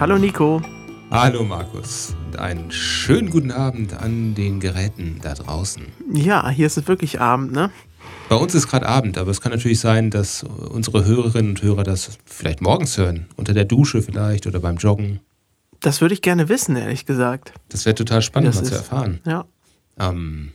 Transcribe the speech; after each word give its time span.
Hallo 0.00 0.16
Nico. 0.16 0.62
Hallo 1.10 1.44
Markus 1.44 2.16
und 2.24 2.38
einen 2.38 2.70
schönen 2.70 3.28
guten 3.28 3.50
Abend 3.50 3.92
an 3.92 4.34
den 4.34 4.58
Geräten 4.58 5.18
da 5.20 5.34
draußen. 5.34 5.82
Ja, 6.14 6.48
hier 6.48 6.68
ist 6.68 6.78
es 6.78 6.88
wirklich 6.88 7.20
Abend, 7.20 7.52
ne? 7.52 7.70
Bei 8.30 8.36
uns 8.36 8.54
ist 8.54 8.66
gerade 8.66 8.88
Abend, 8.88 9.18
aber 9.18 9.30
es 9.30 9.42
kann 9.42 9.52
natürlich 9.52 9.78
sein, 9.78 10.08
dass 10.08 10.42
unsere 10.42 11.04
Hörerinnen 11.04 11.50
und 11.50 11.62
Hörer 11.62 11.82
das 11.82 12.16
vielleicht 12.24 12.62
morgens 12.62 12.96
hören, 12.96 13.26
unter 13.36 13.52
der 13.52 13.66
Dusche 13.66 14.00
vielleicht 14.00 14.46
oder 14.46 14.60
beim 14.60 14.78
Joggen. 14.78 15.20
Das 15.80 16.00
würde 16.00 16.14
ich 16.14 16.22
gerne 16.22 16.48
wissen, 16.48 16.76
ehrlich 16.76 17.04
gesagt. 17.04 17.52
Das 17.68 17.84
wäre 17.84 17.94
total 17.94 18.22
spannend, 18.22 18.54
mal 18.54 18.64
zu 18.64 18.74
erfahren. 18.74 19.20
Ja. 19.26 19.44
Ähm, 19.98 20.52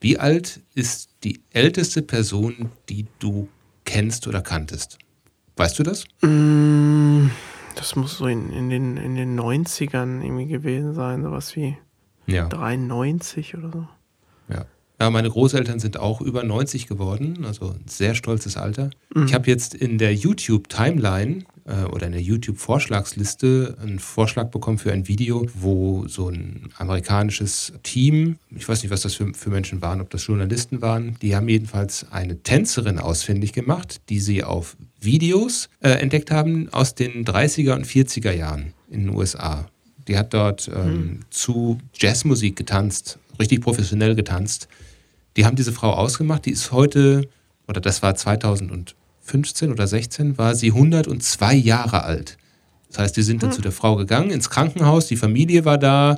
wie 0.00 0.18
alt 0.18 0.62
ist 0.74 1.10
die 1.22 1.42
älteste 1.50 2.00
Person, 2.00 2.70
die 2.88 3.04
du 3.18 3.46
kennst 3.84 4.26
oder 4.26 4.40
kanntest? 4.40 4.96
Weißt 5.58 5.78
du 5.78 5.82
das? 5.82 6.04
Mm, 6.20 7.05
das 7.76 7.94
muss 7.94 8.18
so 8.18 8.26
in, 8.26 8.50
in, 8.52 8.68
den, 8.68 8.96
in 8.96 9.14
den 9.14 9.38
90ern 9.38 10.22
irgendwie 10.22 10.46
gewesen 10.46 10.94
sein, 10.94 11.22
sowas 11.22 11.54
wie 11.54 11.76
ja. 12.26 12.48
93 12.48 13.56
oder 13.56 13.70
so. 13.70 13.88
Ja. 14.52 14.66
Ja, 14.98 15.10
meine 15.10 15.28
Großeltern 15.28 15.78
sind 15.78 15.98
auch 15.98 16.22
über 16.22 16.42
90 16.42 16.86
geworden, 16.86 17.44
also 17.44 17.68
ein 17.70 17.86
sehr 17.86 18.14
stolzes 18.14 18.56
Alter. 18.56 18.88
Mhm. 19.14 19.26
Ich 19.26 19.34
habe 19.34 19.46
jetzt 19.46 19.74
in 19.74 19.98
der 19.98 20.14
YouTube-Timeline 20.14 21.44
äh, 21.66 21.84
oder 21.84 22.06
in 22.06 22.12
der 22.12 22.22
YouTube-Vorschlagsliste 22.22 23.76
einen 23.82 23.98
Vorschlag 23.98 24.48
bekommen 24.48 24.78
für 24.78 24.92
ein 24.92 25.06
Video, 25.06 25.46
wo 25.54 26.08
so 26.08 26.30
ein 26.30 26.70
amerikanisches 26.78 27.74
Team, 27.82 28.36
ich 28.50 28.66
weiß 28.66 28.82
nicht, 28.82 28.90
was 28.90 29.02
das 29.02 29.14
für, 29.14 29.34
für 29.34 29.50
Menschen 29.50 29.82
waren, 29.82 30.00
ob 30.00 30.08
das 30.08 30.26
Journalisten 30.26 30.80
waren, 30.80 31.18
die 31.20 31.36
haben 31.36 31.48
jedenfalls 31.48 32.06
eine 32.10 32.42
Tänzerin 32.42 32.98
ausfindig 32.98 33.52
gemacht, 33.52 34.00
die 34.08 34.18
sie 34.18 34.44
auf 34.44 34.78
Videos 35.00 35.68
äh, 35.80 35.90
entdeckt 35.90 36.30
haben 36.30 36.68
aus 36.72 36.94
den 36.94 37.24
30er 37.24 37.74
und 37.74 37.86
40er 37.86 38.32
Jahren 38.32 38.72
in 38.90 39.06
den 39.06 39.14
USA. 39.14 39.68
Die 40.08 40.16
hat 40.16 40.34
dort 40.34 40.68
ähm, 40.68 40.92
mhm. 40.92 41.20
zu 41.30 41.78
Jazzmusik 41.94 42.56
getanzt, 42.56 43.18
richtig 43.38 43.60
professionell 43.60 44.14
getanzt. 44.14 44.68
Die 45.36 45.44
haben 45.44 45.56
diese 45.56 45.72
Frau 45.72 45.92
ausgemacht, 45.92 46.46
die 46.46 46.52
ist 46.52 46.72
heute, 46.72 47.28
oder 47.68 47.80
das 47.80 48.02
war 48.02 48.14
2015 48.14 49.70
oder 49.70 49.86
16, 49.86 50.38
war 50.38 50.54
sie 50.54 50.68
102 50.68 51.54
Jahre 51.54 52.04
alt. 52.04 52.38
Das 52.88 52.98
heißt, 52.98 53.16
die 53.16 53.22
sind 53.22 53.42
dann 53.42 53.50
hm. 53.50 53.56
zu 53.56 53.62
der 53.62 53.72
Frau 53.72 53.96
gegangen 53.96 54.30
ins 54.30 54.48
Krankenhaus, 54.48 55.06
die 55.06 55.16
Familie 55.16 55.64
war 55.64 55.78
da 55.78 56.16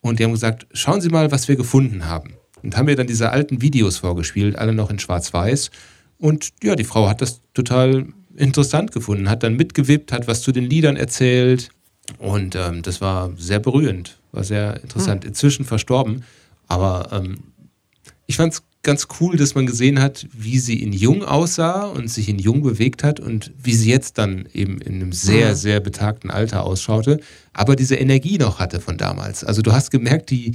und 0.00 0.18
die 0.18 0.24
haben 0.24 0.32
gesagt, 0.32 0.66
schauen 0.72 1.00
Sie 1.00 1.08
mal, 1.08 1.30
was 1.30 1.48
wir 1.48 1.56
gefunden 1.56 2.06
haben. 2.06 2.34
Und 2.62 2.76
haben 2.76 2.86
mir 2.86 2.96
dann 2.96 3.06
diese 3.06 3.30
alten 3.30 3.62
Videos 3.62 3.98
vorgespielt, 3.98 4.56
alle 4.56 4.72
noch 4.72 4.90
in 4.90 4.98
Schwarz-Weiß. 4.98 5.70
Und 6.18 6.50
ja, 6.62 6.74
die 6.74 6.84
Frau 6.84 7.08
hat 7.08 7.22
das 7.22 7.40
total 7.54 8.06
interessant 8.36 8.92
gefunden, 8.92 9.28
hat 9.28 9.42
dann 9.42 9.56
mitgewippt, 9.56 10.12
hat 10.12 10.26
was 10.26 10.42
zu 10.42 10.52
den 10.52 10.64
Liedern 10.64 10.96
erzählt. 10.96 11.70
Und 12.18 12.56
ähm, 12.56 12.82
das 12.82 13.00
war 13.00 13.32
sehr 13.36 13.60
berührend, 13.60 14.18
war 14.32 14.44
sehr 14.44 14.82
interessant. 14.82 15.24
Hm. 15.24 15.28
Inzwischen 15.28 15.64
verstorben, 15.64 16.24
aber 16.66 17.10
ähm, 17.12 17.38
ich 18.26 18.36
fand 18.36 18.54
es 18.54 18.62
ganz 18.82 19.08
cool, 19.20 19.36
dass 19.36 19.54
man 19.54 19.66
gesehen 19.66 20.00
hat, 20.00 20.26
wie 20.32 20.58
sie 20.58 20.82
in 20.82 20.92
Jung 20.92 21.24
aussah 21.24 21.84
und 21.84 22.08
sich 22.08 22.28
in 22.28 22.38
Jung 22.38 22.62
bewegt 22.62 23.02
hat 23.02 23.20
und 23.20 23.52
wie 23.62 23.74
sie 23.74 23.90
jetzt 23.90 24.18
dann 24.18 24.48
eben 24.54 24.80
in 24.80 24.94
einem 24.96 25.12
sehr, 25.12 25.56
sehr 25.56 25.80
betagten 25.80 26.30
Alter 26.30 26.64
ausschaute, 26.64 27.20
aber 27.52 27.76
diese 27.76 27.96
Energie 27.96 28.38
noch 28.38 28.60
hatte 28.60 28.80
von 28.80 28.96
damals. 28.96 29.44
Also 29.44 29.62
du 29.62 29.72
hast 29.72 29.90
gemerkt, 29.90 30.30
die, 30.30 30.52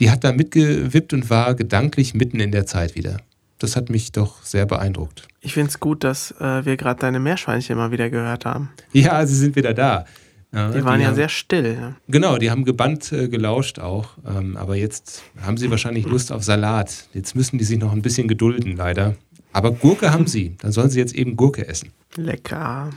die 0.00 0.10
hat 0.10 0.24
da 0.24 0.32
mitgewippt 0.32 1.12
und 1.12 1.30
war 1.30 1.54
gedanklich 1.54 2.14
mitten 2.14 2.38
in 2.40 2.52
der 2.52 2.66
Zeit 2.66 2.94
wieder. 2.94 3.16
Das 3.64 3.76
hat 3.76 3.88
mich 3.88 4.12
doch 4.12 4.42
sehr 4.42 4.66
beeindruckt. 4.66 5.26
Ich 5.40 5.54
finde 5.54 5.70
es 5.70 5.80
gut, 5.80 6.04
dass 6.04 6.32
äh, 6.32 6.66
wir 6.66 6.76
gerade 6.76 7.00
deine 7.00 7.18
Meerschweinchen 7.18 7.78
mal 7.78 7.90
wieder 7.90 8.10
gehört 8.10 8.44
haben. 8.44 8.68
Ja, 8.92 9.24
sie 9.24 9.36
sind 9.36 9.56
wieder 9.56 9.72
da. 9.72 10.04
Ja, 10.52 10.70
die 10.70 10.84
waren 10.84 10.98
die 10.98 11.04
ja 11.04 11.08
haben, 11.08 11.14
sehr 11.14 11.30
still. 11.30 11.94
Genau, 12.06 12.36
die 12.36 12.50
haben 12.50 12.66
gebannt 12.66 13.10
äh, 13.10 13.26
gelauscht 13.28 13.78
auch. 13.78 14.18
Ähm, 14.28 14.58
aber 14.58 14.76
jetzt 14.76 15.22
haben 15.40 15.56
sie 15.56 15.70
wahrscheinlich 15.70 16.04
Lust 16.04 16.30
auf 16.30 16.44
Salat. 16.44 17.08
Jetzt 17.14 17.34
müssen 17.34 17.56
die 17.56 17.64
sich 17.64 17.78
noch 17.78 17.92
ein 17.92 18.02
bisschen 18.02 18.28
gedulden, 18.28 18.76
leider. 18.76 19.14
Aber 19.54 19.70
Gurke 19.70 20.12
haben 20.12 20.26
sie. 20.26 20.56
Dann 20.60 20.70
sollen 20.70 20.90
sie 20.90 20.98
jetzt 20.98 21.14
eben 21.14 21.34
Gurke 21.34 21.66
essen. 21.66 21.88
Lecker. 22.16 22.90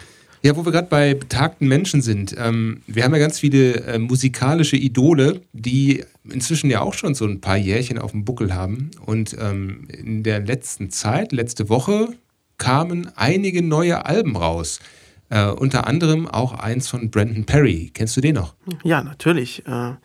Ja, 0.47 0.55
wo 0.55 0.63
wir 0.63 0.71
gerade 0.71 0.87
bei 0.87 1.13
betagten 1.13 1.67
Menschen 1.67 2.01
sind. 2.01 2.33
Ähm, 2.37 2.81
wir 2.87 3.03
haben 3.03 3.11
ja 3.11 3.19
ganz 3.19 3.37
viele 3.37 3.83
äh, 3.83 3.99
musikalische 3.99 4.77
Idole, 4.77 5.41
die 5.51 6.05
inzwischen 6.23 6.69
ja 6.69 6.79
auch 6.79 6.93
schon 6.93 7.15
so 7.15 7.25
ein 7.25 7.41
paar 7.41 7.57
Jährchen 7.57 7.97
auf 7.97 8.11
dem 8.11 8.23
Buckel 8.23 8.55
haben. 8.55 8.91
Und 9.05 9.35
ähm, 9.37 9.89
in 9.89 10.23
der 10.23 10.39
letzten 10.39 10.89
Zeit, 10.89 11.33
letzte 11.33 11.67
Woche, 11.67 12.13
kamen 12.57 13.11
einige 13.17 13.61
neue 13.61 14.05
Alben 14.05 14.37
raus. 14.37 14.79
Äh, 15.27 15.47
unter 15.47 15.85
anderem 15.85 16.29
auch 16.29 16.53
eins 16.53 16.87
von 16.87 17.11
Brandon 17.11 17.43
Perry. 17.43 17.91
Kennst 17.93 18.15
du 18.15 18.21
den 18.21 18.35
noch? 18.35 18.55
Ja, 18.85 19.03
natürlich. 19.03 19.67
Äh, 19.67 19.95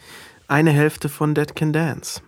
eine 0.48 0.72
Hälfte 0.72 1.08
von 1.08 1.36
Dead 1.36 1.54
Can 1.54 1.72
Dance. 1.72 2.20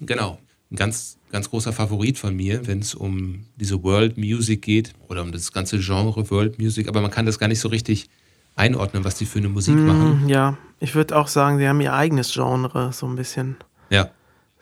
Genau. 0.00 0.38
Ein 0.70 0.76
ganz, 0.76 1.17
ganz 1.30 1.50
großer 1.50 1.72
Favorit 1.72 2.18
von 2.18 2.34
mir, 2.34 2.66
wenn 2.66 2.80
es 2.80 2.94
um 2.94 3.46
diese 3.56 3.82
World 3.82 4.18
Music 4.18 4.62
geht 4.62 4.94
oder 5.08 5.22
um 5.22 5.32
das 5.32 5.52
ganze 5.52 5.78
Genre 5.78 6.30
World 6.30 6.58
Music. 6.58 6.88
Aber 6.88 7.00
man 7.00 7.10
kann 7.10 7.26
das 7.26 7.38
gar 7.38 7.48
nicht 7.48 7.60
so 7.60 7.68
richtig 7.68 8.08
einordnen, 8.56 9.04
was 9.04 9.14
die 9.14 9.26
für 9.26 9.38
eine 9.38 9.48
Musik 9.48 9.76
mm, 9.76 9.86
machen. 9.86 10.28
Ja, 10.28 10.56
ich 10.80 10.94
würde 10.94 11.16
auch 11.16 11.28
sagen, 11.28 11.58
sie 11.58 11.68
haben 11.68 11.80
ihr 11.80 11.92
eigenes 11.92 12.32
Genre 12.32 12.92
so 12.92 13.06
ein 13.06 13.16
bisschen. 13.16 13.56
Ja. 13.90 14.10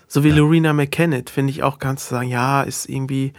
So 0.09 0.23
wie 0.23 0.29
ja. 0.29 0.37
Lorena 0.37 0.73
McKennitt, 0.73 1.31
finde 1.31 1.51
ich 1.51 1.63
auch 1.63 1.79
ganz 1.79 2.05
zu 2.05 2.15
sagen, 2.15 2.29
ja, 2.29 2.63
ist 2.63 2.89
irgendwie 2.89 3.33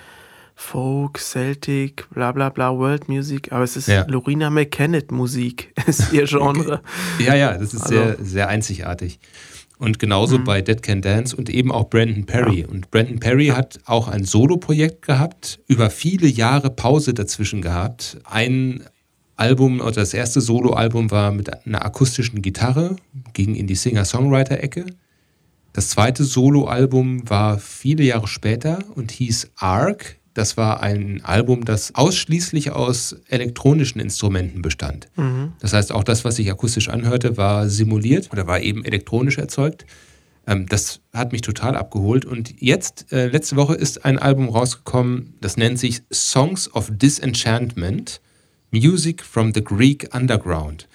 Folk, 0.55 1.19
Celtic, 1.19 2.09
bla 2.09 2.31
bla 2.31 2.49
bla, 2.49 2.75
World 2.75 3.07
Music, 3.07 3.51
aber 3.51 3.63
es 3.63 3.77
ist 3.77 3.87
ja. 3.87 4.05
Lorena 4.07 4.49
McKennitt 4.49 5.11
Musik, 5.11 5.71
ist 5.85 6.11
ihr 6.11 6.25
Genre. 6.25 6.81
ja, 7.19 7.35
ja, 7.35 7.57
das 7.57 7.73
ist 7.73 7.83
also. 7.83 7.93
sehr, 7.93 8.17
sehr 8.19 8.49
einzigartig. 8.49 9.19
Und 9.79 9.99
genauso 9.99 10.39
mhm. 10.39 10.43
bei 10.43 10.61
Dead 10.61 10.81
Can 10.81 11.01
Dance 11.01 11.35
und 11.35 11.49
eben 11.49 11.71
auch 11.71 11.89
Brandon 11.89 12.25
Perry. 12.25 12.61
Ja. 12.61 12.67
Und 12.67 12.89
Brandon 12.89 13.19
Perry 13.19 13.47
hat 13.47 13.79
auch 13.85 14.07
ein 14.07 14.25
Solo-Projekt 14.25 15.03
gehabt, 15.03 15.59
über 15.67 15.89
viele 15.89 16.27
Jahre 16.27 16.69
Pause 16.71 17.13
dazwischen 17.13 17.61
gehabt. 17.61 18.17
Ein 18.23 18.83
Album 19.35 19.79
oder 19.79 19.91
das 19.91 20.15
erste 20.15 20.41
Solo-Album 20.41 21.11
war 21.11 21.31
mit 21.31 21.65
einer 21.65 21.85
akustischen 21.85 22.41
Gitarre, 22.41 22.95
ging 23.33 23.53
in 23.53 23.67
die 23.67 23.75
Singer-Songwriter-Ecke. 23.75 24.85
Das 25.73 25.89
zweite 25.89 26.23
Solo-Album 26.23 27.29
war 27.29 27.59
viele 27.59 28.03
Jahre 28.03 28.27
später 28.27 28.79
und 28.95 29.11
hieß 29.11 29.51
Arc. 29.57 30.17
Das 30.37 30.55
war 30.55 30.83
ein 30.83 31.25
Album, 31.25 31.65
das 31.65 31.95
ausschließlich 31.95 32.69
aus 32.69 33.15
elektronischen 33.27 33.99
Instrumenten 33.99 34.61
bestand. 34.61 35.07
Mhm. 35.15 35.53
Das 35.59 35.73
heißt, 35.73 35.91
auch 35.91 36.03
das, 36.03 36.25
was 36.25 36.35
sich 36.35 36.51
akustisch 36.51 36.89
anhörte, 36.89 37.37
war 37.37 37.67
simuliert 37.69 38.31
oder 38.31 38.45
war 38.45 38.59
eben 38.61 38.85
elektronisch 38.85 39.39
erzeugt. 39.39 39.87
Ähm, 40.45 40.67
das 40.69 40.99
hat 41.11 41.31
mich 41.31 41.41
total 41.41 41.75
abgeholt. 41.75 42.23
Und 42.23 42.53
jetzt, 42.61 43.11
äh, 43.11 43.29
letzte 43.29 43.55
Woche, 43.55 43.73
ist 43.73 44.05
ein 44.05 44.19
Album 44.19 44.49
rausgekommen, 44.49 45.33
das 45.41 45.57
nennt 45.57 45.79
sich 45.79 46.03
Songs 46.13 46.71
of 46.71 46.91
Disenchantment, 46.91 48.21
Music 48.69 49.23
from 49.23 49.55
the 49.55 49.63
Greek 49.63 50.13
Underground. 50.13 50.87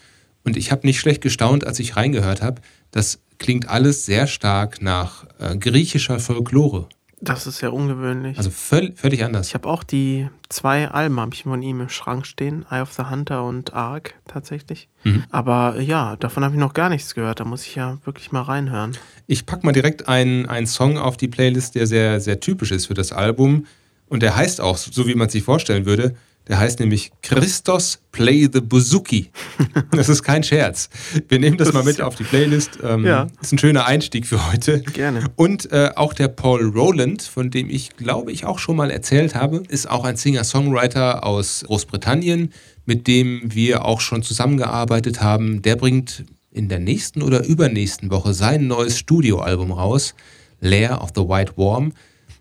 Und 0.44 0.56
ich 0.56 0.70
habe 0.70 0.86
nicht 0.86 1.00
schlecht 1.00 1.20
gestaunt, 1.20 1.66
als 1.66 1.80
ich 1.80 1.96
reingehört 1.96 2.42
habe. 2.42 2.62
Das 2.92 3.18
klingt 3.38 3.68
alles 3.68 4.06
sehr 4.06 4.28
stark 4.28 4.82
nach 4.82 5.26
äh, 5.40 5.56
griechischer 5.56 6.20
Folklore. 6.20 6.88
Das 7.24 7.46
ist 7.46 7.60
ja 7.60 7.68
ungewöhnlich. 7.68 8.36
Also 8.36 8.50
völ 8.50 8.92
völlig 8.96 9.22
anders. 9.22 9.46
Ich 9.46 9.54
habe 9.54 9.68
auch 9.68 9.84
die 9.84 10.28
zwei 10.48 10.88
Alben 10.88 11.20
habe 11.20 11.32
ich 11.32 11.44
von 11.44 11.62
ihm 11.62 11.80
im 11.80 11.88
Schrank 11.88 12.26
stehen, 12.26 12.66
Eye 12.68 12.82
of 12.82 12.92
the 12.94 13.04
Hunter 13.04 13.44
und 13.44 13.74
Ark 13.74 14.14
tatsächlich. 14.26 14.88
Mhm. 15.04 15.22
Aber 15.30 15.80
ja, 15.80 16.16
davon 16.16 16.44
habe 16.44 16.56
ich 16.56 16.60
noch 16.60 16.74
gar 16.74 16.88
nichts 16.88 17.14
gehört. 17.14 17.38
Da 17.38 17.44
muss 17.44 17.64
ich 17.64 17.76
ja 17.76 17.98
wirklich 18.04 18.32
mal 18.32 18.42
reinhören. 18.42 18.96
Ich 19.28 19.46
packe 19.46 19.64
mal 19.64 19.72
direkt 19.72 20.08
einen, 20.08 20.46
einen 20.46 20.66
Song 20.66 20.98
auf 20.98 21.16
die 21.16 21.28
Playlist, 21.28 21.76
der 21.76 21.86
sehr, 21.86 22.18
sehr 22.20 22.40
typisch 22.40 22.72
ist 22.72 22.86
für 22.86 22.94
das 22.94 23.12
Album. 23.12 23.66
Und 24.08 24.24
der 24.24 24.34
heißt 24.34 24.60
auch, 24.60 24.76
so 24.76 25.06
wie 25.06 25.14
man 25.14 25.28
sich 25.28 25.44
vorstellen 25.44 25.86
würde, 25.86 26.16
der 26.48 26.58
heißt 26.58 26.80
nämlich 26.80 27.12
Christos 27.22 28.00
Play 28.10 28.48
the 28.52 28.60
Buzuki. 28.60 29.30
Das 29.90 30.08
ist 30.08 30.22
kein 30.22 30.42
Scherz. 30.42 30.88
Wir 31.28 31.38
nehmen 31.38 31.56
das, 31.56 31.68
das 31.68 31.74
mal 31.74 31.84
mit 31.84 32.00
auf 32.00 32.14
die 32.16 32.24
Playlist. 32.24 32.78
Ähm, 32.82 33.04
ja. 33.04 33.26
Ist 33.40 33.52
ein 33.52 33.58
schöner 33.58 33.86
Einstieg 33.86 34.26
für 34.26 34.50
heute. 34.50 34.80
Gerne. 34.80 35.24
Und 35.36 35.70
äh, 35.70 35.90
auch 35.94 36.12
der 36.14 36.28
Paul 36.28 36.64
Rowland, 36.68 37.22
von 37.22 37.50
dem 37.50 37.70
ich 37.70 37.96
glaube 37.96 38.32
ich 38.32 38.44
auch 38.44 38.58
schon 38.58 38.76
mal 38.76 38.90
erzählt 38.90 39.34
habe, 39.34 39.62
ist 39.68 39.88
auch 39.88 40.04
ein 40.04 40.16
Singer-Songwriter 40.16 41.24
aus 41.24 41.64
Großbritannien, 41.66 42.52
mit 42.86 43.06
dem 43.06 43.42
wir 43.54 43.84
auch 43.84 44.00
schon 44.00 44.22
zusammengearbeitet 44.22 45.20
haben. 45.20 45.62
Der 45.62 45.76
bringt 45.76 46.24
in 46.50 46.68
der 46.68 46.78
nächsten 46.78 47.22
oder 47.22 47.44
übernächsten 47.44 48.10
Woche 48.10 48.34
sein 48.34 48.66
neues 48.66 48.98
Studioalbum 48.98 49.72
raus, 49.72 50.14
Lair 50.60 51.02
of 51.02 51.10
the 51.14 51.22
White 51.22 51.52
Worm. 51.56 51.92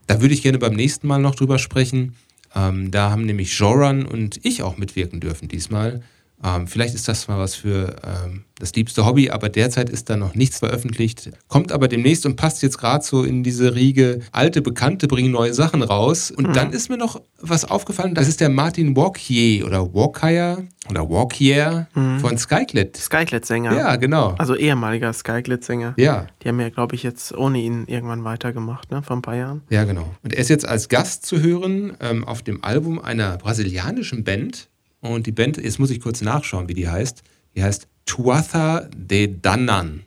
Da 0.08 0.22
würde 0.22 0.34
ich 0.34 0.42
gerne 0.42 0.58
beim 0.58 0.74
nächsten 0.74 1.08
Mal 1.08 1.20
noch 1.20 1.36
drüber 1.36 1.58
sprechen. 1.58 2.16
Ähm, 2.56 2.92
da 2.92 3.12
haben 3.12 3.26
nämlich 3.26 3.58
Joran 3.58 4.06
und 4.06 4.40
ich 4.44 4.64
auch 4.64 4.78
mitwirken 4.78 5.20
dürfen 5.20 5.48
diesmal. 5.48 6.02
Ähm, 6.44 6.68
vielleicht 6.68 6.96
ist 6.96 7.08
das 7.08 7.28
mal 7.28 7.38
was 7.38 7.54
für 7.54 7.96
ähm, 8.04 8.46
das 8.58 8.74
liebste 8.74 9.06
Hobby, 9.06 9.30
aber 9.30 9.50
derzeit 9.50 9.90
ist 9.90 10.10
da 10.10 10.18
noch 10.18 10.34
nichts 10.34 10.60
veröffentlicht. 10.60 11.30
Kommt 11.48 11.72
aber 11.72 11.88
demnächst 11.88 12.26
und 12.26 12.36
passt 12.36 12.64
jetzt 12.64 12.80
gerade 12.80 13.06
so 13.06 13.24
in 13.24 13.44
diese 13.44 13.76
Riege. 13.76 14.22
Alte 14.32 14.62
Bekannte 14.62 15.08
bringen 15.08 15.32
neue 15.32 15.54
Sachen 15.54 15.84
raus. 15.84 16.32
Und 16.32 16.50
mhm. 16.50 16.54
dann 16.54 16.74
ist 16.74 16.90
mir 16.90 16.98
noch 16.98 17.22
was 17.40 17.66
aufgefallen. 17.66 18.16
Das 18.16 18.28
ist 18.28 18.42
der 18.42 18.50
Martin 18.50 18.96
Walkier 18.96 19.66
oder 19.66 19.94
Walkier 19.94 20.68
oder 20.92 21.10
Walkier 21.10 21.88
mhm. 21.96 22.20
von 22.20 22.38
Skyclit. 22.38 22.96
Skyclit-Sänger. 22.98 23.76
Ja, 23.76 23.96
genau. 23.96 24.36
Also 24.38 24.56
ehemaliger 24.56 25.12
Skyclit-Sänger. 25.12 25.96
Ja. 25.98 26.28
Die 26.44 26.50
haben 26.50 26.60
ja, 26.60 26.70
glaube 26.70 26.96
ich, 26.96 27.04
jetzt 27.04 27.36
ohne 27.36 27.60
ihn 27.60 27.86
irgendwann 27.88 28.24
weitergemacht, 28.24 28.92
ne? 28.92 29.02
Vor 29.02 29.16
ein 29.16 29.22
paar 29.22 29.36
Jahren. 29.36 29.62
Ja, 29.70 29.86
genau. 29.86 30.14
Und 30.24 30.34
er 30.34 30.40
ist 30.40 30.50
jetzt 30.50 30.68
als 30.68 30.90
Gast 30.90 31.26
zu 31.26 31.42
hören 31.42 31.98
ähm, 32.00 32.28
auf 32.28 32.44
dem 32.44 32.64
Album 32.64 33.00
einer 33.00 33.38
brasilianischen 33.38 34.24
Band. 34.24 34.70
Und 35.00 35.26
die 35.26 35.32
Band, 35.32 35.58
jetzt 35.58 35.80
muss 35.80 35.90
ich 35.90 36.00
kurz 36.00 36.22
nachschauen, 36.22 36.70
wie 36.70 36.76
die 36.76 36.88
heißt. 36.88 37.24
Die 37.56 37.64
heißt 37.64 37.88
Tuatha 38.06 38.88
de 38.96 39.36
Danann. 39.42 40.04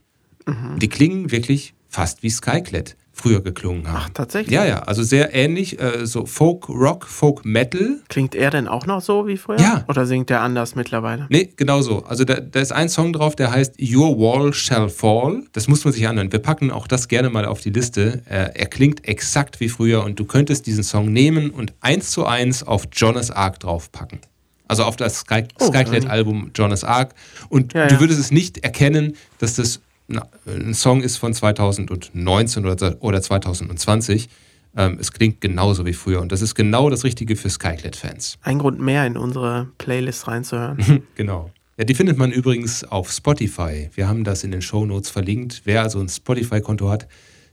Mhm. 0.46 0.78
Die 0.78 0.88
klingen 0.88 1.32
wirklich 1.32 1.74
fast 1.88 2.22
wie 2.22 2.30
Skyclad 2.30 2.96
früher 3.14 3.40
geklungen 3.40 3.88
haben. 3.88 4.02
Ach, 4.06 4.10
tatsächlich? 4.12 4.52
Ja, 4.52 4.66
ja, 4.66 4.80
also 4.80 5.02
sehr 5.02 5.32
ähnlich, 5.34 5.80
äh, 5.80 6.04
so 6.04 6.26
Folk 6.26 6.68
Rock, 6.68 7.06
Folk 7.06 7.44
Metal. 7.44 8.00
Klingt 8.08 8.34
er 8.34 8.50
denn 8.50 8.68
auch 8.68 8.86
noch 8.86 9.00
so 9.00 9.26
wie 9.26 9.36
früher? 9.36 9.60
Ja. 9.60 9.84
Oder 9.88 10.04
singt 10.04 10.30
er 10.30 10.40
anders 10.40 10.74
mittlerweile? 10.74 11.26
Nee, 11.30 11.52
genau 11.56 11.80
so. 11.80 12.04
Also 12.04 12.24
da, 12.24 12.40
da 12.40 12.60
ist 12.60 12.72
ein 12.72 12.88
Song 12.88 13.12
drauf, 13.12 13.36
der 13.36 13.52
heißt 13.52 13.76
Your 13.80 14.18
Wall 14.18 14.52
Shall 14.52 14.88
Fall. 14.88 15.44
Das 15.52 15.68
muss 15.68 15.84
man 15.84 15.94
sich 15.94 16.06
anhören. 16.08 16.32
Wir 16.32 16.40
packen 16.40 16.70
auch 16.70 16.88
das 16.88 17.08
gerne 17.08 17.30
mal 17.30 17.46
auf 17.46 17.60
die 17.60 17.70
Liste. 17.70 18.22
Äh, 18.28 18.50
er 18.54 18.66
klingt 18.66 19.06
exakt 19.06 19.60
wie 19.60 19.68
früher 19.68 20.04
und 20.04 20.18
du 20.18 20.24
könntest 20.24 20.66
diesen 20.66 20.82
Song 20.82 21.12
nehmen 21.12 21.50
und 21.50 21.72
eins 21.80 22.10
zu 22.10 22.26
eins 22.26 22.64
auf 22.64 22.88
Jonas 22.92 23.30
Ark 23.30 23.60
draufpacken. 23.60 24.20
Also 24.66 24.84
auf 24.84 24.96
das 24.96 25.20
Sky, 25.20 25.44
oh, 25.60 25.66
Skyclad-Album 25.66 26.50
Jonas 26.54 26.84
Ark. 26.84 27.14
Und 27.48 27.74
ja, 27.74 27.86
du 27.86 28.00
würdest 28.00 28.18
es 28.18 28.30
nicht 28.30 28.64
erkennen, 28.64 29.14
dass 29.38 29.56
das 29.56 29.80
ein 30.08 30.74
Song 30.74 31.02
ist 31.02 31.16
von 31.16 31.32
2019 31.32 32.66
oder 32.66 33.22
2020. 33.22 34.28
Ähm, 34.76 34.98
es 35.00 35.12
klingt 35.12 35.40
genauso 35.40 35.86
wie 35.86 35.92
früher 35.92 36.20
und 36.20 36.32
das 36.32 36.42
ist 36.42 36.54
genau 36.54 36.90
das 36.90 37.04
Richtige 37.04 37.36
für 37.36 37.48
Skyclad-Fans. 37.48 38.38
Ein 38.42 38.58
Grund 38.58 38.80
mehr 38.80 39.06
in 39.06 39.16
unsere 39.16 39.68
Playlist 39.78 40.26
reinzuhören. 40.26 41.02
genau. 41.14 41.50
Ja, 41.76 41.84
die 41.84 41.94
findet 41.94 42.18
man 42.18 42.32
übrigens 42.32 42.84
auf 42.84 43.10
Spotify. 43.10 43.90
Wir 43.94 44.08
haben 44.08 44.24
das 44.24 44.44
in 44.44 44.50
den 44.50 44.62
Show 44.62 44.84
Notes 44.84 45.10
verlinkt. 45.10 45.62
Wer 45.64 45.82
also 45.82 46.00
ein 46.00 46.08
Spotify-Konto 46.08 46.88
hat, 46.88 47.08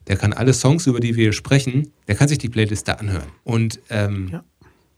der 0.08 0.18
kann 0.18 0.34
alle 0.34 0.54
Songs, 0.54 0.88
über 0.88 1.00
die 1.00 1.16
wir 1.16 1.26
hier 1.26 1.34
sprechen, 1.34 1.92
der 2.08 2.16
kann 2.16 2.28
sich 2.28 2.40
die 2.40 2.50
Playlist 2.50 2.88
da 2.88 2.94
anhören. 2.94 3.30
Und 3.44 3.80
ähm, 3.90 4.30
ja. 4.32 4.44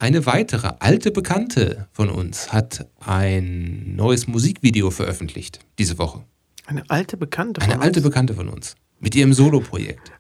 Eine 0.03 0.25
weitere 0.25 0.69
alte 0.79 1.11
Bekannte 1.11 1.88
von 1.94 2.09
uns 2.09 2.51
hat 2.51 2.88
ein 3.00 3.95
neues 3.95 4.27
Musikvideo 4.27 4.91
veröffentlicht 4.91 5.59
diese 5.79 5.97
Woche. 5.97 6.25
Eine 6.65 6.89
alte 6.89 7.18
Bekannte 7.18 7.62
von 7.62 7.71
Eine 7.71 7.81
alte 7.81 8.01
Bekannte 8.01 8.33
von 8.33 8.50
uns. 8.50 8.75
Mit 9.00 9.15
ihrem 9.15 9.33
Soloprojekt 9.33 10.12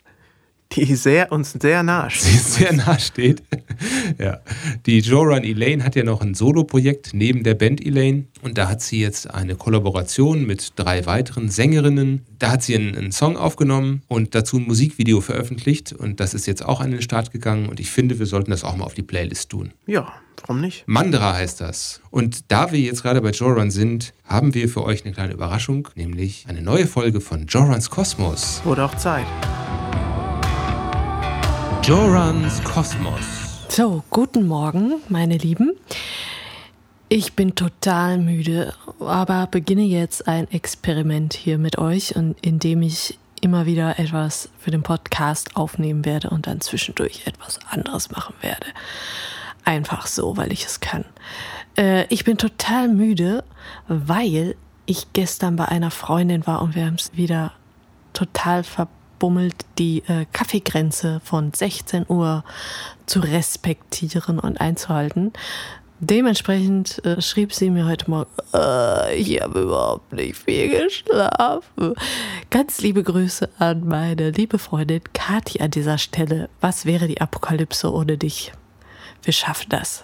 die 0.75 0.95
sehr, 0.95 1.31
uns 1.31 1.53
sehr 1.53 1.83
nahe 1.83 2.09
steht. 2.09 2.31
Sie 2.31 2.37
sehr 2.37 2.73
nahe 2.73 2.99
steht. 2.99 3.43
ja. 4.17 4.39
Die 4.85 4.99
Joran 4.99 5.43
Elaine 5.43 5.83
hat 5.83 5.95
ja 5.95 6.03
noch 6.03 6.21
ein 6.21 6.33
Soloprojekt 6.33 7.11
neben 7.13 7.43
der 7.43 7.55
Band 7.55 7.85
Elaine 7.85 8.25
und 8.41 8.57
da 8.57 8.69
hat 8.69 8.81
sie 8.81 8.99
jetzt 8.99 9.29
eine 9.29 9.55
Kollaboration 9.55 10.45
mit 10.45 10.73
drei 10.75 11.05
weiteren 11.05 11.49
Sängerinnen. 11.49 12.25
Da 12.39 12.51
hat 12.51 12.63
sie 12.63 12.75
einen, 12.75 12.95
einen 12.95 13.11
Song 13.11 13.37
aufgenommen 13.37 14.01
und 14.07 14.35
dazu 14.35 14.57
ein 14.57 14.63
Musikvideo 14.63 15.21
veröffentlicht 15.21 15.93
und 15.93 16.19
das 16.19 16.33
ist 16.33 16.45
jetzt 16.45 16.65
auch 16.65 16.81
an 16.81 16.91
den 16.91 17.01
Start 17.01 17.31
gegangen 17.31 17.69
und 17.69 17.79
ich 17.79 17.91
finde, 17.91 18.19
wir 18.19 18.25
sollten 18.25 18.51
das 18.51 18.63
auch 18.63 18.75
mal 18.75 18.85
auf 18.85 18.93
die 18.93 19.03
Playlist 19.03 19.49
tun. 19.49 19.71
Ja, 19.85 20.13
warum 20.41 20.61
nicht? 20.61 20.83
Mandra 20.87 21.33
heißt 21.33 21.61
das. 21.61 22.01
Und 22.09 22.51
da 22.51 22.71
wir 22.71 22.79
jetzt 22.79 23.03
gerade 23.03 23.21
bei 23.21 23.31
Joran 23.31 23.71
sind, 23.71 24.13
haben 24.25 24.53
wir 24.53 24.69
für 24.69 24.83
euch 24.83 25.05
eine 25.05 25.13
kleine 25.13 25.33
Überraschung, 25.33 25.87
nämlich 25.95 26.45
eine 26.47 26.61
neue 26.61 26.87
Folge 26.87 27.21
von 27.21 27.47
Jorans 27.47 27.89
Kosmos. 27.89 28.61
Wurde 28.63 28.85
auch 28.85 28.95
Zeit. 28.95 29.25
Jorans 31.83 32.63
Kosmos. 32.63 33.67
So, 33.67 34.03
guten 34.09 34.47
Morgen, 34.47 35.01
meine 35.09 35.37
Lieben. 35.37 35.73
Ich 37.09 37.33
bin 37.33 37.55
total 37.55 38.19
müde, 38.19 38.73
aber 39.01 39.47
beginne 39.47 39.81
jetzt 39.81 40.25
ein 40.25 40.49
Experiment 40.49 41.33
hier 41.33 41.57
mit 41.57 41.77
euch 41.77 42.15
und 42.15 42.37
indem 42.39 42.83
ich 42.83 43.19
immer 43.41 43.65
wieder 43.65 43.99
etwas 43.99 44.47
für 44.59 44.71
den 44.71 44.81
Podcast 44.81 45.57
aufnehmen 45.57 46.05
werde 46.05 46.29
und 46.29 46.47
dann 46.47 46.61
zwischendurch 46.61 47.27
etwas 47.27 47.59
anderes 47.69 48.11
machen 48.11 48.35
werde. 48.39 48.67
Einfach 49.65 50.07
so, 50.07 50.37
weil 50.37 50.53
ich 50.53 50.63
es 50.63 50.79
kann. 50.79 51.03
Äh, 51.77 52.05
ich 52.07 52.23
bin 52.23 52.37
total 52.37 52.87
müde, 52.87 53.43
weil 53.89 54.55
ich 54.85 55.11
gestern 55.11 55.57
bei 55.57 55.65
einer 55.65 55.91
Freundin 55.91 56.47
war 56.47 56.61
und 56.61 56.75
wir 56.75 56.85
haben 56.85 56.95
es 56.95 57.11
wieder 57.17 57.51
total 58.13 58.63
verpasst 58.63 59.02
bummelt, 59.23 59.55
die 59.79 60.03
äh, 60.09 60.25
Kaffeegrenze 60.33 61.21
von 61.23 61.53
16 61.53 62.07
Uhr 62.09 62.43
zu 63.05 63.21
respektieren 63.21 64.37
und 64.37 64.59
einzuhalten. 64.59 65.31
Dementsprechend 66.01 67.01
äh, 67.05 67.21
schrieb 67.21 67.53
sie 67.53 67.69
mir 67.69 67.85
heute 67.85 68.09
Morgen, 68.11 68.29
äh, 68.53 69.15
ich 69.15 69.41
habe 69.41 69.61
überhaupt 69.61 70.11
nicht 70.11 70.35
viel 70.35 70.67
geschlafen. 70.77 71.93
Ganz 72.49 72.81
liebe 72.81 73.01
Grüße 73.01 73.49
an 73.59 73.87
meine 73.87 74.31
liebe 74.31 74.59
Freundin 74.59 75.01
Kathi 75.13 75.61
an 75.61 75.71
dieser 75.71 75.99
Stelle. 75.99 76.49
Was 76.59 76.85
wäre 76.85 77.07
die 77.07 77.21
Apokalypse 77.21 77.93
ohne 77.93 78.17
dich? 78.17 78.51
Wir 79.21 79.31
schaffen 79.31 79.69
das. 79.69 80.03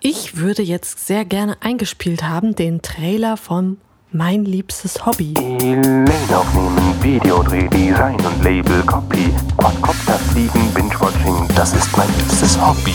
Ich 0.00 0.36
würde 0.36 0.62
jetzt 0.62 1.06
sehr 1.06 1.24
gerne 1.24 1.58
eingespielt 1.60 2.24
haben 2.24 2.56
den 2.56 2.82
Trailer 2.82 3.36
von 3.36 3.78
mein 4.12 4.44
liebstes 4.44 5.04
Hobby. 5.06 5.32
Elaine 5.36 6.04
aufnehmen, 6.36 7.02
Videodreh, 7.02 7.68
Design 7.68 8.16
und 8.16 8.44
Label, 8.44 8.82
Copy, 8.82 9.32
Quadcopter 9.56 10.18
fliegen, 10.30 10.72
Binge-Watching, 10.74 11.48
das 11.56 11.74
ist 11.74 11.96
mein 11.96 12.08
liebstes 12.18 12.60
Hobby. 12.60 12.92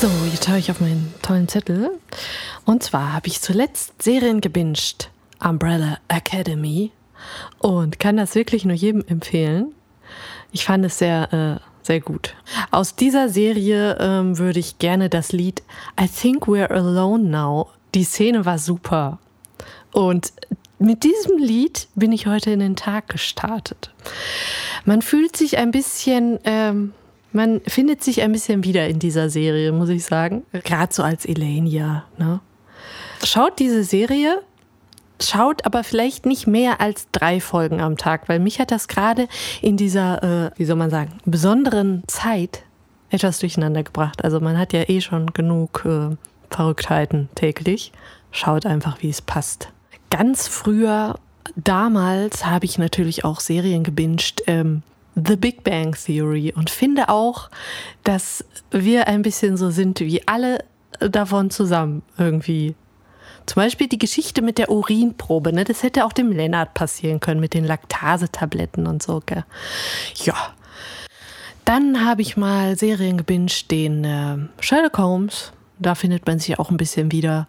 So, 0.00 0.08
jetzt 0.32 0.48
höre 0.48 0.58
ich 0.58 0.70
auf 0.70 0.80
meinen 0.80 1.14
tollen 1.22 1.48
Zettel. 1.48 1.90
Und 2.64 2.82
zwar 2.82 3.12
habe 3.12 3.28
ich 3.28 3.40
zuletzt 3.40 4.02
Serien 4.02 4.40
gebinged. 4.40 5.10
Umbrella 5.40 5.98
Academy. 6.08 6.90
Und 7.58 8.00
kann 8.00 8.16
das 8.16 8.34
wirklich 8.34 8.64
nur 8.64 8.76
jedem 8.76 9.04
empfehlen. 9.06 9.72
Ich 10.50 10.64
fand 10.64 10.84
es 10.84 10.98
sehr, 10.98 11.32
äh, 11.32 11.60
sehr 11.82 12.00
gut. 12.00 12.34
Aus 12.70 12.96
dieser 12.96 13.28
Serie 13.28 13.96
ähm, 14.00 14.38
würde 14.38 14.58
ich 14.58 14.78
gerne 14.78 15.08
das 15.08 15.32
Lied 15.32 15.62
I 16.00 16.08
Think 16.08 16.44
We're 16.46 16.72
Alone 16.72 17.24
Now. 17.24 17.68
Die 17.94 18.04
Szene 18.04 18.44
war 18.44 18.58
super. 18.58 19.18
Und 19.92 20.32
mit 20.78 21.02
diesem 21.02 21.38
Lied 21.38 21.88
bin 21.94 22.12
ich 22.12 22.26
heute 22.26 22.50
in 22.50 22.60
den 22.60 22.76
Tag 22.76 23.08
gestartet. 23.08 23.90
Man 24.84 25.02
fühlt 25.02 25.36
sich 25.36 25.58
ein 25.58 25.70
bisschen, 25.70 26.38
ähm, 26.44 26.92
man 27.32 27.60
findet 27.66 28.02
sich 28.02 28.22
ein 28.22 28.32
bisschen 28.32 28.64
wieder 28.64 28.88
in 28.88 29.00
dieser 29.00 29.28
Serie, 29.28 29.72
muss 29.72 29.88
ich 29.88 30.04
sagen. 30.04 30.44
Gerade 30.52 30.94
so 30.94 31.02
als 31.02 31.26
Elenia. 31.26 32.04
Ne? 32.16 32.40
Schaut 33.24 33.58
diese 33.58 33.82
Serie, 33.82 34.40
schaut 35.20 35.66
aber 35.66 35.82
vielleicht 35.82 36.26
nicht 36.26 36.46
mehr 36.46 36.80
als 36.80 37.08
drei 37.10 37.40
Folgen 37.40 37.80
am 37.80 37.96
Tag, 37.96 38.28
weil 38.28 38.38
mich 38.38 38.60
hat 38.60 38.70
das 38.70 38.86
gerade 38.86 39.26
in 39.60 39.76
dieser, 39.76 40.22
äh, 40.46 40.50
wie 40.56 40.64
soll 40.64 40.76
man 40.76 40.90
sagen, 40.90 41.18
besonderen 41.24 42.04
Zeit 42.06 42.62
etwas 43.10 43.40
durcheinander 43.40 43.82
gebracht. 43.82 44.22
Also 44.22 44.38
man 44.38 44.56
hat 44.56 44.72
ja 44.72 44.88
eh 44.88 45.00
schon 45.00 45.32
genug 45.32 45.84
äh, 45.84 46.14
Verrücktheiten 46.50 47.28
täglich. 47.34 47.90
Schaut 48.30 48.64
einfach, 48.64 49.02
wie 49.02 49.08
es 49.08 49.22
passt 49.22 49.72
ganz 50.10 50.48
früher, 50.48 51.18
damals 51.56 52.44
habe 52.44 52.64
ich 52.64 52.78
natürlich 52.78 53.24
auch 53.24 53.40
Serien 53.40 53.84
gebinged. 53.84 54.42
Ähm, 54.46 54.82
The 55.26 55.36
Big 55.36 55.64
Bang 55.64 55.96
Theory 55.96 56.52
und 56.56 56.70
finde 56.70 57.08
auch, 57.08 57.50
dass 58.04 58.44
wir 58.70 59.08
ein 59.08 59.22
bisschen 59.22 59.56
so 59.56 59.70
sind 59.70 60.00
wie 60.00 60.26
alle 60.28 60.64
davon 61.00 61.50
zusammen 61.50 62.02
irgendwie. 62.16 62.74
Zum 63.46 63.62
Beispiel 63.62 63.88
die 63.88 63.98
Geschichte 63.98 64.42
mit 64.42 64.58
der 64.58 64.70
Urinprobe, 64.70 65.52
ne? 65.52 65.64
Das 65.64 65.82
hätte 65.82 66.04
auch 66.04 66.12
dem 66.12 66.30
Lennart 66.30 66.74
passieren 66.74 67.18
können 67.18 67.40
mit 67.40 67.54
den 67.54 67.64
Laktasetabletten 67.64 68.86
und 68.86 69.02
so, 69.02 69.22
gell? 69.24 69.44
Ja. 70.24 70.34
Dann 71.64 72.04
habe 72.04 72.22
ich 72.22 72.36
mal 72.36 72.76
Serien 72.76 73.16
gebinged, 73.16 73.70
den 73.70 74.04
äh, 74.04 74.36
Sherlock 74.60 74.98
Holmes, 74.98 75.52
da 75.78 75.94
findet 75.94 76.26
man 76.26 76.38
sich 76.38 76.58
auch 76.58 76.70
ein 76.70 76.76
bisschen 76.76 77.12
wieder. 77.12 77.46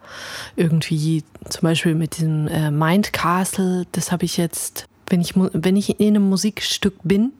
Irgendwie 0.55 1.23
zum 1.49 1.61
Beispiel 1.61 1.95
mit 1.95 2.17
diesem 2.17 2.47
äh, 2.47 2.71
Mind 2.71 3.13
Castle, 3.13 3.85
das 3.91 4.11
habe 4.11 4.25
ich 4.25 4.37
jetzt, 4.37 4.85
wenn 5.07 5.21
ich, 5.21 5.33
wenn 5.35 5.75
ich 5.75 5.99
in 5.99 6.15
einem 6.15 6.29
Musikstück 6.29 6.95
bin, 7.03 7.33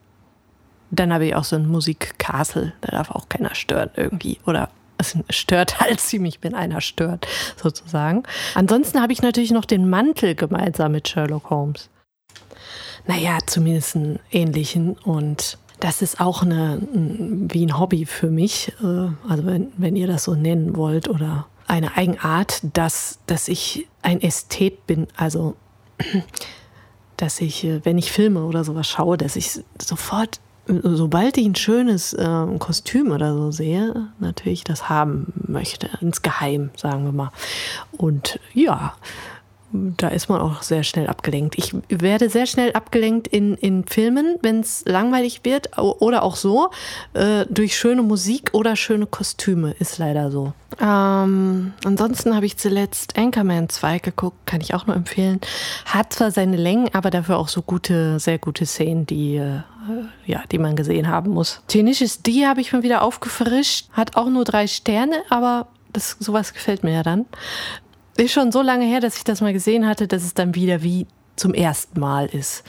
dann 0.91 1.13
habe 1.13 1.27
ich 1.27 1.35
auch 1.35 1.43
so 1.43 1.55
ein 1.55 1.67
Musikcastle. 1.67 2.73
Da 2.81 2.91
darf 2.91 3.11
auch 3.11 3.29
keiner 3.29 3.53
stören 3.55 3.91
irgendwie. 3.95 4.39
Oder 4.45 4.69
es 4.97 5.17
stört 5.29 5.79
halt 5.79 5.99
ziemlich, 5.99 6.39
wenn 6.41 6.55
einer 6.55 6.81
stört, 6.81 7.27
sozusagen. 7.61 8.23
Ansonsten 8.55 9.01
habe 9.01 9.13
ich 9.13 9.21
natürlich 9.21 9.51
noch 9.51 9.65
den 9.65 9.89
Mantel 9.89 10.35
gemeinsam 10.35 10.91
mit 10.91 11.07
Sherlock 11.07 11.49
Holmes. 11.49 11.89
Naja, 13.07 13.39
zumindest 13.45 13.95
einen 13.95 14.19
ähnlichen 14.31 14.93
und 14.93 15.57
das 15.79 16.01
ist 16.01 16.19
auch 16.19 16.41
eine, 16.41 16.81
wie 16.91 17.65
ein 17.65 17.79
Hobby 17.79 18.05
für 18.05 18.29
mich. 18.29 18.73
Äh, 18.81 19.09
also 19.27 19.45
wenn, 19.45 19.71
wenn 19.77 19.95
ihr 19.95 20.07
das 20.07 20.25
so 20.25 20.35
nennen 20.35 20.75
wollt 20.75 21.09
oder 21.09 21.47
eine 21.67 21.95
Eigenart, 21.95 22.61
dass, 22.73 23.19
dass 23.27 23.47
ich 23.47 23.87
ein 24.01 24.21
Ästhet 24.21 24.87
bin. 24.87 25.07
Also, 25.15 25.55
dass 27.17 27.39
ich, 27.41 27.63
äh, 27.63 27.85
wenn 27.85 27.97
ich 27.97 28.11
Filme 28.11 28.43
oder 28.43 28.63
sowas 28.63 28.87
schaue, 28.87 29.17
dass 29.17 29.35
ich 29.35 29.61
sofort, 29.81 30.39
sobald 30.65 31.37
ich 31.37 31.45
ein 31.45 31.55
schönes 31.55 32.13
äh, 32.13 32.45
Kostüm 32.57 33.11
oder 33.11 33.33
so 33.33 33.51
sehe, 33.51 34.09
natürlich 34.19 34.63
das 34.63 34.89
haben 34.89 35.33
möchte. 35.47 35.89
Insgeheim, 36.01 36.71
sagen 36.75 37.05
wir 37.05 37.11
mal. 37.11 37.31
Und 37.91 38.39
ja, 38.53 38.93
da 39.71 40.07
ist 40.07 40.29
man 40.29 40.41
auch 40.41 40.63
sehr 40.63 40.83
schnell 40.83 41.07
abgelenkt. 41.07 41.57
Ich 41.57 41.75
werde 41.89 42.29
sehr 42.29 42.47
schnell 42.47 42.71
abgelenkt 42.73 43.27
in, 43.27 43.55
in 43.55 43.85
Filmen, 43.85 44.37
wenn 44.41 44.61
es 44.61 44.83
langweilig 44.85 45.41
wird 45.43 45.77
oder 45.77 46.23
auch 46.23 46.35
so, 46.35 46.71
äh, 47.13 47.45
durch 47.49 47.77
schöne 47.77 48.01
Musik 48.01 48.49
oder 48.53 48.75
schöne 48.75 49.05
Kostüme, 49.05 49.75
ist 49.79 49.99
leider 49.99 50.31
so. 50.31 50.53
Ähm, 50.79 51.73
ansonsten 51.83 52.35
habe 52.35 52.45
ich 52.45 52.57
zuletzt 52.57 53.17
Anchorman 53.17 53.69
2 53.69 53.99
geguckt, 53.99 54.37
kann 54.45 54.61
ich 54.61 54.73
auch 54.73 54.87
nur 54.87 54.95
empfehlen. 54.95 55.39
Hat 55.85 56.13
zwar 56.13 56.31
seine 56.31 56.57
Längen, 56.57 56.89
aber 56.93 57.11
dafür 57.11 57.37
auch 57.37 57.47
so 57.47 57.61
gute, 57.61 58.19
sehr 58.19 58.39
gute 58.39 58.65
Szenen, 58.65 59.05
die, 59.05 59.35
äh, 59.35 59.61
ja, 60.25 60.43
die 60.51 60.57
man 60.57 60.75
gesehen 60.75 61.07
haben 61.07 61.31
muss. 61.31 61.61
Tenacious 61.67 62.21
D 62.21 62.47
habe 62.47 62.61
ich 62.61 62.73
mal 62.73 62.83
wieder 62.83 63.03
aufgefrischt, 63.03 63.89
hat 63.91 64.15
auch 64.15 64.29
nur 64.29 64.45
drei 64.45 64.67
Sterne, 64.67 65.21
aber 65.29 65.67
das, 65.93 66.17
sowas 66.19 66.53
gefällt 66.53 66.83
mir 66.83 66.93
ja 66.93 67.03
dann. 67.03 67.25
Ist 68.19 68.33
schon 68.33 68.51
so 68.51 68.61
lange 68.61 68.85
her, 68.85 68.99
dass 68.99 69.15
ich 69.15 69.23
das 69.23 69.39
mal 69.39 69.53
gesehen 69.53 69.87
hatte, 69.87 70.05
dass 70.05 70.23
es 70.23 70.33
dann 70.33 70.53
wieder 70.53 70.83
wie 70.83 71.07
zum 71.37 71.53
ersten 71.53 72.01
Mal 72.01 72.25
ist. 72.25 72.65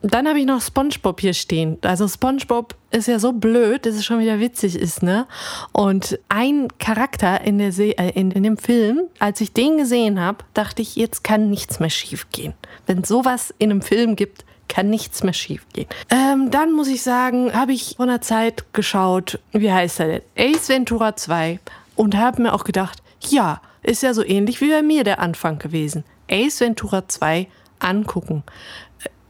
Dann 0.00 0.26
habe 0.26 0.38
ich 0.40 0.46
noch 0.46 0.62
SpongeBob 0.62 1.20
hier 1.20 1.34
stehen. 1.34 1.76
Also 1.82 2.08
SpongeBob 2.08 2.74
ist 2.90 3.06
ja 3.06 3.18
so 3.18 3.32
blöd, 3.32 3.84
dass 3.84 3.96
es 3.96 4.06
schon 4.06 4.18
wieder 4.18 4.40
witzig 4.40 4.74
ist, 4.76 5.02
ne? 5.02 5.26
Und 5.72 6.18
ein 6.30 6.68
Charakter 6.78 7.42
in, 7.42 7.58
der 7.58 7.70
Se 7.70 7.98
äh, 7.98 8.12
in, 8.18 8.30
in 8.30 8.44
dem 8.44 8.56
Film, 8.56 9.02
als 9.18 9.42
ich 9.42 9.52
den 9.52 9.76
gesehen 9.76 10.20
habe, 10.20 10.38
dachte 10.54 10.80
ich, 10.80 10.96
jetzt 10.96 11.22
kann 11.22 11.50
nichts 11.50 11.78
mehr 11.78 11.90
schief 11.90 12.30
gehen. 12.30 12.54
Wenn 12.86 13.04
sowas 13.04 13.52
in 13.58 13.70
einem 13.70 13.82
Film 13.82 14.16
gibt, 14.16 14.46
kann 14.68 14.88
nichts 14.88 15.22
mehr 15.22 15.34
schief 15.34 15.66
gehen. 15.74 15.86
Ähm, 16.08 16.50
dann 16.50 16.72
muss 16.72 16.88
ich 16.88 17.02
sagen, 17.02 17.52
habe 17.52 17.74
ich 17.74 17.96
von 17.98 18.08
der 18.08 18.22
Zeit 18.22 18.64
geschaut, 18.72 19.38
wie 19.52 19.70
heißt 19.70 20.00
er 20.00 20.06
denn? 20.06 20.22
Ace 20.38 20.70
Ventura 20.70 21.14
2 21.14 21.60
und 21.94 22.16
habe 22.16 22.40
mir 22.40 22.54
auch 22.54 22.64
gedacht, 22.64 23.02
ja, 23.20 23.60
ist 23.86 24.02
ja 24.02 24.14
so 24.14 24.24
ähnlich 24.24 24.60
wie 24.60 24.70
bei 24.70 24.82
mir 24.82 25.04
der 25.04 25.20
Anfang 25.20 25.58
gewesen. 25.58 26.04
Ace 26.30 26.60
Ventura 26.60 27.08
2 27.08 27.48
angucken. 27.78 28.42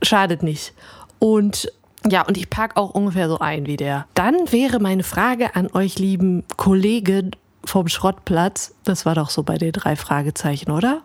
Schadet 0.03 0.43
nicht. 0.43 0.73
Und 1.19 1.73
ja, 2.09 2.27
und 2.27 2.37
ich 2.37 2.51
packe 2.51 2.77
auch 2.77 2.91
ungefähr 2.91 3.29
so 3.29 3.39
ein 3.39 3.67
wie 3.67 3.77
der. 3.77 4.07
Dann 4.15 4.53
wäre 4.53 4.79
meine 4.79 5.03
Frage 5.03 5.57
an 5.57 5.69
euch, 5.73 5.99
lieben 5.99 6.45
Kollegen 6.57 7.33
vom 7.65 7.89
Schrottplatz, 7.89 8.75
das 8.85 9.05
war 9.05 9.17
doch 9.17 9.29
so 9.29 9.43
bei 9.43 9.59
den 9.59 9.73
drei 9.73 9.97
Fragezeichen, 9.97 10.71
oder? 10.71 11.03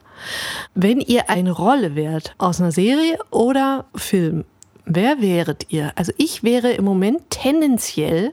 Wenn 0.75 0.99
ihr 1.01 1.29
eine 1.29 1.51
Rolle 1.51 1.95
wärt 1.95 2.35
aus 2.37 2.61
einer 2.61 2.71
Serie 2.71 3.17
oder 3.31 3.85
Film, 3.95 4.45
wer 4.85 5.21
wäret 5.21 5.67
ihr? 5.69 5.91
Also 5.95 6.11
ich 6.17 6.43
wäre 6.43 6.71
im 6.71 6.85
Moment 6.85 7.29
tendenziell 7.31 8.31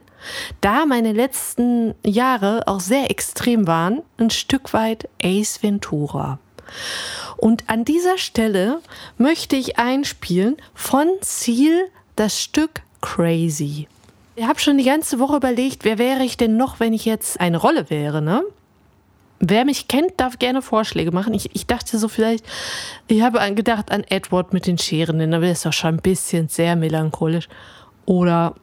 da 0.61 0.87
meine 0.87 1.13
letzten 1.13 1.95
Jahre 2.05 2.63
auch 2.67 2.81
sehr 2.81 3.11
extrem 3.11 3.67
waren, 3.67 4.03
ein 4.19 4.31
Stück 4.31 4.73
weit 4.73 5.09
Ace 5.23 5.63
Ventura. 5.63 6.39
Und 7.37 7.69
an 7.69 7.85
dieser 7.85 8.19
Stelle 8.19 8.81
möchte 9.17 9.57
ich 9.57 9.79
einspielen 9.79 10.57
von 10.75 11.07
Seal 11.21 11.89
das 12.17 12.41
Stück 12.41 12.83
Crazy. 13.01 13.87
Ich 14.35 14.45
habe 14.47 14.59
schon 14.61 14.79
die 14.79 14.85
ganze 14.85 15.19
Woche 15.19 15.37
überlegt, 15.37 15.85
wer 15.85 15.99
wäre 15.99 16.23
ich 16.23 16.37
denn 16.37 16.57
noch, 16.57 16.81
wenn 16.81 16.93
ich 16.93 17.05
jetzt 17.05 17.41
eine 17.41 17.57
Rolle 17.57 17.91
wäre, 17.91 18.23
ne? 18.23 18.43
Wer 19.41 19.65
mich 19.65 19.87
kennt, 19.87 20.13
darf 20.17 20.39
gerne 20.41 20.63
Vorschläge 20.63 21.13
machen. 21.13 21.33
Ich, 21.33 21.55
ich 21.55 21.67
dachte 21.67 21.97
so 21.97 22.09
vielleicht, 22.09 22.45
ich 23.07 23.23
habe 23.23 23.39
gedacht 23.55 23.93
an 23.93 24.05
Edward 24.09 24.53
mit 24.53 24.67
den 24.67 24.79
Scheren, 24.79 25.21
denn 25.21 25.31
da 25.31 25.39
ist 25.39 25.65
doch 25.65 25.73
schon 25.73 25.95
ein 25.95 26.03
bisschen 26.03 26.49
sehr 26.49 26.75
melancholisch. 26.75 27.49
Oder 28.05 28.55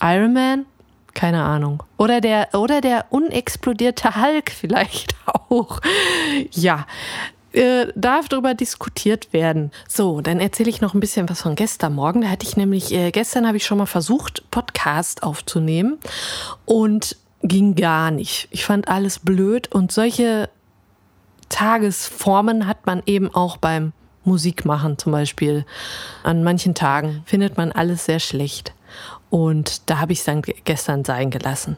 Iron 0.00 0.32
Man, 0.32 0.66
keine 1.20 1.42
Ahnung. 1.42 1.82
Oder 1.98 2.22
der, 2.22 2.48
oder 2.54 2.80
der 2.80 3.04
unexplodierte 3.10 4.16
Hulk 4.16 4.50
vielleicht 4.58 5.14
auch. 5.26 5.80
Ja. 6.50 6.86
Äh, 7.52 7.88
darf 7.94 8.28
darüber 8.28 8.54
diskutiert 8.54 9.30
werden. 9.34 9.70
So, 9.86 10.22
dann 10.22 10.40
erzähle 10.40 10.70
ich 10.70 10.80
noch 10.80 10.94
ein 10.94 11.00
bisschen 11.00 11.28
was 11.28 11.42
von 11.42 11.56
gestern 11.56 11.94
Morgen. 11.94 12.22
Da 12.22 12.28
hatte 12.28 12.46
ich 12.46 12.56
nämlich, 12.56 12.94
äh, 12.94 13.10
gestern 13.10 13.46
habe 13.46 13.58
ich 13.58 13.66
schon 13.66 13.76
mal 13.76 13.86
versucht, 13.86 14.50
Podcast 14.50 15.22
aufzunehmen 15.22 15.98
und 16.64 17.16
ging 17.42 17.74
gar 17.74 18.10
nicht. 18.10 18.48
Ich 18.50 18.64
fand 18.64 18.88
alles 18.88 19.18
blöd 19.18 19.70
und 19.70 19.92
solche 19.92 20.48
Tagesformen 21.50 22.66
hat 22.66 22.86
man 22.86 23.02
eben 23.04 23.34
auch 23.34 23.58
beim 23.58 23.92
Musikmachen 24.24 24.96
zum 24.96 25.12
Beispiel. 25.12 25.66
An 26.22 26.44
manchen 26.44 26.74
Tagen 26.74 27.24
findet 27.26 27.58
man 27.58 27.72
alles 27.72 28.06
sehr 28.06 28.20
schlecht. 28.20 28.72
Und 29.30 29.88
da 29.88 30.00
habe 30.00 30.12
ich 30.12 30.18
es 30.18 30.24
dann 30.24 30.42
gestern 30.42 31.04
sein 31.04 31.30
gelassen. 31.30 31.76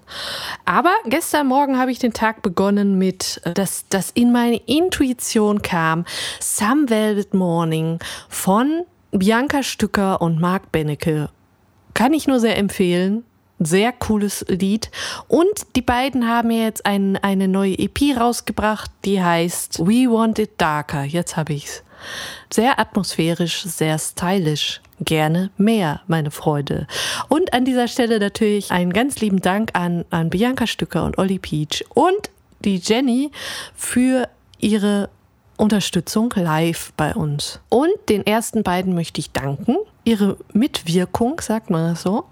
Aber 0.64 0.94
gestern 1.04 1.46
Morgen 1.46 1.78
habe 1.78 1.92
ich 1.92 1.98
den 1.98 2.14
Tag 2.14 2.42
begonnen 2.42 2.98
mit, 2.98 3.40
äh, 3.44 3.52
dass 3.52 3.84
das 3.90 4.10
in 4.10 4.32
meine 4.32 4.56
Intuition 4.56 5.60
kam, 5.62 6.06
Some 6.40 6.88
Velvet 6.88 7.34
Morning 7.34 7.98
von 8.28 8.84
Bianca 9.10 9.62
Stücker 9.62 10.22
und 10.22 10.40
Marc 10.40 10.72
Bennecke. 10.72 11.28
Kann 11.92 12.14
ich 12.14 12.26
nur 12.26 12.40
sehr 12.40 12.56
empfehlen. 12.56 13.24
Sehr 13.58 13.92
cooles 13.92 14.44
Lied. 14.48 14.90
Und 15.28 15.76
die 15.76 15.82
beiden 15.82 16.26
haben 16.26 16.50
jetzt 16.50 16.84
ein, 16.84 17.16
eine 17.18 17.46
neue 17.46 17.78
EP 17.78 18.18
rausgebracht, 18.18 18.90
die 19.04 19.22
heißt 19.22 19.78
We 19.80 20.10
Want 20.10 20.38
It 20.40 20.52
Darker. 20.58 21.04
Jetzt 21.04 21.36
habe 21.36 21.52
ich's. 21.52 21.84
Sehr 22.52 22.80
atmosphärisch, 22.80 23.62
sehr 23.62 23.98
stylisch. 23.98 24.80
Gerne 25.04 25.50
mehr, 25.56 26.00
meine 26.06 26.30
Freude. 26.30 26.86
Und 27.28 27.52
an 27.52 27.64
dieser 27.64 27.88
Stelle 27.88 28.18
natürlich 28.18 28.70
einen 28.70 28.92
ganz 28.92 29.20
lieben 29.20 29.40
Dank 29.40 29.70
an, 29.74 30.04
an 30.10 30.30
Bianca 30.30 30.66
Stücker 30.66 31.04
und 31.04 31.18
Olli 31.18 31.38
Peach 31.38 31.84
und 31.94 32.30
die 32.64 32.76
Jenny 32.76 33.30
für 33.74 34.28
ihre 34.58 35.08
Unterstützung 35.56 36.32
live 36.36 36.92
bei 36.96 37.14
uns. 37.14 37.60
Und 37.68 37.92
den 38.08 38.26
ersten 38.26 38.62
beiden 38.62 38.94
möchte 38.94 39.20
ich 39.20 39.30
danken. 39.32 39.76
Ihre 40.04 40.36
Mitwirkung, 40.52 41.40
sagt 41.40 41.70
man 41.70 41.90
das 41.92 42.02
so, 42.02 42.24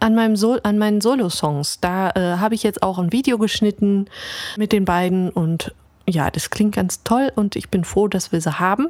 an, 0.00 0.14
meinem 0.14 0.36
Sol 0.36 0.60
an 0.62 0.78
meinen 0.78 1.00
Solo-Songs. 1.00 1.80
Da 1.80 2.10
äh, 2.10 2.38
habe 2.38 2.54
ich 2.54 2.62
jetzt 2.62 2.82
auch 2.82 2.98
ein 2.98 3.12
Video 3.12 3.38
geschnitten 3.38 4.06
mit 4.56 4.72
den 4.72 4.84
beiden 4.84 5.30
und 5.30 5.74
ja, 6.08 6.30
das 6.30 6.50
klingt 6.50 6.74
ganz 6.74 7.02
toll 7.02 7.30
und 7.34 7.56
ich 7.56 7.68
bin 7.68 7.84
froh, 7.84 8.08
dass 8.08 8.32
wir 8.32 8.40
sie 8.40 8.58
haben. 8.58 8.88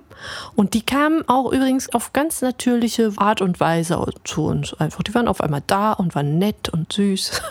Und 0.55 0.75
die 0.75 0.83
kamen 0.83 1.29
auch 1.29 1.51
übrigens 1.53 1.93
auf 1.93 2.13
ganz 2.13 2.43
natürliche 2.43 3.13
Art 3.17 3.43
und 3.43 3.61
Weise 3.61 4.05
zu 4.25 4.47
uns. 4.47 4.75
Einfach, 4.75 5.03
die 5.03 5.15
waren 5.15 5.29
auf 5.29 5.41
einmal 5.41 5.63
da 5.67 5.93
und 5.93 6.15
waren 6.15 6.39
nett 6.39 6.69
und 6.69 6.93
süß. 6.93 7.43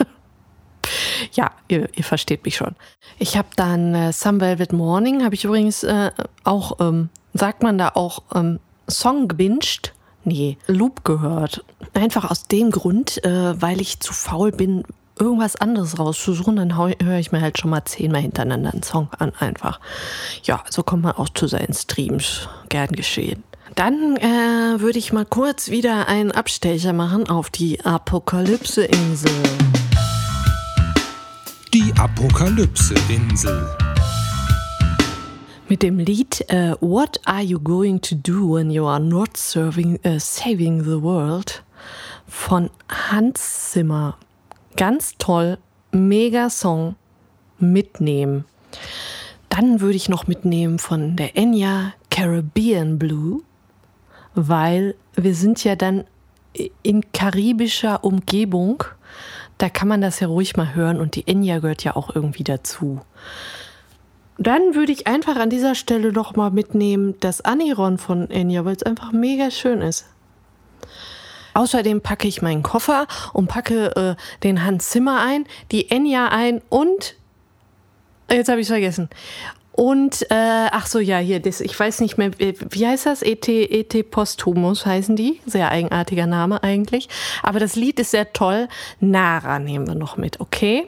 ja, 1.33 1.51
ihr, 1.67 1.89
ihr, 1.95 2.03
versteht 2.03 2.45
mich 2.45 2.55
schon. 2.55 2.75
Ich 3.19 3.37
habe 3.37 3.49
dann 3.55 3.93
äh, 3.93 4.13
Some 4.13 4.39
Velvet 4.39 4.73
Morning, 4.73 5.23
habe 5.23 5.35
ich 5.35 5.43
übrigens 5.43 5.83
äh, 5.83 6.11
auch, 6.43 6.79
ähm, 6.79 7.09
sagt 7.33 7.63
man 7.63 7.77
da 7.77 7.89
auch, 7.93 8.23
ähm, 8.33 8.59
Song 8.89 9.27
gewünscht 9.27 9.91
nee, 10.27 10.57
Loop 10.67 11.03
gehört. 11.03 11.63
Einfach 11.93 12.29
aus 12.29 12.43
dem 12.43 12.69
Grund, 12.69 13.23
äh, 13.23 13.59
weil 13.59 13.81
ich 13.81 13.99
zu 13.99 14.13
faul 14.13 14.51
bin, 14.51 14.83
irgendwas 15.19 15.55
anderes 15.55 15.99
rauszusuchen, 15.99 16.55
dann 16.55 16.77
höre 16.77 17.19
ich 17.19 17.31
mir 17.31 17.41
halt 17.41 17.57
schon 17.57 17.69
mal 17.69 17.85
zehnmal 17.85 18.21
hintereinander 18.21 18.73
einen 18.73 18.83
Song 18.83 19.09
an, 19.17 19.31
einfach. 19.39 19.79
Ja, 20.43 20.63
so 20.69 20.83
kommt 20.83 21.03
man 21.03 21.13
auch 21.13 21.29
zu 21.29 21.47
seinen 21.47 21.73
Streams. 21.73 22.47
Gern 22.69 22.91
geschehen. 22.91 23.43
Dann 23.75 24.17
äh, 24.17 24.79
würde 24.79 24.97
ich 24.97 25.13
mal 25.13 25.25
kurz 25.25 25.69
wieder 25.69 26.07
einen 26.07 26.31
Abstecher 26.31 26.93
machen 26.93 27.29
auf 27.29 27.49
die 27.49 27.83
Apokalypse-Insel. 27.83 29.31
Die 31.73 31.93
Apokalypse-Insel 31.97 33.67
mit 35.69 35.83
dem 35.83 35.99
Lied 35.99 36.45
uh, 36.51 36.75
What 36.79 37.19
Are 37.25 37.41
You 37.41 37.59
Going 37.59 38.01
to 38.01 38.15
Do 38.15 38.55
When 38.55 38.71
You 38.71 38.85
Are 38.85 38.99
Not 38.99 39.35
serving, 39.35 39.99
uh, 40.05 40.17
Saving 40.19 40.83
the 40.83 41.01
World 41.01 41.63
von 42.27 42.69
Hans 42.89 43.71
Zimmer. 43.71 44.17
Ganz 44.77 45.15
toll, 45.17 45.57
mega 45.91 46.51
Song, 46.51 46.95
mitnehmen. 47.57 48.45
Dann 49.49 49.81
würde 49.81 49.95
ich 49.95 50.07
noch 50.07 50.27
mitnehmen 50.27 50.77
von 50.77 51.15
der 51.15 51.35
Enya 51.35 51.93
Caribbean 52.11 52.99
Blue, 52.99 53.41
weil 54.35 54.93
wir 55.15 55.33
sind 55.33 55.63
ja 55.63 55.75
dann 55.75 56.03
in 56.83 57.11
karibischer 57.11 58.03
Umgebung. 58.03 58.83
Da 59.57 59.69
kann 59.69 59.87
man 59.87 60.01
das 60.01 60.19
ja 60.19 60.27
ruhig 60.27 60.55
mal 60.57 60.75
hören 60.75 60.99
und 60.99 61.15
die 61.15 61.27
Enya 61.27 61.57
gehört 61.57 61.83
ja 61.83 61.95
auch 61.95 62.15
irgendwie 62.15 62.43
dazu. 62.43 63.01
Dann 64.37 64.75
würde 64.75 64.91
ich 64.91 65.07
einfach 65.07 65.37
an 65.37 65.49
dieser 65.49 65.73
Stelle 65.73 66.11
noch 66.11 66.35
mal 66.35 66.51
mitnehmen 66.51 67.15
das 67.19 67.41
Aniron 67.41 67.97
von 67.97 68.29
Enya, 68.29 68.63
weil 68.63 68.75
es 68.75 68.83
einfach 68.83 69.11
mega 69.11 69.49
schön 69.49 69.81
ist. 69.81 70.05
Außerdem 71.53 72.01
packe 72.01 72.27
ich 72.27 72.41
meinen 72.41 72.63
Koffer 72.63 73.07
und 73.33 73.47
packe 73.47 73.95
äh, 73.95 74.43
den 74.43 74.63
Hans 74.63 74.89
Zimmer 74.89 75.21
ein, 75.21 75.45
die 75.71 75.89
Enya 75.89 76.29
ein 76.29 76.61
und 76.69 77.15
Jetzt 78.29 78.49
habe 78.49 78.59
ich 78.59 78.65
es 78.65 78.71
vergessen. 78.71 79.09
Und, 79.71 80.23
äh, 80.31 80.67
ach 80.71 80.87
so, 80.87 80.99
ja, 80.99 81.19
hier, 81.19 81.39
das, 81.39 81.61
ich 81.61 81.79
weiß 81.79 82.01
nicht 82.01 82.17
mehr, 82.17 82.31
wie 82.39 82.87
heißt 82.87 83.05
das? 83.05 83.21
E.T. 83.21 83.63
E.T. 83.63 84.03
Posthumus 84.03 84.87
heißen 84.87 85.15
die. 85.15 85.39
Sehr 85.45 85.69
eigenartiger 85.69 86.25
Name 86.25 86.63
eigentlich. 86.63 87.09
Aber 87.43 87.59
das 87.59 87.75
Lied 87.75 87.99
ist 87.99 88.11
sehr 88.11 88.33
toll. 88.33 88.69
Nara 88.99 89.59
nehmen 89.59 89.85
wir 89.85 89.93
noch 89.93 90.17
mit, 90.17 90.39
okay? 90.39 90.87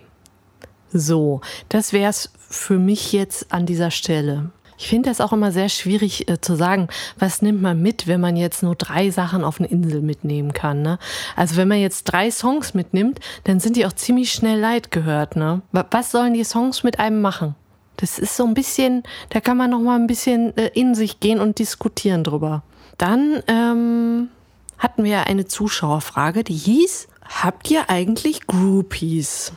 So, 0.92 1.42
das 1.70 1.94
wäre 1.94 2.10
es 2.10 2.32
für 2.50 2.80
mich 2.80 3.14
jetzt 3.14 3.54
an 3.54 3.68
dieser 3.68 3.92
Stelle. 3.92 4.50
Ich 4.80 4.88
finde 4.88 5.10
das 5.10 5.20
auch 5.20 5.34
immer 5.34 5.52
sehr 5.52 5.68
schwierig 5.68 6.30
äh, 6.30 6.40
zu 6.40 6.56
sagen, 6.56 6.88
was 7.18 7.42
nimmt 7.42 7.62
man 7.62 7.82
mit, 7.82 8.08
wenn 8.08 8.22
man 8.22 8.38
jetzt 8.38 8.64
nur 8.64 8.76
drei 8.76 9.12
Sachen 9.12 9.44
auf 9.44 9.60
eine 9.60 9.68
Insel 9.68 10.02
mitnehmen 10.02 10.54
kann. 10.54 10.82
Ne? 10.82 11.00
Also 11.36 11.58
wenn 11.58 11.68
man 11.68 11.80
jetzt 11.80 12.06
drei 12.06 12.32
Songs 12.32 12.74
mitnimmt, 12.74 13.20
dann 13.44 13.60
sind 13.60 13.76
die 13.76 13.86
auch 13.86 13.92
ziemlich 13.92 14.32
schnell 14.32 14.58
leid 14.58 14.90
gehört. 14.90 15.36
Ne? 15.36 15.62
Was 15.74 16.12
sollen 16.12 16.34
die 16.34 16.46
Songs 16.46 16.84
mit 16.84 16.98
einem 16.98 17.20
machen? 17.20 17.56
Das 17.98 18.18
ist 18.18 18.38
so 18.38 18.46
ein 18.46 18.54
bisschen, 18.54 19.04
da 19.32 19.42
kann 19.42 19.58
man 19.58 19.70
noch 19.70 19.82
mal 19.82 19.98
ein 19.98 20.08
bisschen 20.08 20.56
äh, 20.56 20.72
in 20.74 20.96
sich 20.96 21.20
gehen 21.20 21.42
und 21.42 21.60
diskutieren 21.60 22.24
drüber. 22.24 22.64
Dann 22.98 23.44
ähm, 23.48 24.30
hatten 24.78 25.04
wir 25.04 25.28
eine 25.28 25.46
Zuschauerfrage, 25.46 26.46
die 26.46 26.56
hieß, 26.56 27.10
habt 27.44 27.70
ihr 27.70 27.90
eigentlich 27.90 28.48
Groupies? 28.48 29.52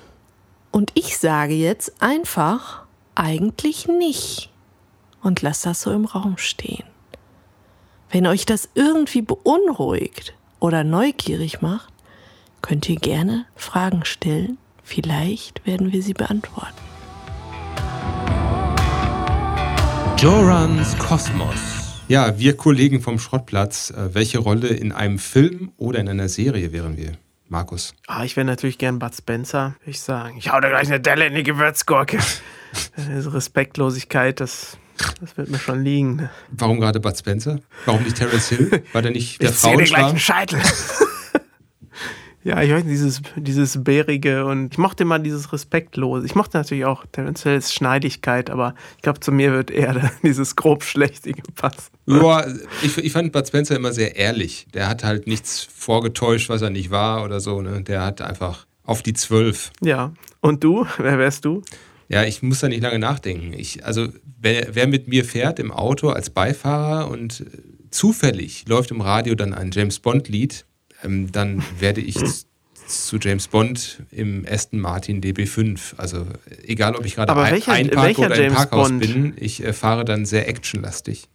Und 0.73 0.91
ich 0.95 1.17
sage 1.19 1.55
jetzt 1.55 2.02
einfach, 2.02 2.83
eigentlich 3.14 3.87
nicht. 3.87 4.52
Und 5.23 5.41
lasst 5.41 5.64
das 5.67 5.83
so 5.83 5.93
im 5.93 6.05
Raum 6.05 6.37
stehen. 6.37 6.85
Wenn 8.11 8.26
euch 8.26 8.45
das 8.45 8.69
irgendwie 8.75 9.23
beunruhigt 9.23 10.35
oder 10.61 10.85
neugierig 10.85 11.62
macht, 11.62 11.93
könnt 12.61 12.88
ihr 12.88 12.97
gerne 12.97 13.47
Fragen 13.55 14.05
stellen. 14.05 14.59
Vielleicht 14.83 15.64
werden 15.64 15.93
wir 15.93 16.02
sie 16.02 16.12
beantworten. 16.12 16.75
Jorans 20.19 20.99
Kosmos. 20.99 22.05
Ja, 22.09 22.38
wir 22.38 22.57
Kollegen 22.57 23.00
vom 23.00 23.19
Schrottplatz, 23.19 23.91
äh, 23.91 24.14
welche 24.14 24.38
Rolle 24.38 24.69
in 24.69 24.93
einem 24.93 25.19
Film 25.19 25.73
oder 25.76 26.00
in 26.00 26.09
einer 26.09 26.29
Serie 26.29 26.73
wären 26.73 26.97
wir? 26.97 27.12
Markus. 27.49 27.95
Ah, 28.07 28.25
ich 28.25 28.37
wäre 28.37 28.45
natürlich 28.45 28.79
gern 28.79 28.99
Bud 28.99 29.14
Spencer, 29.14 29.76
würde 29.81 29.91
ich 29.91 30.00
sagen. 30.00 30.37
Ich 30.38 30.50
hau 30.50 30.61
da 30.61 30.69
gleich 30.69 30.88
eine 30.88 31.00
Delle 31.00 31.26
in 31.26 31.35
die 31.35 31.43
Gewürzgurke. 31.43 32.19
Diese 32.97 33.33
Respektlosigkeit, 33.35 34.41
das, 34.41 34.79
das 35.21 35.37
wird 35.37 35.51
mir 35.51 35.59
schon 35.59 35.83
liegen. 35.83 36.17
Ne? 36.17 36.31
Warum 36.51 36.81
gerade 36.81 37.01
Bud 37.01 37.17
Spencer? 37.17 37.61
Warum 37.85 38.03
nicht 38.03 38.17
Terence 38.17 38.49
Hill? 38.49 38.83
War 38.93 39.03
der 39.03 39.11
nicht 39.11 39.41
der 39.43 39.51
ich 39.51 39.57
Frauenschwarm? 39.57 39.83
Ich 39.83 39.91
gleich 39.91 40.09
einen 40.09 40.19
Scheitel. 40.19 40.61
Ja, 42.45 42.61
ich 42.61 42.73
weiß 42.73 42.83
dieses, 42.85 43.23
dieses 43.37 43.85
Bärige 43.85 44.45
und 44.45 44.73
ich 44.73 44.79
mochte 44.79 45.05
immer 45.05 45.21
dieses 45.21 45.53
Respektlose. 45.53 46.27
Ich 46.27 46.35
mochte 46.35 46.57
natürlich 46.59 46.85
auch 46.85 47.05
Terence 47.13 47.45
Hills 47.45 47.73
Schneidigkeit, 47.73 48.51
aber 48.51 48.75
ich 48.97 49.03
glaube, 49.03 49.21
zu 49.21 49.31
mir 49.31 49.53
wird 49.53 49.71
eher 49.71 50.11
dieses 50.25 50.57
grobschlächtige 50.57 51.43
passen. 51.55 51.93
Ja, 52.07 52.45
ich, 52.83 52.99
ich 52.99 53.13
fand 53.13 53.31
Bud 53.31 53.47
Spencer 53.47 53.77
immer 53.77 53.93
sehr 53.93 54.17
ehrlich. 54.17 54.67
Der 54.75 54.89
hat 54.89 55.05
halt 55.05 55.29
nichts 55.29 55.63
vorgetäuscht, 55.63 56.49
was 56.49 56.63
er 56.63 56.71
nicht 56.71 56.91
war 56.91 57.23
oder 57.23 57.39
so. 57.39 57.63
Ne? 57.63 57.83
Der 57.83 58.05
hat 58.05 58.21
einfach 58.21 58.67
auf 58.85 59.03
die 59.03 59.13
Zwölf. 59.13 59.71
Ja, 59.81 60.13
und 60.41 60.65
du? 60.65 60.85
Wer 60.99 61.19
wärst 61.19 61.45
du? 61.45 61.63
Ja, 62.12 62.25
ich 62.25 62.42
muss 62.42 62.61
da 62.61 62.69
nicht 62.69 62.83
lange 62.83 62.99
nachdenken. 62.99 63.54
Ich, 63.54 63.87
also, 63.87 64.09
wer, 64.38 64.75
wer 64.75 64.87
mit 64.87 65.09
mir 65.09 65.25
fährt 65.25 65.59
im 65.59 65.73
Auto 65.73 66.11
als 66.11 66.28
Beifahrer 66.28 67.11
und 67.11 67.42
zufällig 67.90 68.66
läuft 68.69 68.90
im 68.90 69.00
Radio 69.00 69.35
dann 69.35 69.54
ein 69.54 69.71
James 69.73 69.99
Bond-Lied, 69.99 70.66
ähm, 71.02 71.33
dann 71.33 71.64
werde 71.78 72.02
ich 72.02 72.16
zu 72.87 73.16
James 73.19 73.49
Bond 73.49 74.02
im 74.11 74.47
Aston 74.47 74.78
Martin 74.78 75.23
DB5. 75.23 75.97
Also 75.97 76.26
egal, 76.64 76.97
ob 76.97 77.07
ich 77.07 77.14
gerade 77.14 77.35
ein, 77.35 77.62
einparke 77.66 78.21
oder 78.21 78.37
James 78.37 78.50
im 78.50 78.54
Parkhaus 78.57 78.88
Bond? 78.88 79.00
bin, 79.00 79.35
ich 79.38 79.64
äh, 79.64 79.73
fahre 79.73 80.04
dann 80.04 80.26
sehr 80.26 80.47
actionlastig. 80.49 81.28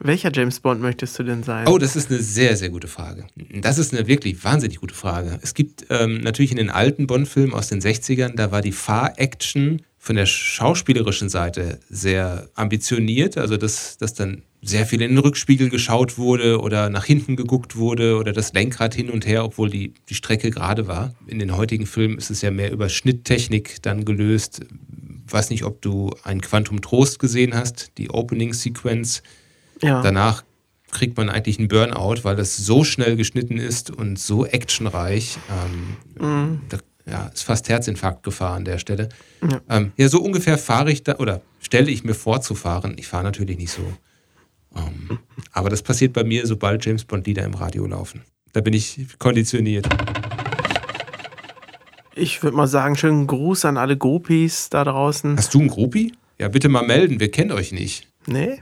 Welcher 0.00 0.30
James 0.32 0.60
Bond 0.60 0.80
möchtest 0.80 1.18
du 1.18 1.22
denn 1.22 1.42
sein? 1.42 1.66
Oh, 1.68 1.78
das 1.78 1.96
ist 1.96 2.10
eine 2.10 2.20
sehr, 2.20 2.56
sehr 2.56 2.70
gute 2.70 2.88
Frage. 2.88 3.26
Das 3.60 3.78
ist 3.78 3.94
eine 3.94 4.06
wirklich 4.06 4.42
wahnsinnig 4.44 4.78
gute 4.78 4.94
Frage. 4.94 5.38
Es 5.42 5.54
gibt 5.54 5.86
ähm, 5.90 6.20
natürlich 6.20 6.50
in 6.50 6.56
den 6.56 6.70
alten 6.70 7.06
Bond-Filmen 7.06 7.54
aus 7.54 7.68
den 7.68 7.80
60ern, 7.80 8.34
da 8.36 8.52
war 8.52 8.62
die 8.62 8.72
Fahr-Action 8.72 9.82
von 9.98 10.16
der 10.16 10.26
schauspielerischen 10.26 11.28
Seite 11.28 11.80
sehr 11.90 12.48
ambitioniert. 12.54 13.36
Also, 13.36 13.56
dass, 13.56 13.98
dass 13.98 14.14
dann 14.14 14.42
sehr 14.62 14.86
viel 14.86 15.02
in 15.02 15.10
den 15.10 15.18
Rückspiegel 15.18 15.68
geschaut 15.68 16.18
wurde 16.18 16.60
oder 16.60 16.88
nach 16.88 17.04
hinten 17.04 17.36
geguckt 17.36 17.76
wurde 17.76 18.16
oder 18.16 18.32
das 18.32 18.52
Lenkrad 18.52 18.94
hin 18.94 19.10
und 19.10 19.26
her, 19.26 19.44
obwohl 19.44 19.70
die, 19.70 19.94
die 20.08 20.14
Strecke 20.14 20.50
gerade 20.50 20.86
war. 20.86 21.14
In 21.26 21.38
den 21.38 21.56
heutigen 21.56 21.86
Filmen 21.86 22.18
ist 22.18 22.30
es 22.30 22.42
ja 22.42 22.50
mehr 22.50 22.72
über 22.72 22.88
Schnitttechnik 22.88 23.82
dann 23.82 24.04
gelöst. 24.04 24.62
Ich 25.26 25.32
weiß 25.32 25.50
nicht, 25.50 25.64
ob 25.64 25.82
du 25.82 26.10
ein 26.22 26.40
Quantum 26.40 26.80
Trost 26.80 27.18
gesehen 27.18 27.54
hast, 27.54 27.92
die 27.98 28.10
Opening-Sequence. 28.10 29.22
Ja. 29.82 30.02
Danach 30.02 30.44
kriegt 30.90 31.16
man 31.16 31.28
eigentlich 31.28 31.58
einen 31.58 31.68
Burnout, 31.68 32.24
weil 32.24 32.36
das 32.36 32.56
so 32.56 32.84
schnell 32.84 33.16
geschnitten 33.16 33.58
ist 33.58 33.90
und 33.90 34.18
so 34.18 34.46
actionreich. 34.46 35.38
Ähm, 36.18 36.26
mhm. 36.26 36.60
Da 36.68 36.78
ja, 37.06 37.26
ist 37.28 37.42
fast 37.42 37.68
Herzinfarktgefahr 37.68 38.54
an 38.54 38.64
der 38.64 38.78
Stelle. 38.78 39.08
Ja, 39.42 39.60
ähm, 39.68 39.92
ja 39.96 40.08
so 40.08 40.20
ungefähr 40.20 40.58
fahre 40.58 40.90
ich 40.92 41.02
da 41.02 41.16
oder 41.16 41.40
stelle 41.60 41.90
ich 41.90 42.04
mir 42.04 42.14
vor 42.14 42.40
zu 42.40 42.54
fahren. 42.54 42.96
Ich 42.98 43.06
fahre 43.06 43.24
natürlich 43.24 43.58
nicht 43.58 43.72
so 43.72 43.82
ähm, 44.76 45.18
aber 45.52 45.70
das 45.70 45.82
passiert 45.82 46.12
bei 46.12 46.24
mir, 46.24 46.46
sobald 46.46 46.84
James 46.84 47.04
Bond 47.04 47.26
Lieder 47.26 47.44
im 47.44 47.54
Radio 47.54 47.86
laufen. 47.86 48.22
Da 48.52 48.60
bin 48.60 48.74
ich 48.74 49.06
konditioniert. 49.18 49.88
Ich 52.14 52.42
würde 52.42 52.56
mal 52.56 52.66
sagen, 52.66 52.96
schönen 52.96 53.26
Gruß 53.26 53.64
an 53.64 53.76
alle 53.76 53.96
Gopis 53.96 54.70
da 54.70 54.84
draußen. 54.84 55.36
Hast 55.36 55.54
du 55.54 55.60
einen 55.60 55.68
Gropi? 55.68 56.12
Ja, 56.38 56.48
bitte 56.48 56.68
mal 56.68 56.86
melden, 56.86 57.20
wir 57.20 57.30
kennen 57.30 57.52
euch 57.52 57.72
nicht. 57.72 58.08
Nee. 58.26 58.58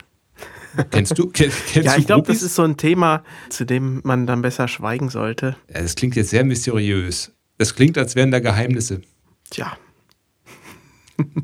Kennst 0.91 1.19
du? 1.19 1.29
Kenn, 1.29 1.51
kennst 1.73 1.87
ja, 1.87 1.97
ich 1.97 2.07
glaube, 2.07 2.27
das 2.27 2.43
ist 2.43 2.55
so 2.55 2.63
ein 2.63 2.77
Thema, 2.77 3.23
zu 3.49 3.65
dem 3.65 4.01
man 4.05 4.27
dann 4.27 4.43
besser 4.43 4.69
schweigen 4.69 5.09
sollte. 5.09 5.57
Ja, 5.73 5.83
das 5.83 5.95
klingt 5.95 6.17
jetzt 6.17 6.31
sehr 6.31 6.45
mysteriös. 6.45 7.33
Das 7.59 7.75
klingt, 7.75 7.97
als 7.99 8.15
wären 8.15 8.31
da 8.31 8.41
Geheimnisse. 8.41 9.01
Tja. 9.51 9.77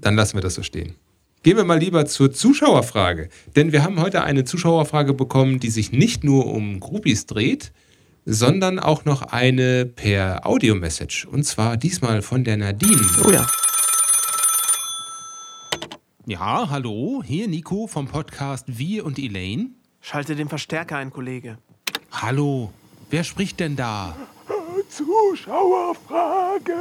Dann 0.01 0.15
lassen 0.15 0.37
wir 0.37 0.43
das 0.43 0.55
so 0.55 0.63
stehen. 0.63 0.95
Gehen 1.43 1.57
wir 1.57 1.65
mal 1.65 1.79
lieber 1.79 2.07
zur 2.07 2.33
Zuschauerfrage. 2.33 3.29
Denn 3.57 3.73
wir 3.73 3.83
haben 3.83 4.01
heute 4.01 4.23
eine 4.23 4.45
Zuschauerfrage 4.45 5.15
bekommen, 5.15 5.59
die 5.59 5.71
sich 5.71 5.91
nicht 5.91 6.23
nur 6.23 6.47
um 6.47 6.79
Groupies 6.79 7.27
dreht, 7.27 7.73
sondern 8.25 8.79
auch 8.79 9.05
noch 9.05 9.23
eine 9.23 9.87
per 9.87 10.47
Audio-Message. 10.47 11.27
Und 11.27 11.45
zwar 11.45 11.77
diesmal 11.77 12.23
von 12.23 12.45
der 12.45 12.57
Nadine. 12.57 13.03
Oh 13.25 13.31
ja. 13.31 13.47
Ja, 16.25 16.69
hallo, 16.71 17.21
hier 17.27 17.49
Nico 17.49 17.89
vom 17.89 18.07
Podcast 18.07 18.79
Wir 18.79 19.05
und 19.05 19.19
Elaine. 19.19 19.71
Schalte 20.01 20.37
den 20.37 20.49
Verstärker 20.49 20.97
ein, 20.97 21.11
Kollege. 21.11 21.59
Hallo, 22.13 22.71
wer 23.11 23.25
spricht 23.25 23.59
denn 23.59 23.75
da? 23.75 24.15
Zuschauerfrage. 24.89 26.77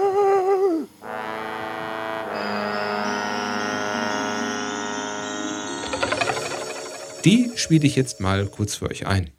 Die 7.26 7.52
spiele 7.56 7.88
ich 7.88 7.96
jetzt 7.96 8.20
mal 8.20 8.46
kurz 8.46 8.76
für 8.76 8.92
euch 8.92 9.08
ein. 9.08 9.32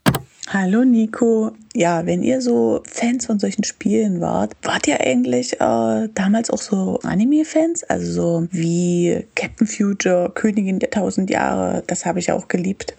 Hallo 0.54 0.84
Nico. 0.84 1.52
Ja, 1.72 2.04
wenn 2.04 2.22
ihr 2.22 2.42
so 2.42 2.82
Fans 2.86 3.24
von 3.24 3.38
solchen 3.38 3.64
Spielen 3.64 4.20
wart, 4.20 4.52
wart 4.60 4.86
ihr 4.86 5.00
eigentlich 5.00 5.54
äh, 5.54 6.08
damals 6.14 6.50
auch 6.50 6.60
so 6.60 7.00
Anime-Fans? 7.02 7.84
Also 7.84 8.12
so 8.12 8.48
wie 8.50 9.24
Captain 9.34 9.66
Future, 9.66 10.30
Königin 10.34 10.78
der 10.78 10.90
tausend 10.90 11.30
Jahre, 11.30 11.82
das 11.86 12.04
habe 12.04 12.18
ich 12.18 12.32
auch 12.32 12.48
geliebt. 12.48 12.94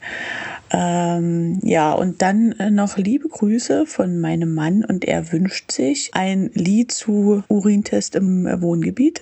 Ähm, 0.75 1.59
ja, 1.61 1.93
und 1.93 2.23
dann 2.23 2.53
äh, 2.53 2.71
noch 2.71 2.97
liebe 2.97 3.29
Grüße 3.29 3.85
von 3.85 4.19
meinem 4.19 4.55
Mann 4.55 4.83
und 4.83 5.05
er 5.05 5.31
wünscht 5.31 5.71
sich 5.71 6.09
ein 6.13 6.49
Lied 6.55 6.91
zu 6.91 7.43
Urintest 7.47 8.15
im 8.15 8.47
äh, 8.47 8.59
Wohngebiet. 8.59 9.21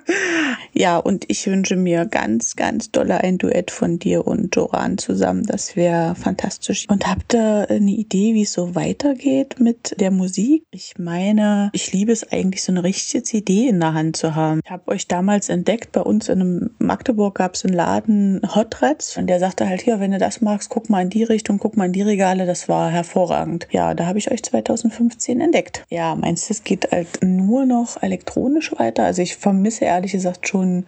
ja, 0.72 0.96
und 0.96 1.24
ich 1.26 1.44
wünsche 1.48 1.74
mir 1.74 2.06
ganz, 2.06 2.54
ganz 2.54 2.92
dolle 2.92 3.22
ein 3.22 3.38
Duett 3.38 3.72
von 3.72 3.98
dir 3.98 4.24
und 4.28 4.54
Joran 4.54 4.98
zusammen. 4.98 5.42
Das 5.44 5.74
wäre 5.74 6.14
fantastisch. 6.14 6.86
Und 6.88 7.08
habt 7.08 7.34
ihr 7.34 7.66
eine 7.68 7.90
Idee, 7.90 8.34
wie 8.34 8.42
es 8.42 8.52
so 8.52 8.76
weitergeht 8.76 9.56
mit 9.58 9.96
der 9.98 10.12
Musik? 10.12 10.62
Ich 10.70 10.94
meine, 10.96 11.70
ich 11.72 11.92
liebe 11.92 12.12
es 12.12 12.30
eigentlich, 12.30 12.62
so 12.62 12.70
eine 12.70 12.84
richtige 12.84 13.24
CD 13.24 13.66
in 13.66 13.80
der 13.80 13.94
Hand 13.94 14.16
zu 14.16 14.36
haben. 14.36 14.60
Ich 14.64 14.70
habe 14.70 14.92
euch 14.92 15.08
damals 15.08 15.48
entdeckt, 15.48 15.90
bei 15.90 16.02
uns 16.02 16.28
in 16.28 16.70
Magdeburg 16.78 17.34
gab 17.34 17.54
es 17.54 17.64
einen 17.64 17.74
Laden 17.74 18.42
Hotrats 18.54 19.16
und 19.16 19.26
der 19.26 19.40
sagte 19.40 19.68
halt, 19.68 19.82
hier, 19.82 19.98
wenn 19.98 20.12
du 20.12 20.18
das 20.18 20.40
magst, 20.40 20.67
guck 20.68 20.90
mal 20.90 21.02
in 21.02 21.10
die 21.10 21.24
Richtung, 21.24 21.58
guck 21.58 21.76
mal 21.76 21.86
in 21.86 21.92
die 21.92 22.02
Regale, 22.02 22.46
das 22.46 22.68
war 22.68 22.90
hervorragend. 22.90 23.66
Ja, 23.70 23.94
da 23.94 24.06
habe 24.06 24.18
ich 24.18 24.30
euch 24.30 24.42
2015 24.42 25.40
entdeckt. 25.40 25.84
Ja, 25.90 26.14
meinst 26.14 26.48
du, 26.48 26.54
es 26.54 26.64
geht 26.64 26.90
halt 26.90 27.22
nur 27.22 27.66
noch 27.66 28.02
elektronisch 28.02 28.72
weiter? 28.78 29.04
Also 29.04 29.22
ich 29.22 29.36
vermisse 29.36 29.84
ehrlich 29.84 30.12
gesagt 30.12 30.48
schon 30.48 30.86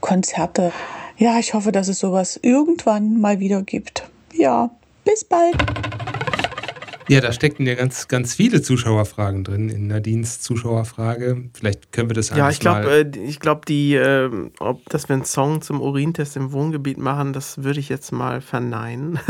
Konzerte. 0.00 0.72
Ja, 1.18 1.38
ich 1.38 1.54
hoffe, 1.54 1.72
dass 1.72 1.88
es 1.88 1.98
sowas 1.98 2.38
irgendwann 2.42 3.20
mal 3.20 3.40
wieder 3.40 3.62
gibt. 3.62 4.08
Ja, 4.34 4.70
bis 5.04 5.24
bald. 5.24 5.56
Ja, 7.08 7.20
da 7.20 7.32
steckten 7.32 7.66
ja 7.66 7.74
ganz, 7.74 8.08
ganz 8.08 8.34
viele 8.34 8.62
Zuschauerfragen 8.62 9.44
drin 9.44 9.68
in 9.68 9.86
Nadines 9.88 10.40
Zuschauerfrage. 10.40 11.44
Vielleicht 11.54 11.92
können 11.92 12.08
wir 12.10 12.14
das 12.14 12.30
Ja, 12.30 12.48
ich 12.50 12.60
glaube, 12.60 12.80
mal. 12.84 13.10
äh, 13.16 13.18
ich 13.24 13.40
glaube, 13.40 13.62
die, 13.66 13.94
äh, 13.94 14.30
ob 14.60 14.88
dass 14.88 15.08
wir 15.08 15.14
einen 15.16 15.24
Song 15.24 15.62
zum 15.62 15.80
Urintest 15.80 16.36
im 16.36 16.52
Wohngebiet 16.52 16.98
machen, 16.98 17.32
das 17.32 17.62
würde 17.62 17.80
ich 17.80 17.88
jetzt 17.88 18.12
mal 18.12 18.40
verneinen. 18.40 19.18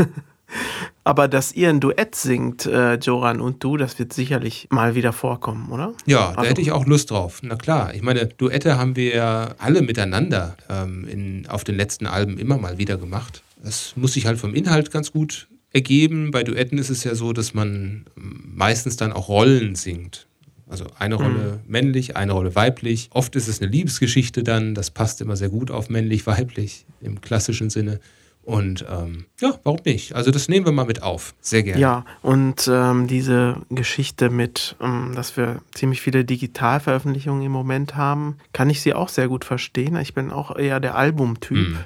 Aber 1.03 1.27
dass 1.27 1.51
ihr 1.53 1.69
ein 1.69 1.79
Duett 1.79 2.15
singt, 2.15 2.65
äh, 2.65 2.95
Joran 2.95 3.41
und 3.41 3.63
du, 3.63 3.75
das 3.75 3.97
wird 3.99 4.13
sicherlich 4.13 4.67
mal 4.69 4.93
wieder 4.95 5.11
vorkommen, 5.11 5.69
oder? 5.71 5.93
Ja, 6.05 6.31
da 6.31 6.37
Also- 6.37 6.49
hätte 6.49 6.61
ich 6.61 6.71
auch 6.71 6.85
Lust 6.85 7.11
drauf. 7.11 7.39
Na 7.41 7.55
klar, 7.55 7.93
ich 7.93 8.03
meine, 8.03 8.27
Duette 8.27 8.77
haben 8.77 8.95
wir 8.95 9.15
ja 9.15 9.55
alle 9.57 9.81
miteinander 9.81 10.55
ähm, 10.69 11.07
in, 11.07 11.47
auf 11.49 11.63
den 11.63 11.75
letzten 11.75 12.05
Alben 12.07 12.37
immer 12.37 12.57
mal 12.57 12.77
wieder 12.77 12.97
gemacht. 12.97 13.41
Das 13.63 13.93
muss 13.95 14.13
sich 14.13 14.25
halt 14.27 14.37
vom 14.39 14.53
Inhalt 14.53 14.91
ganz 14.91 15.11
gut 15.11 15.47
ergeben. 15.73 16.31
Bei 16.31 16.43
Duetten 16.43 16.77
ist 16.77 16.89
es 16.89 17.03
ja 17.03 17.15
so, 17.15 17.33
dass 17.33 17.53
man 17.53 18.05
meistens 18.15 18.95
dann 18.95 19.11
auch 19.11 19.27
Rollen 19.27 19.75
singt. 19.75 20.27
Also 20.69 20.85
eine 20.97 21.15
Rolle 21.15 21.59
männlich, 21.67 22.15
eine 22.15 22.31
Rolle 22.31 22.55
weiblich. 22.55 23.09
Oft 23.11 23.35
ist 23.35 23.47
es 23.47 23.61
eine 23.61 23.69
Liebesgeschichte 23.69 24.43
dann, 24.43 24.73
das 24.73 24.89
passt 24.91 25.21
immer 25.21 25.35
sehr 25.35 25.49
gut 25.49 25.69
auf 25.69 25.89
männlich-weiblich 25.89 26.85
im 27.01 27.21
klassischen 27.21 27.69
Sinne. 27.69 27.99
Und 28.45 28.83
ähm, 28.91 29.25
ja, 29.39 29.57
warum 29.63 29.79
nicht? 29.85 30.15
Also 30.15 30.29
das 30.29 30.49
nehmen 30.49 30.65
wir 30.65 30.73
mal 30.73 30.85
mit 30.85 31.01
auf. 31.01 31.33
Sehr 31.39 31.63
gerne. 31.63 31.79
Ja, 31.79 32.05
und 32.21 32.67
ähm, 32.69 33.07
diese 33.07 33.57
Geschichte 33.69 34.29
mit, 34.29 34.75
ähm, 34.81 35.13
dass 35.15 35.37
wir 35.37 35.61
ziemlich 35.73 36.01
viele 36.01 36.25
Digitalveröffentlichungen 36.25 37.41
im 37.43 37.53
Moment 37.53 37.95
haben, 37.95 38.37
kann 38.51 38.69
ich 38.69 38.81
sie 38.81 38.93
auch 38.93 39.07
sehr 39.07 39.29
gut 39.29 39.45
verstehen. 39.45 39.95
Ich 39.95 40.13
bin 40.13 40.29
auch 40.29 40.55
eher 40.57 40.79
der 40.81 40.95
Albumtyp 40.95 41.57
Mhm. 41.57 41.77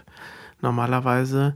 normalerweise. 0.62 1.56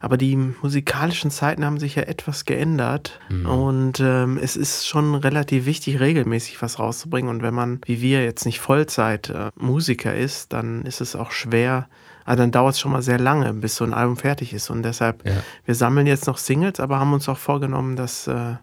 Aber 0.00 0.16
die 0.16 0.36
musikalischen 0.36 1.30
Zeiten 1.30 1.64
haben 1.64 1.78
sich 1.80 1.96
ja 1.96 2.04
etwas 2.04 2.44
geändert. 2.44 3.18
Und 3.30 4.00
ähm, 4.00 4.38
es 4.40 4.56
ist 4.56 4.86
schon 4.86 5.14
relativ 5.14 5.66
wichtig, 5.66 5.98
regelmäßig 6.00 6.62
was 6.62 6.78
rauszubringen. 6.78 7.30
Und 7.30 7.42
wenn 7.42 7.54
man, 7.54 7.80
wie 7.86 8.00
wir, 8.00 8.22
jetzt 8.24 8.46
nicht 8.46 8.60
Vollzeit 8.60 9.30
äh, 9.30 9.50
Musiker 9.56 10.14
ist, 10.14 10.52
dann 10.52 10.82
ist 10.82 11.00
es 11.00 11.16
auch 11.16 11.32
schwer. 11.32 11.88
Also 12.24 12.42
dann 12.42 12.52
dauert 12.52 12.74
es 12.74 12.80
schon 12.80 12.92
mal 12.92 13.02
sehr 13.02 13.18
lange, 13.18 13.52
bis 13.54 13.76
so 13.76 13.84
ein 13.84 13.94
Album 13.94 14.16
fertig 14.16 14.52
ist. 14.52 14.70
Und 14.70 14.82
deshalb, 14.82 15.26
Ja. 15.26 15.42
wir 15.64 15.74
sammeln 15.74 16.06
jetzt 16.06 16.26
noch 16.26 16.38
Singles, 16.38 16.78
aber 16.78 17.00
haben 17.00 17.12
uns 17.12 17.28
auch 17.28 17.38
vorgenommen, 17.38 17.96
dass 17.96 18.26
äh, 18.26 18.54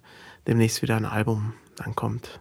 demnächst 0.48 0.82
wieder 0.82 0.96
ein 0.96 1.06
Album 1.06 1.54
dann 1.76 1.96
kommt. 1.96 2.40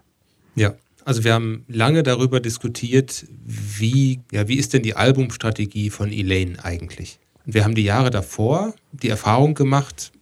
Ja, 0.54 0.74
also 1.04 1.24
wir 1.24 1.34
haben 1.34 1.64
lange 1.66 2.02
darüber 2.02 2.40
diskutiert, 2.40 3.26
wie, 3.44 4.20
ja, 4.30 4.48
wie 4.48 4.56
ist 4.56 4.72
denn 4.72 4.82
die 4.82 4.94
Albumstrategie 4.96 5.90
von 5.90 6.12
Elaine 6.12 6.64
eigentlich? 6.64 7.18
Und 7.46 7.54
wir 7.54 7.64
haben 7.64 7.74
die 7.74 7.84
Jahre 7.84 8.10
davor 8.10 8.74
die 8.92 9.08
Erfahrung 9.08 9.54
gemacht, 9.54 10.12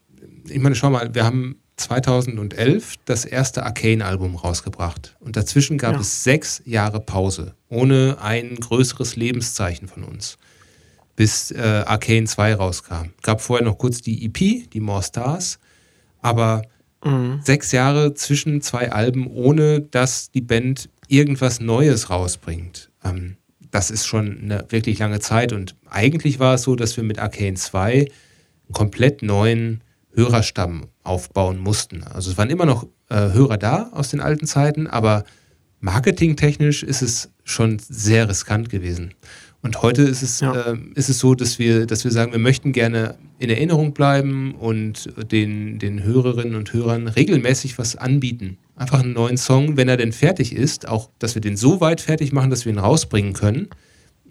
ich 0.48 0.58
meine, 0.58 0.74
schau 0.74 0.90
mal, 0.90 1.14
wir 1.14 1.24
haben 1.24 1.56
2011 1.76 2.94
das 3.04 3.24
erste 3.24 3.64
Arcane-Album 3.64 4.36
rausgebracht. 4.36 5.16
Und 5.20 5.36
dazwischen 5.36 5.78
gab 5.78 5.94
Ja. 5.94 6.00
es 6.00 6.24
sechs 6.24 6.62
Jahre 6.64 7.00
Pause, 7.00 7.54
ohne 7.68 8.18
ein 8.20 8.56
größeres 8.56 9.16
Lebenszeichen 9.16 9.88
von 9.88 10.04
uns, 10.04 10.36
bis 11.16 11.50
äh, 11.50 11.84
Arcane 11.86 12.26
2 12.26 12.54
rauskam. 12.54 13.10
Gab 13.22 13.40
vorher 13.40 13.64
noch 13.64 13.78
kurz 13.78 14.00
die 14.00 14.24
EP, 14.26 14.70
die 14.70 14.80
More 14.80 15.02
Stars, 15.02 15.58
aber 16.20 16.62
sechs 17.42 17.72
Jahre 17.72 18.14
zwischen 18.14 18.62
zwei 18.62 18.92
Alben, 18.92 19.26
ohne 19.26 19.80
dass 19.80 20.30
die 20.30 20.40
Band 20.40 20.88
irgendwas 21.08 21.58
Neues 21.58 22.10
rausbringt. 22.10 22.90
Ähm, 23.02 23.36
das 23.72 23.90
ist 23.90 24.06
schon 24.06 24.38
eine 24.42 24.66
wirklich 24.68 25.00
lange 25.00 25.18
Zeit. 25.18 25.52
Und 25.52 25.74
eigentlich 25.88 26.38
war 26.38 26.54
es 26.54 26.62
so, 26.62 26.76
dass 26.76 26.96
wir 26.96 27.02
mit 27.02 27.18
Arcane 27.18 27.56
2 27.56 27.92
einen 27.92 28.08
komplett 28.72 29.22
neuen 29.22 29.82
Hörerstamm 30.14 30.88
aufbauen 31.02 31.58
mussten. 31.58 32.04
Also 32.04 32.30
es 32.30 32.38
waren 32.38 32.50
immer 32.50 32.66
noch 32.66 32.86
äh, 33.08 33.32
Hörer 33.32 33.56
da 33.56 33.88
aus 33.92 34.10
den 34.10 34.20
alten 34.20 34.46
Zeiten, 34.46 34.86
aber 34.86 35.24
marketingtechnisch 35.80 36.82
ist 36.82 37.00
es 37.00 37.30
schon 37.44 37.78
sehr 37.78 38.28
riskant 38.28 38.68
gewesen. 38.68 39.14
Und 39.64 39.80
heute 39.80 40.02
ist 40.02 40.22
es, 40.22 40.40
Ja. 40.40 40.70
ähm, 40.70 40.92
ist 40.96 41.08
es 41.08 41.20
so, 41.20 41.34
dass 41.36 41.58
wir, 41.60 41.86
dass 41.86 42.02
wir 42.02 42.10
sagen, 42.10 42.32
wir 42.32 42.40
möchten 42.40 42.72
gerne 42.72 43.14
in 43.38 43.48
Erinnerung 43.48 43.94
bleiben 43.94 44.54
und 44.56 45.08
den, 45.30 45.78
den 45.78 46.02
Hörerinnen 46.02 46.56
und 46.56 46.72
Hörern 46.72 47.06
regelmäßig 47.06 47.78
was 47.78 47.94
anbieten. 47.94 48.58
Einfach 48.74 49.00
einen 49.00 49.12
neuen 49.12 49.36
Song, 49.36 49.76
wenn 49.76 49.88
er 49.88 49.96
denn 49.96 50.12
fertig 50.12 50.52
ist, 50.54 50.88
auch, 50.88 51.10
dass 51.20 51.34
wir 51.36 51.42
den 51.42 51.56
so 51.56 51.80
weit 51.80 52.00
fertig 52.00 52.32
machen, 52.32 52.50
dass 52.50 52.64
wir 52.64 52.72
ihn 52.72 52.78
rausbringen 52.78 53.34
können. 53.34 53.68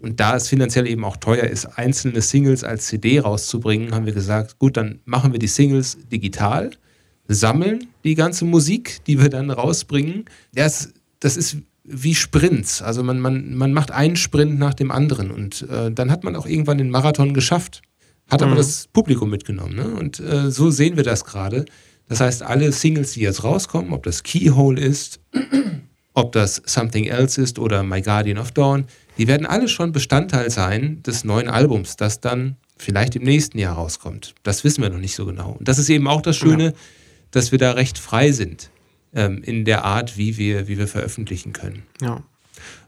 Und 0.02 0.20
da 0.20 0.36
es 0.36 0.48
finanziell 0.48 0.86
eben 0.86 1.04
auch 1.04 1.16
teuer 1.16 1.44
ist, 1.44 1.64
einzelne 1.78 2.20
Singles 2.20 2.62
als 2.64 2.88
CD 2.88 3.20
rauszubringen, 3.20 3.94
haben 3.94 4.04
wir 4.04 4.12
gesagt, 4.12 4.58
gut, 4.58 4.76
dann 4.76 5.00
machen 5.06 5.32
wir 5.32 5.38
die 5.38 5.46
Singles 5.46 5.96
digital, 6.10 6.72
sammeln 7.28 7.86
die 8.04 8.16
ganze 8.16 8.44
Musik, 8.44 8.98
die 9.06 9.18
wir 9.20 9.30
dann 9.30 9.50
rausbringen. 9.50 10.24
Das, 10.54 10.92
das 11.20 11.36
ist 11.36 11.56
wie 11.84 12.14
Sprints. 12.14 12.82
Also 12.82 13.02
man, 13.02 13.18
man, 13.18 13.54
man 13.54 13.72
macht 13.72 13.90
einen 13.90 14.16
Sprint 14.16 14.58
nach 14.58 14.74
dem 14.74 14.90
anderen 14.90 15.30
und 15.30 15.62
äh, 15.68 15.90
dann 15.90 16.10
hat 16.10 16.24
man 16.24 16.36
auch 16.36 16.46
irgendwann 16.46 16.78
den 16.78 16.90
Marathon 16.90 17.34
geschafft. 17.34 17.82
Hat 18.30 18.40
aber 18.40 18.54
das 18.54 18.86
Publikum 18.92 19.30
mitgenommen. 19.30 19.74
Ne? 19.74 19.86
Und 19.88 20.20
äh, 20.20 20.50
so 20.50 20.70
sehen 20.70 20.96
wir 20.96 21.02
das 21.02 21.24
gerade. 21.24 21.66
Das 22.08 22.20
heißt, 22.20 22.42
alle 22.42 22.72
Singles, 22.72 23.12
die 23.12 23.20
jetzt 23.20 23.44
rauskommen, 23.44 23.92
ob 23.92 24.04
das 24.04 24.22
Keyhole 24.22 24.80
ist, 24.80 25.20
ob 26.14 26.32
das 26.32 26.62
Something 26.64 27.04
Else 27.04 27.42
ist 27.42 27.58
oder 27.58 27.82
My 27.82 28.00
Guardian 28.00 28.38
of 28.38 28.52
Dawn, 28.52 28.86
die 29.18 29.28
werden 29.28 29.46
alle 29.46 29.68
schon 29.68 29.92
Bestandteil 29.92 30.50
sein 30.50 31.02
des 31.02 31.24
neuen 31.24 31.48
Albums, 31.48 31.96
das 31.96 32.20
dann 32.20 32.56
vielleicht 32.78 33.16
im 33.16 33.22
nächsten 33.22 33.58
Jahr 33.58 33.74
rauskommt. 33.74 34.34
Das 34.42 34.64
wissen 34.64 34.82
wir 34.82 34.88
noch 34.88 34.98
nicht 34.98 35.14
so 35.14 35.26
genau. 35.26 35.56
Und 35.58 35.68
das 35.68 35.78
ist 35.78 35.90
eben 35.90 36.08
auch 36.08 36.22
das 36.22 36.36
Schöne, 36.36 36.74
dass 37.32 37.52
wir 37.52 37.58
da 37.58 37.72
recht 37.72 37.98
frei 37.98 38.32
sind 38.32 38.70
ähm, 39.14 39.42
in 39.42 39.64
der 39.64 39.84
Art, 39.84 40.16
wie 40.16 40.36
wir, 40.36 40.68
wie 40.68 40.78
wir 40.78 40.88
veröffentlichen 40.88 41.52
können. 41.52 41.82
Ja. 42.00 42.22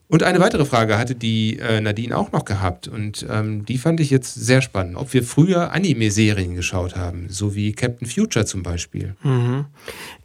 Und 0.07 0.23
eine 0.23 0.39
weitere 0.39 0.67
Frage 0.67 0.99
hatte 0.99 1.15
die 1.15 1.59
äh, 1.59 1.81
Nadine 1.81 2.17
auch 2.17 2.31
noch 2.31 2.45
gehabt 2.45 2.89
und 2.89 3.27
ähm, 3.31 3.65
die 3.65 3.79
fand 3.79 4.01
ich 4.01 4.11
jetzt 4.11 4.35
sehr 4.35 4.61
spannend. 4.61 4.97
Ob 4.97 5.15
wir 5.15 5.25
früher 5.25 5.73
Anime-Serien 5.73 6.55
geschaut 6.55 6.95
haben, 6.95 7.31
so 7.31 7.55
wie 7.55 7.73
Captain 7.73 8.07
Future 8.07 8.45
zum 8.45 8.63
Beispiel. 8.63 9.17
Mhm. 9.23 9.65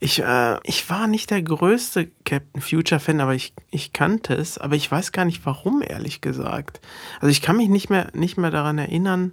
Ich, 0.02 0.22
äh, 0.22 0.58
ich 0.64 0.90
war 0.90 1.08
nicht 1.08 1.32
der 1.32 1.42
größte 1.42 2.10
Captain 2.26 2.62
Future-Fan, 2.62 3.22
aber 3.22 3.36
ich, 3.36 3.54
ich 3.72 3.94
kannte 3.94 4.34
es, 4.34 4.58
aber 4.58 4.76
ich 4.76 4.92
weiß 4.92 5.14
gar 5.14 5.24
nicht 5.24 5.46
warum, 5.46 5.82
ehrlich 5.82 6.20
gesagt. 6.20 6.82
Also 7.22 7.32
ich 7.32 7.42
kann 7.42 7.56
mich 7.56 7.70
nicht 7.70 7.90
mehr, 7.90 8.10
nicht 8.14 8.38
mehr 8.38 8.52
daran 8.52 8.78
erinnern, 8.78 9.32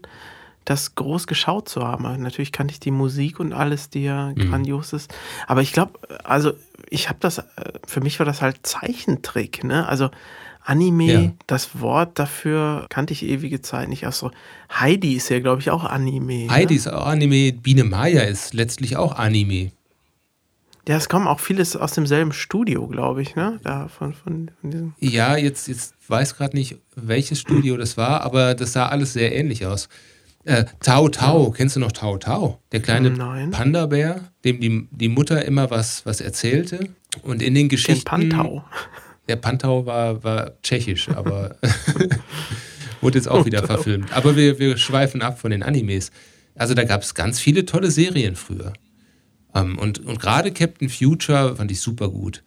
das 0.66 0.94
groß 0.94 1.26
geschaut 1.26 1.68
zu 1.70 1.82
haben. 1.86 2.04
Aber 2.04 2.18
Natürlich 2.18 2.52
kannte 2.52 2.72
ich 2.72 2.80
die 2.80 2.90
Musik 2.90 3.40
und 3.40 3.54
alles, 3.54 3.88
die 3.88 4.02
ja 4.04 4.32
grandios 4.34 4.92
ist. 4.92 5.12
Aber 5.46 5.62
ich 5.62 5.72
glaube, 5.72 5.98
also 6.24 6.52
ich 6.90 7.08
habe 7.08 7.18
das, 7.20 7.38
äh, 7.38 7.44
für 7.86 8.00
mich 8.02 8.18
war 8.18 8.26
das 8.26 8.42
halt 8.42 8.58
Zeichentrick, 8.66 9.64
ne? 9.64 9.88
Also 9.88 10.10
Anime, 10.62 11.04
Ja. 11.12 11.32
das 11.46 11.80
Wort 11.80 12.18
dafür 12.18 12.86
kannte 12.88 13.12
ich 13.12 13.22
ewige 13.24 13.62
Zeit 13.62 13.88
nicht. 13.88 14.04
Ach 14.06 14.12
so, 14.12 14.32
Heidi 14.72 15.14
ist 15.14 15.28
ja, 15.28 15.38
glaube 15.38 15.60
ich, 15.60 15.70
auch 15.70 15.84
Anime. 15.84 16.48
Heidi 16.50 16.74
Ne? 16.74 16.78
ist 16.78 16.88
auch 16.88 17.06
Anime, 17.06 17.52
Biene 17.52 17.84
Maya 17.84 18.22
ist 18.22 18.52
letztlich 18.52 18.96
auch 18.96 19.14
Anime. 19.16 19.70
Ja, 20.88 20.96
es 20.96 21.08
kommen 21.08 21.26
auch 21.28 21.40
vieles 21.40 21.76
aus 21.76 21.92
demselben 21.92 22.32
Studio, 22.32 22.86
glaube 22.88 23.22
ich, 23.22 23.34
ne? 23.36 23.58
Da 23.62 23.88
von, 23.88 24.14
von, 24.14 24.50
von 24.60 24.70
diesem. 24.70 24.94
Ja, 25.00 25.36
jetzt, 25.36 25.66
jetzt 25.68 25.94
weiß 26.08 26.36
gerade 26.36 26.56
nicht, 26.56 26.76
welches 26.96 27.40
Studio 27.40 27.76
das 27.76 27.96
war, 27.96 28.20
aber 28.22 28.54
das 28.54 28.72
sah 28.72 28.88
alles 28.88 29.12
sehr 29.12 29.34
ähnlich 29.34 29.66
aus. 29.66 29.88
Äh, 30.46 30.64
Tao 30.78 31.08
Tao, 31.08 31.50
kennst 31.50 31.74
du 31.74 31.80
noch 31.80 31.90
Tao 31.90 32.18
Tao? 32.18 32.60
Der 32.70 32.80
kleine 32.80 33.10
Nein. 33.10 33.50
Panda-Bär, 33.50 34.20
dem 34.44 34.60
die, 34.60 34.86
die 34.92 35.08
Mutter 35.08 35.44
immer 35.44 35.70
was, 35.70 36.06
was 36.06 36.20
erzählte. 36.20 36.88
Und 37.22 37.42
in 37.42 37.54
den 37.54 37.64
Den 37.64 37.68
Geschichten. 37.68 38.04
Pantau. 38.04 38.64
Der 39.28 39.34
Pantau 39.34 39.86
war, 39.86 40.22
war 40.22 40.52
tschechisch, 40.62 41.08
aber 41.08 41.56
wurde 43.00 43.18
jetzt 43.18 43.26
auch 43.26 43.44
wieder 43.44 43.64
verfilmt. 43.66 44.16
Aber 44.16 44.36
wir, 44.36 44.60
wir 44.60 44.76
schweifen 44.76 45.20
ab 45.20 45.40
von 45.40 45.50
den 45.50 45.64
Animes. 45.64 46.12
Also 46.54 46.74
da 46.74 46.84
gab 46.84 47.02
es 47.02 47.16
ganz 47.16 47.40
viele 47.40 47.66
tolle 47.66 47.90
Serien 47.90 48.36
früher. 48.36 48.72
Ähm, 49.52 49.76
und 49.78 49.98
und 49.98 50.20
gerade 50.20 50.52
Captain 50.52 50.88
Future 50.88 51.56
fand 51.56 51.72
ich 51.72 51.80
super 51.80 52.08
gut. 52.08 52.44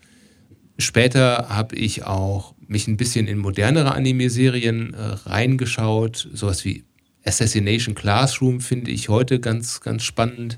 Später 0.77 1.49
habe 1.49 1.75
ich 1.75 2.05
auch 2.05 2.55
mich 2.65 2.87
ein 2.87 2.95
bisschen 2.95 3.27
in 3.27 3.39
modernere 3.39 3.91
Anime-Serien 3.91 4.93
äh, 4.93 5.01
reingeschaut. 5.29 6.29
Sowas 6.31 6.63
wie 6.63 6.85
Assassination 7.25 7.95
Classroom 7.95 8.61
finde 8.61 8.91
ich 8.91 9.09
heute 9.09 9.39
ganz, 9.39 9.81
ganz 9.81 10.03
spannend. 10.03 10.57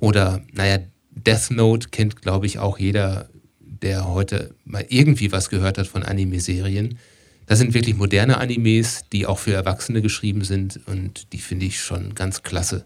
Oder, 0.00 0.42
naja, 0.52 0.78
Death 1.10 1.50
Note 1.50 1.88
kennt, 1.88 2.22
glaube 2.22 2.46
ich, 2.46 2.58
auch 2.58 2.78
jeder, 2.78 3.28
der 3.60 4.08
heute 4.08 4.54
mal 4.64 4.84
irgendwie 4.88 5.32
was 5.32 5.50
gehört 5.50 5.78
hat 5.78 5.86
von 5.86 6.02
Anime-Serien. 6.02 6.98
Das 7.46 7.58
sind 7.58 7.74
wirklich 7.74 7.96
moderne 7.96 8.38
Animes, 8.38 9.04
die 9.12 9.26
auch 9.26 9.38
für 9.38 9.52
Erwachsene 9.52 10.02
geschrieben 10.02 10.44
sind 10.44 10.80
und 10.86 11.32
die 11.32 11.38
finde 11.38 11.66
ich 11.66 11.80
schon 11.80 12.14
ganz 12.14 12.42
klasse. 12.42 12.84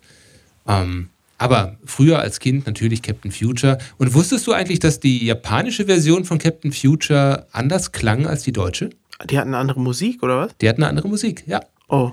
Ähm, 0.66 1.08
aber 1.36 1.76
früher 1.84 2.20
als 2.20 2.38
Kind 2.38 2.66
natürlich 2.66 3.02
Captain 3.02 3.32
Future. 3.32 3.78
Und 3.98 4.14
wusstest 4.14 4.46
du 4.46 4.52
eigentlich, 4.52 4.78
dass 4.78 5.00
die 5.00 5.26
japanische 5.26 5.86
Version 5.86 6.24
von 6.24 6.38
Captain 6.38 6.72
Future 6.72 7.48
anders 7.50 7.90
klang 7.90 8.28
als 8.28 8.44
die 8.44 8.52
deutsche? 8.52 8.90
Die 9.28 9.36
hatten 9.36 9.48
eine 9.48 9.58
andere 9.58 9.80
Musik, 9.80 10.22
oder 10.22 10.38
was? 10.38 10.56
Die 10.58 10.68
hat 10.68 10.76
eine 10.76 10.86
andere 10.86 11.08
Musik, 11.08 11.42
ja. 11.48 11.60
Oh. 11.88 12.12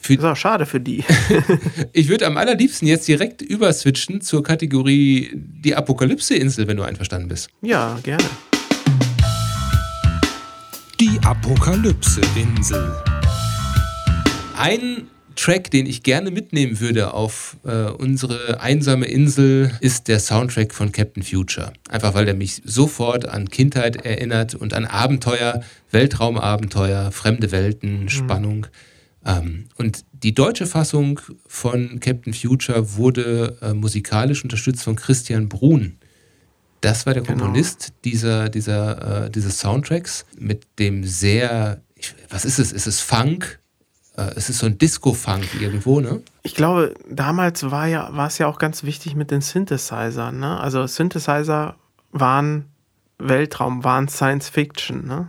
Für, 0.00 0.14
ist 0.14 0.24
auch 0.24 0.36
schade 0.36 0.64
für 0.64 0.80
die. 0.80 1.04
ich 1.92 2.08
würde 2.08 2.26
am 2.26 2.36
allerliebsten 2.36 2.86
jetzt 2.88 3.06
direkt 3.08 3.42
überswitchen 3.42 4.20
zur 4.20 4.42
Kategorie 4.42 5.30
die 5.34 5.74
Apokalypse-Insel, 5.74 6.68
wenn 6.68 6.76
du 6.76 6.84
einverstanden 6.84 7.28
bist. 7.28 7.50
ja, 7.60 7.98
gerne. 8.02 8.24
Die 11.00 11.18
Apokalypse-Insel. 11.22 12.92
Ein 14.56 15.08
Track, 15.36 15.70
den 15.70 15.86
ich 15.86 16.02
gerne 16.02 16.32
mitnehmen 16.32 16.80
würde 16.80 17.14
auf 17.14 17.56
äh, 17.64 17.90
unsere 17.90 18.60
einsame 18.60 19.06
Insel, 19.06 19.70
ist 19.80 20.08
der 20.08 20.18
Soundtrack 20.18 20.74
von 20.74 20.90
Captain 20.90 21.22
Future. 21.22 21.72
Einfach 21.88 22.14
weil 22.14 22.24
der 22.24 22.34
mich 22.34 22.62
sofort 22.64 23.28
an 23.28 23.48
Kindheit 23.48 24.04
erinnert 24.04 24.56
und 24.56 24.74
an 24.74 24.84
Abenteuer, 24.84 25.62
Weltraumabenteuer, 25.92 27.12
fremde 27.12 27.52
Welten, 27.52 28.08
Spannung. 28.08 28.66
Ähm, 28.66 28.72
und 29.76 30.04
die 30.12 30.34
deutsche 30.34 30.66
Fassung 30.66 31.20
von 31.46 32.00
Captain 32.00 32.32
Future 32.32 32.96
wurde 32.96 33.58
äh, 33.60 33.74
musikalisch 33.74 34.42
unterstützt 34.42 34.82
von 34.82 34.96
Christian 34.96 35.48
Brun. 35.48 35.96
Das 36.80 37.06
war 37.06 37.14
der 37.14 37.22
Genau. 37.22 37.38
Komponist 37.38 37.92
dieser, 38.04 38.48
dieser, 38.48 39.26
äh, 39.26 39.30
dieses 39.30 39.58
Soundtracks 39.58 40.24
mit 40.38 40.66
dem 40.78 41.04
sehr, 41.04 41.82
ich, 41.96 42.14
was 42.30 42.44
ist 42.44 42.58
es? 42.58 42.72
Ist 42.72 42.86
es 42.86 43.00
Funk? 43.00 43.58
Äh, 44.16 44.30
es 44.36 44.48
ist 44.48 44.58
so 44.58 44.66
ein 44.66 44.78
Disco-Funk 44.78 45.60
irgendwo, 45.60 46.00
ne? 46.00 46.22
Ich 46.42 46.54
glaube, 46.54 46.94
damals 47.10 47.70
war 47.70 47.86
ja, 47.86 48.08
war 48.16 48.28
es 48.28 48.38
ja 48.38 48.46
auch 48.46 48.58
ganz 48.58 48.84
wichtig 48.84 49.14
mit 49.14 49.30
den 49.30 49.40
Synthesizern. 49.40 50.38
Ne? 50.38 50.58
Also 50.58 50.86
Synthesizer 50.86 51.76
waren 52.12 52.66
Weltraum, 53.18 53.84
waren 53.84 54.08
Science 54.08 54.48
Fiction. 54.48 55.06
Ne? 55.06 55.28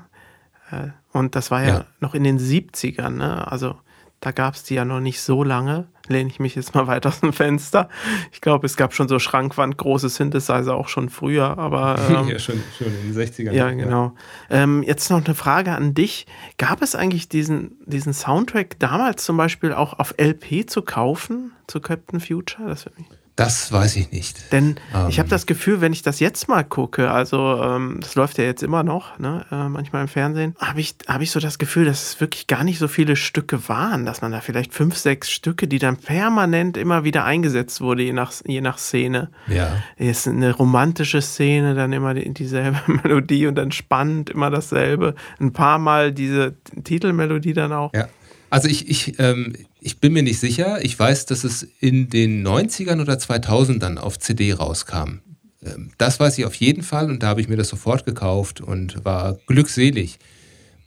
Äh, 0.72 0.90
Und 1.12 1.36
das 1.36 1.52
war 1.52 1.62
ja, 1.64 1.68
Ja. 1.70 1.86
noch 2.00 2.14
in 2.14 2.24
den 2.24 2.40
70ern. 2.40 3.10
Ne? 3.18 3.52
Also 3.52 3.76
da 4.20 4.32
gab 4.32 4.54
es 4.54 4.64
die 4.64 4.76
ja 4.76 4.84
noch 4.86 5.00
nicht 5.00 5.22
so 5.22 5.44
lange. 5.44 5.88
Lehne 6.08 6.30
ich 6.30 6.40
mich 6.40 6.56
jetzt 6.56 6.76
mal 6.76 6.88
weit 6.88 7.06
aus 7.06 7.22
dem 7.22 7.32
Fenster. 7.34 7.88
Ich 8.32 8.42
glaube, 8.42 8.66
es 8.66 8.76
gab 8.76 8.94
schon 8.94 9.08
so 9.08 9.18
schrankwandgroße 9.18 10.10
Synthesizer 10.10 10.76
auch 10.76 10.88
schon 10.90 11.10
früher, 11.10 11.58
aber 11.58 11.98
ähm, 12.10 12.28
ja, 12.28 12.38
schon, 12.40 12.62
schon 12.78 12.88
in 12.88 13.14
den 13.14 13.16
60ern. 13.16 13.52
Ja, 13.54 13.72
genau. 13.72 14.14
Ähm, 14.50 14.84
jetzt 14.84 15.10
noch 15.10 15.24
eine 15.24 15.36
Frage 15.36 15.72
an 15.72 15.94
dich. 15.94 16.28
Gab 16.58 16.82
es 16.82 16.96
eigentlich 16.96 17.30
diesen, 17.30 17.78
diesen 17.86 18.14
Soundtrack 18.14 18.78
damals 18.80 19.24
zum 19.24 19.38
Beispiel 19.38 19.72
auch 19.74 19.98
auf 20.00 20.14
LP 20.20 20.70
zu 20.70 20.82
kaufen, 20.82 21.52
zu 21.68 21.80
Captain 21.80 22.20
Future? 22.20 22.68
Das 22.68 22.86
würde 22.86 23.00
mich 23.00 23.08
Das 23.40 23.72
weiß 23.72 23.96
ich 23.96 24.12
nicht. 24.12 24.52
denn 24.52 24.76
ich 25.08 25.16
Ähm. 25.16 25.20
habe 25.20 25.30
das 25.30 25.46
Gefühl, 25.46 25.82
wenn 25.82 25.94
ich 25.94 26.02
das 26.02 26.20
jetzt 26.20 26.48
mal 26.50 26.64
gucke, 26.64 27.10
also 27.12 27.62
ähm, 27.64 27.98
das 28.02 28.16
läuft 28.16 28.38
ja 28.38 28.44
jetzt 28.44 28.64
immer 28.64 28.84
noch, 28.84 29.18
ne, 29.18 29.46
äh, 29.52 29.70
manchmal 29.70 30.02
im 30.02 30.08
Fernsehen, 30.08 30.56
habe 30.60 30.82
ich, 30.82 30.96
hab 31.08 31.22
ich 31.22 31.32
so 31.32 31.40
das 31.40 31.58
Gefühl, 31.58 31.86
dass 31.86 32.04
es 32.04 32.22
wirklich 32.22 32.48
gar 32.48 32.64
nicht 32.64 32.80
so 32.80 32.88
viele 32.88 33.16
Stücke 33.16 33.70
waren, 33.70 34.06
dass 34.06 34.22
man 34.22 34.32
da 34.32 34.42
vielleicht 34.42 34.74
fünf, 34.74 34.98
sechs 34.98 35.32
Stücke, 35.32 35.68
die 35.68 35.80
dann 35.80 35.98
permanent 35.98 36.76
immer 36.78 37.04
wieder 37.04 37.24
eingesetzt 37.24 37.82
wurde, 37.82 38.04
je 38.04 38.14
nach, 38.14 38.34
je 38.46 38.62
nach 38.62 38.78
Szene. 38.78 39.30
Ja. 39.48 39.72
Ist 39.98 40.28
eine 40.28 40.54
romantische 40.54 41.22
Szene, 41.22 41.76
dann 41.76 41.94
immer 41.94 42.14
die, 42.14 42.34
dieselbe 42.34 42.80
Melodie 42.88 43.48
und 43.48 43.56
dann 43.56 43.72
spannend, 43.72 44.30
immer 44.30 44.50
dasselbe. 44.50 45.16
Ein 45.40 45.54
paar 45.54 45.80
Mal 45.80 46.12
diese 46.12 46.56
Titelmelodie 46.84 47.54
dann 47.54 47.72
auch. 47.72 47.94
Ja. 47.94 48.08
Also 48.50 48.68
ich, 48.68 48.90
ich, 48.90 49.20
ähm, 49.20 49.54
ich 49.80 50.00
bin 50.00 50.14
mir 50.14 50.24
nicht 50.24 50.40
sicher. 50.40 50.84
Ich 50.84 50.98
weiß, 50.98 51.26
dass 51.26 51.44
es 51.44 51.68
in 51.80 52.10
den 52.10 52.46
90ern 52.46 53.02
oder 53.02 53.14
2000ern 53.14 53.98
auf 53.98 54.20
CD 54.20 54.54
rauskam. 54.54 55.20
Ähm, 55.64 55.92
das 55.98 56.20
weiß 56.20 56.38
ich 56.38 56.46
auf 56.46 56.56
jeden 56.56 56.84
Fall 56.84 57.10
und 57.10 57.24
da 57.24 57.28
habe 57.28 57.42
ich 57.42 57.50
mir 57.50 57.58
das 57.58 57.70
sofort 57.70 58.06
gekauft 58.06 58.62
und 58.62 59.04
war 59.06 59.38
glückselig. 59.48 60.20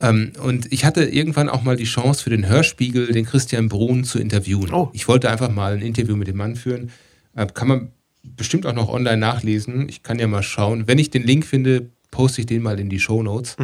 Ähm, 0.00 0.32
und 0.42 0.72
ich 0.72 0.84
hatte 0.84 1.04
irgendwann 1.04 1.48
auch 1.48 1.62
mal 1.62 1.76
die 1.76 1.84
Chance 1.84 2.24
für 2.24 2.30
den 2.30 2.48
Hörspiegel, 2.48 3.12
den 3.12 3.24
Christian 3.24 3.68
Brun 3.68 4.04
zu 4.04 4.18
interviewen. 4.18 4.72
Oh. 4.72 4.90
Ich 4.92 5.06
wollte 5.06 5.30
einfach 5.30 5.50
mal 5.50 5.74
ein 5.74 5.82
Interview 5.82 6.16
mit 6.16 6.28
dem 6.28 6.36
Mann 6.36 6.56
führen. 6.56 6.90
Äh, 7.36 7.46
kann 7.46 7.68
man 7.68 7.92
bestimmt 8.22 8.66
auch 8.66 8.74
noch 8.74 8.88
online 8.88 9.18
nachlesen. 9.18 9.88
Ich 9.88 10.02
kann 10.02 10.18
ja 10.18 10.26
mal 10.26 10.42
schauen. 10.42 10.86
Wenn 10.86 10.98
ich 10.98 11.10
den 11.10 11.22
Link 11.22 11.46
finde, 11.46 11.90
poste 12.10 12.40
ich 12.40 12.46
den 12.46 12.62
mal 12.62 12.78
in 12.78 12.88
die 12.88 13.00
Show 13.00 13.22
Notes. 13.22 13.56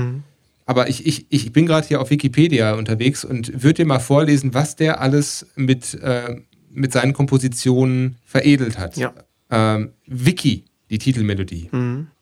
Aber 0.69 0.91
ich, 0.91 1.07
ich, 1.07 1.25
ich 1.31 1.51
bin 1.51 1.65
gerade 1.65 1.89
hier 1.89 1.99
auf 1.99 2.11
Wikipedia 2.11 2.75
unterwegs 2.75 3.25
und 3.25 3.63
würde 3.63 3.73
dir 3.73 3.87
mal 3.87 4.01
vorlesen, 4.01 4.53
was 4.53 4.77
der 4.77 5.01
alles 5.01 5.47
mit, 5.57 5.95
äh, 5.95 6.43
mit 6.69 6.93
seinen 6.93 7.15
Kompositionen 7.15 8.17
veredelt 8.27 8.79
hat. 8.79 8.99
Ja. 8.99 9.15
Ähm, 9.51 9.93
Vicky, 10.07 10.67
die 10.91 10.99
Titelmelodie. 10.99 11.71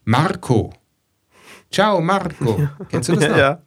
Marco. 0.05 0.73
Ciao, 1.73 2.01
Marco. 2.01 2.69
Kennst 2.89 3.09
du 3.09 3.17
das 3.17 3.29
noch? 3.29 3.37
ja. 3.37 3.63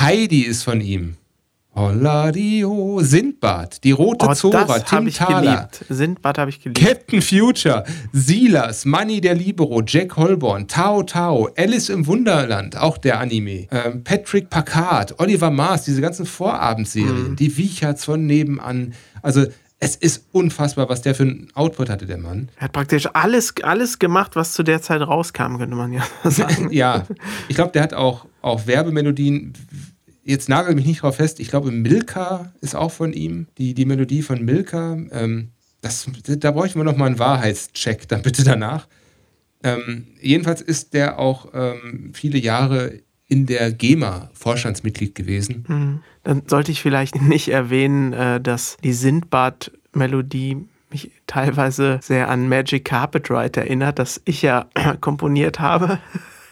Heidi 0.00 0.42
ist 0.42 0.62
von 0.62 0.82
ihm. 0.82 1.16
Holladio. 1.76 3.00
Sindbad. 3.02 3.84
Die 3.84 3.92
rote 3.92 4.26
Oh, 4.26 4.32
Zora. 4.34 4.78
Tim 4.80 5.10
Thaler. 5.12 5.68
Sindbad 5.88 6.38
habe 6.38 6.50
ich 6.50 6.60
geliebt. 6.60 6.80
Captain 6.84 7.20
Future, 7.22 7.84
Silas, 8.12 8.84
Manny 8.86 9.20
der 9.20 9.34
Libero, 9.34 9.82
Jack 9.86 10.16
Holborn, 10.16 10.66
Tao 10.68 11.02
Tao, 11.02 11.48
Alice 11.56 11.90
im 11.90 12.06
Wunderland, 12.06 12.76
auch 12.76 12.96
der 12.98 13.20
Anime, 13.20 13.66
ähm, 13.70 14.02
Patrick 14.04 14.48
Packard, 14.50 15.20
Oliver 15.20 15.50
Mars, 15.50 15.84
diese 15.84 16.00
ganzen 16.00 16.26
Vorabendserien, 16.26 17.36
die 17.36 17.56
Wicherts 17.56 18.04
von 18.06 18.24
nebenan. 18.26 18.94
Also 19.22 19.44
es 19.78 19.94
ist 19.96 20.26
unfassbar, 20.32 20.88
was 20.88 21.02
der 21.02 21.14
für 21.14 21.24
ein 21.24 21.48
Output 21.54 21.90
hatte, 21.90 22.06
der 22.06 22.16
Mann. 22.16 22.48
Er 22.56 22.62
hat 22.64 22.72
praktisch 22.72 23.06
alles, 23.12 23.52
alles 23.62 23.98
gemacht, 23.98 24.34
was 24.34 24.52
zu 24.54 24.62
der 24.62 24.80
Zeit 24.80 25.02
rauskam, 25.02 25.58
könnte 25.58 25.76
man 25.76 25.92
ja 25.92 26.02
sagen. 26.24 26.72
ja, 26.72 27.04
ich 27.48 27.54
glaube, 27.56 27.72
der 27.72 27.82
hat 27.82 27.92
auch, 27.92 28.24
auch 28.40 28.66
Werbemelodien. 28.66 29.52
Jetzt 30.28 30.48
nagel 30.48 30.74
mich 30.74 30.86
nicht 30.86 31.02
drauf 31.02 31.16
fest. 31.16 31.38
Ich 31.38 31.50
glaube, 31.50 31.70
Milka 31.70 32.52
ist 32.60 32.74
auch 32.74 32.90
von 32.90 33.12
ihm. 33.12 33.46
Die, 33.58 33.74
die 33.74 33.84
Melodie 33.84 34.22
von 34.22 34.44
Milka. 34.44 34.98
Ähm, 35.12 35.50
das, 35.82 36.08
da 36.24 36.50
bräuchten 36.50 36.80
wir 36.80 36.84
noch 36.84 36.96
mal 36.96 37.06
einen 37.06 37.20
Wahrheitscheck, 37.20 38.08
dann 38.08 38.22
bitte 38.22 38.42
danach. 38.42 38.88
Ähm, 39.62 40.08
jedenfalls 40.20 40.62
ist 40.62 40.94
der 40.94 41.20
auch 41.20 41.52
ähm, 41.54 42.10
viele 42.12 42.38
Jahre 42.38 43.02
in 43.28 43.46
der 43.46 43.70
GEMA 43.70 44.30
Vorstandsmitglied 44.34 45.14
gewesen. 45.14 45.64
Hm. 45.68 46.00
Dann 46.24 46.42
sollte 46.48 46.72
ich 46.72 46.82
vielleicht 46.82 47.14
nicht 47.22 47.48
erwähnen, 47.48 48.12
äh, 48.12 48.40
dass 48.40 48.78
die 48.82 48.94
Sindbad-Melodie 48.94 50.56
mich 50.90 51.12
teilweise 51.28 52.00
sehr 52.02 52.28
an 52.28 52.48
Magic 52.48 52.84
Carpet 52.84 53.30
Ride 53.30 53.60
erinnert, 53.60 54.00
das 54.00 54.20
ich 54.24 54.42
ja 54.42 54.68
komponiert 55.00 55.60
habe. 55.60 56.00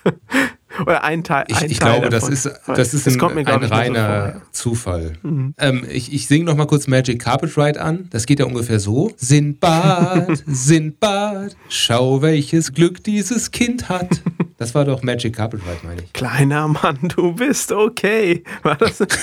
Oder 0.83 1.05
ein 1.05 1.25
Teil. 1.25 1.45
Ich, 1.49 1.57
ein 1.57 1.71
ich 1.71 1.79
Teil 1.79 2.01
glaube, 2.01 2.11
das 2.11 2.23
davon. 2.23 2.35
ist, 2.35 2.51
das 2.67 2.95
ist 2.95 3.09
ein, 3.09 3.19
kommt 3.19 3.35
mir, 3.35 3.47
ein 3.47 3.63
so 3.63 3.69
reiner 3.75 4.07
vor, 4.07 4.15
ja. 4.17 4.43
Zufall. 4.53 5.13
Ähm, 5.59 5.87
ich 5.89 6.13
ich 6.13 6.27
singe 6.27 6.45
noch 6.45 6.57
mal 6.57 6.67
kurz 6.67 6.87
Magic 6.87 7.21
Carpet 7.23 7.57
Ride 7.57 7.81
an. 7.81 8.09
Das 8.11 8.27
geht 8.27 8.41
ja 8.41 8.47
ungefähr 8.47 8.81
so. 8.81 9.13
Sindbad, 9.17 10.43
Sindbad, 10.47 11.57
schau, 11.69 12.23
welches 12.23 12.73
Glück 12.73 13.03
dieses 13.05 13.51
Kind 13.51 13.89
hat. 13.89 14.21
Das 14.59 14.75
war 14.75 14.85
doch 14.85 15.03
Magic 15.03 15.35
Carpet 15.37 15.61
Ride, 15.61 15.81
meine 15.85 16.03
ich. 16.03 16.13
Kleiner 16.13 16.69
Mann, 16.69 16.99
du 17.15 17.33
bist 17.33 17.73
okay. 17.73 18.43
War 18.63 18.77
das 18.77 19.01
nicht? 19.01 19.17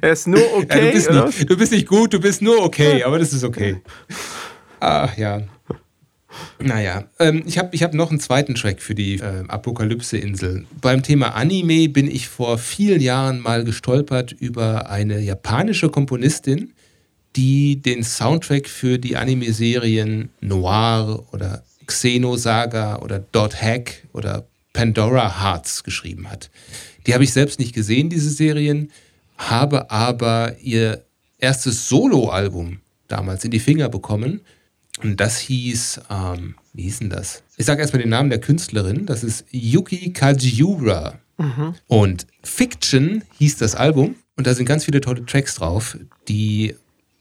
Er 0.00 0.10
ist 0.12 0.26
nur 0.26 0.38
Ja, 0.48 0.56
okay. 0.56 0.86
du, 0.86 0.92
bist 0.92 1.10
oder? 1.10 1.26
nicht, 1.26 1.50
du 1.50 1.56
bist 1.56 1.72
nicht 1.72 1.86
gut, 1.86 2.12
du 2.12 2.20
bist 2.20 2.42
nur 2.42 2.62
okay, 2.62 3.02
aber 3.04 3.18
das 3.18 3.32
ist 3.32 3.44
okay. 3.44 3.80
Ach 4.80 5.16
ja. 5.16 5.42
Naja, 6.60 7.04
ähm, 7.18 7.42
ich 7.46 7.58
habe 7.58 7.70
ich 7.72 7.82
hab 7.82 7.94
noch 7.94 8.10
einen 8.10 8.20
zweiten 8.20 8.54
Track 8.54 8.82
für 8.82 8.94
die 8.94 9.16
äh, 9.16 9.44
Apokalypse-Insel. 9.48 10.66
Beim 10.80 11.02
Thema 11.02 11.34
Anime 11.34 11.88
bin 11.88 12.10
ich 12.10 12.28
vor 12.28 12.58
vielen 12.58 13.00
Jahren 13.00 13.40
mal 13.40 13.64
gestolpert 13.64 14.32
über 14.32 14.90
eine 14.90 15.20
japanische 15.20 15.88
Komponistin, 15.88 16.72
die 17.36 17.80
den 17.80 18.02
Soundtrack 18.02 18.68
für 18.68 18.98
die 18.98 19.16
Anime-Serien 19.16 20.30
Noir 20.40 21.24
oder 21.32 21.62
Xenosaga 21.86 22.98
oder 22.98 23.18
Dot 23.18 23.60
Hack 23.60 24.06
oder 24.12 24.46
Pandora 24.72 25.42
Hearts 25.42 25.82
geschrieben 25.84 26.30
hat. 26.30 26.50
Die 27.06 27.14
habe 27.14 27.24
ich 27.24 27.32
selbst 27.32 27.58
nicht 27.58 27.74
gesehen, 27.74 28.10
diese 28.10 28.30
Serien, 28.30 28.90
habe 29.36 29.90
aber 29.90 30.56
ihr 30.60 31.04
erstes 31.38 31.88
Solo-Album 31.88 32.80
damals 33.06 33.44
in 33.44 33.50
die 33.50 33.60
Finger 33.60 33.88
bekommen. 33.88 34.40
Und 35.02 35.18
das 35.20 35.38
hieß, 35.38 36.00
ähm, 36.10 36.54
wie 36.72 36.82
hieß 36.82 37.00
denn 37.00 37.10
das? 37.10 37.42
Ich 37.56 37.66
sage 37.66 37.80
erstmal 37.80 38.02
den 38.02 38.10
Namen 38.10 38.30
der 38.30 38.40
Künstlerin. 38.40 39.06
Das 39.06 39.24
ist 39.24 39.44
Yuki 39.50 40.12
Kajiura. 40.12 41.14
Und 41.86 42.26
Fiction 42.42 43.22
hieß 43.38 43.58
das 43.58 43.74
Album. 43.74 44.16
Und 44.36 44.46
da 44.46 44.54
sind 44.54 44.66
ganz 44.66 44.84
viele 44.84 45.00
tolle 45.00 45.24
Tracks 45.24 45.56
drauf, 45.56 45.96
die 46.28 46.74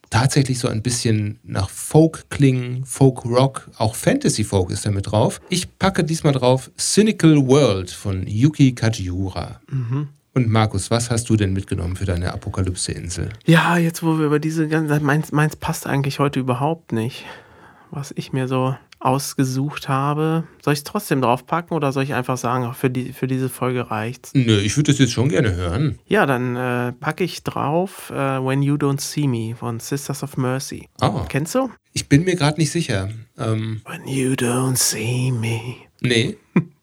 tatsächlich 0.09 0.59
so 0.59 0.67
ein 0.67 0.81
bisschen 0.81 1.39
nach 1.43 1.69
Folk 1.69 2.29
klingen, 2.29 2.85
Folk 2.85 3.25
Rock, 3.25 3.69
auch 3.77 3.95
Fantasy 3.95 4.43
Folk 4.43 4.71
ist 4.71 4.85
da 4.85 4.91
mit 4.91 5.11
drauf. 5.11 5.41
Ich 5.49 5.77
packe 5.77 6.03
diesmal 6.03 6.33
drauf 6.33 6.71
Cynical 6.77 7.47
World 7.47 7.91
von 7.91 8.25
Yuki 8.25 8.73
Kajiura. 8.73 9.59
Und 10.33 10.49
Markus, 10.49 10.91
was 10.91 11.09
hast 11.09 11.29
du 11.29 11.35
denn 11.35 11.53
mitgenommen 11.53 11.95
für 11.95 12.05
deine 12.05 12.31
Apokalypse-Insel? 12.33 13.29
Ja, 13.45 13.77
jetzt 13.77 14.03
wo 14.03 14.19
wir 14.19 14.27
über 14.27 14.39
diese 14.39 14.67
ganze 14.67 14.99
meins, 14.99 15.31
meins 15.31 15.55
passt 15.55 15.87
eigentlich 15.87 16.19
heute 16.19 16.39
überhaupt 16.39 16.91
nicht. 16.91 17.25
Was 17.91 18.13
ich 18.15 18.33
mir 18.33 18.47
so 18.47 18.75
ausgesucht 18.99 19.89
habe. 19.89 20.43
Soll 20.63 20.73
ich 20.73 20.79
es 20.79 20.83
trotzdem 20.83 21.21
draufpacken 21.21 21.75
oder 21.75 21.91
soll 21.91 22.03
ich 22.03 22.13
einfach 22.13 22.37
sagen, 22.37 22.73
für, 22.73 22.89
die, 22.89 23.13
für 23.13 23.27
diese 23.27 23.49
Folge 23.49 23.91
reicht's? 23.91 24.31
Nö, 24.33 24.59
ich 24.59 24.75
würde 24.75 24.91
das 24.91 24.99
jetzt 24.99 25.13
schon 25.13 25.29
gerne 25.29 25.55
hören. 25.55 25.99
Ja, 26.07 26.25
dann 26.25 26.55
äh, 26.55 26.93
packe 26.93 27.23
ich 27.23 27.43
drauf 27.43 28.09
äh, 28.09 28.15
When 28.15 28.63
You 28.63 28.75
Don't 28.75 28.99
See 28.99 29.27
Me 29.27 29.55
von 29.55 29.79
Sisters 29.79 30.23
of 30.23 30.37
Mercy. 30.37 30.87
Ah. 30.99 31.25
Kennst 31.29 31.55
du? 31.55 31.69
Ich 31.93 32.09
bin 32.09 32.23
mir 32.23 32.35
gerade 32.35 32.59
nicht 32.59 32.71
sicher. 32.71 33.09
Ähm, 33.37 33.81
When 33.85 34.07
You 34.07 34.33
Don't 34.33 34.77
See 34.77 35.31
Me. 35.31 35.75
nee. 36.01 36.37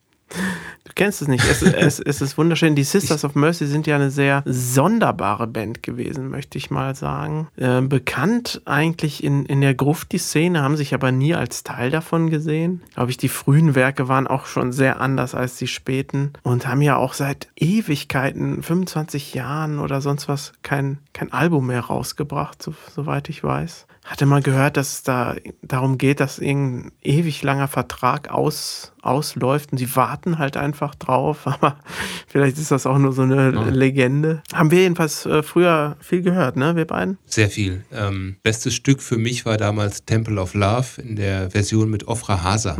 Du 0.84 0.92
kennst 0.94 1.22
es 1.22 1.28
nicht. 1.28 1.44
Es, 1.44 1.62
es, 1.62 2.00
es 2.00 2.20
ist 2.20 2.38
wunderschön. 2.38 2.74
Die 2.74 2.84
Sisters 2.84 3.24
of 3.24 3.34
Mercy 3.34 3.66
sind 3.66 3.86
ja 3.86 3.96
eine 3.96 4.10
sehr 4.10 4.42
sonderbare 4.46 5.46
Band 5.46 5.82
gewesen, 5.82 6.28
möchte 6.28 6.58
ich 6.58 6.70
mal 6.70 6.94
sagen. 6.94 7.48
Äh, 7.56 7.80
bekannt 7.80 8.62
eigentlich 8.64 9.24
in, 9.24 9.46
in 9.46 9.60
der 9.60 9.74
Grufti-Szene, 9.74 10.62
haben 10.62 10.76
sich 10.76 10.94
aber 10.94 11.12
nie 11.12 11.34
als 11.34 11.64
Teil 11.64 11.90
davon 11.90 12.30
gesehen. 12.30 12.82
Glaube 12.94 13.10
ich, 13.10 13.16
die 13.16 13.28
frühen 13.28 13.74
Werke 13.74 14.08
waren 14.08 14.26
auch 14.26 14.46
schon 14.46 14.72
sehr 14.72 15.00
anders 15.00 15.34
als 15.34 15.56
die 15.56 15.68
späten 15.68 16.32
und 16.42 16.66
haben 16.66 16.82
ja 16.82 16.96
auch 16.96 17.14
seit 17.14 17.48
Ewigkeiten, 17.56 18.62
25 18.62 19.34
Jahren 19.34 19.78
oder 19.78 20.00
sonst 20.00 20.28
was, 20.28 20.52
kein, 20.62 20.98
kein 21.12 21.32
Album 21.32 21.66
mehr 21.66 21.80
rausgebracht, 21.80 22.62
so, 22.62 22.74
soweit 22.94 23.28
ich 23.28 23.42
weiß. 23.42 23.86
Hatte 24.04 24.26
mal 24.26 24.42
gehört, 24.42 24.76
dass 24.76 24.92
es 24.92 25.02
da 25.02 25.34
darum 25.62 25.96
geht, 25.96 26.20
dass 26.20 26.38
irgendein 26.38 26.92
ewig 27.02 27.42
langer 27.42 27.68
Vertrag 27.68 28.30
aus, 28.30 28.92
ausläuft 29.00 29.72
und 29.72 29.78
sie 29.78 29.96
warten 29.96 30.38
halt 30.38 30.58
einfach 30.58 30.94
drauf. 30.94 31.40
Aber 31.46 31.78
vielleicht 32.26 32.58
ist 32.58 32.70
das 32.70 32.86
auch 32.86 32.98
nur 32.98 33.12
so 33.12 33.22
eine 33.22 33.52
Ja. 33.52 33.62
Legende. 33.70 34.42
Haben 34.52 34.70
wir 34.70 34.80
jedenfalls 34.82 35.24
äh, 35.24 35.42
früher 35.42 35.96
viel 36.00 36.20
gehört, 36.20 36.56
ne, 36.56 36.76
wir 36.76 36.86
beiden? 36.86 37.16
Sehr 37.24 37.48
viel. 37.48 37.82
Ähm, 37.92 38.36
bestes 38.42 38.74
Stück 38.74 39.00
für 39.00 39.16
mich 39.16 39.46
war 39.46 39.56
damals 39.56 40.04
Temple 40.04 40.38
of 40.38 40.52
Love 40.52 41.00
in 41.00 41.16
der 41.16 41.50
Version 41.50 41.88
mit 41.90 42.06
Ofra 42.06 42.42
Hasa. 42.42 42.76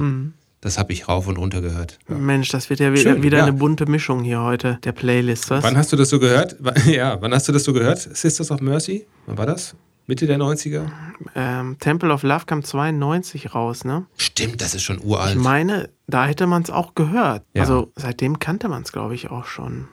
Das 0.61 0.79
habe 0.79 0.93
ich 0.93 1.09
rauf 1.09 1.27
und 1.27 1.37
runter 1.37 1.61
gehört. 1.61 1.99
Ja. 2.09 2.17
Mensch, 2.17 2.49
das 2.51 2.71
wird 2.71 2.81
ja 2.81 2.93
wieder, 2.93 3.03
Schön, 3.13 3.23
wieder 3.23 3.39
ja. 3.39 3.45
eine 3.45 3.53
bunte 3.53 3.87
Mischung 3.87 4.25
hier 4.25 4.41
heute, 4.43 4.79
der 4.85 4.93
Playlist. 4.93 5.51
Was? 5.51 5.63
Wann 5.63 5.77
hast 5.77 5.93
du 5.93 5.97
das 5.97 6.09
so 6.11 6.19
gehört? 6.19 6.57
Ja, 6.87 7.21
wann 7.21 7.33
hast 7.33 7.49
du 7.49 7.53
das 7.53 7.65
so 7.65 7.73
gehört? 7.73 7.99
Sisters 7.99 8.51
of 8.51 8.61
Mercy? 8.61 9.07
Wann 9.27 9.39
war 9.39 9.47
das? 9.47 9.75
Mitte 10.07 10.27
der 10.27 10.39
90er? 10.39 10.87
Ähm, 11.35 11.77
Temple 11.81 12.13
of 12.13 12.23
Love 12.23 12.45
kam 12.47 12.63
92 12.63 13.55
raus, 13.55 13.85
ne? 13.85 14.05
Stimmt, 14.19 14.61
das 14.61 14.75
ist 14.75 14.83
schon 14.83 14.99
Ich 14.99 15.05
uralt. 15.05 15.37
meine, 15.39 15.89
da 16.07 16.27
hätte 16.27 16.47
man 16.47 16.63
es 16.63 16.71
auch 16.71 16.95
gehört. 16.95 17.43
Ja. 17.55 17.63
Also 17.63 17.91
seitdem 17.97 18.39
kannte 18.39 18.69
man 18.69 18.83
es, 18.83 18.93
glaube 18.93 19.15
ich, 19.15 19.31
auch 19.31 19.47
schon. 19.47 19.89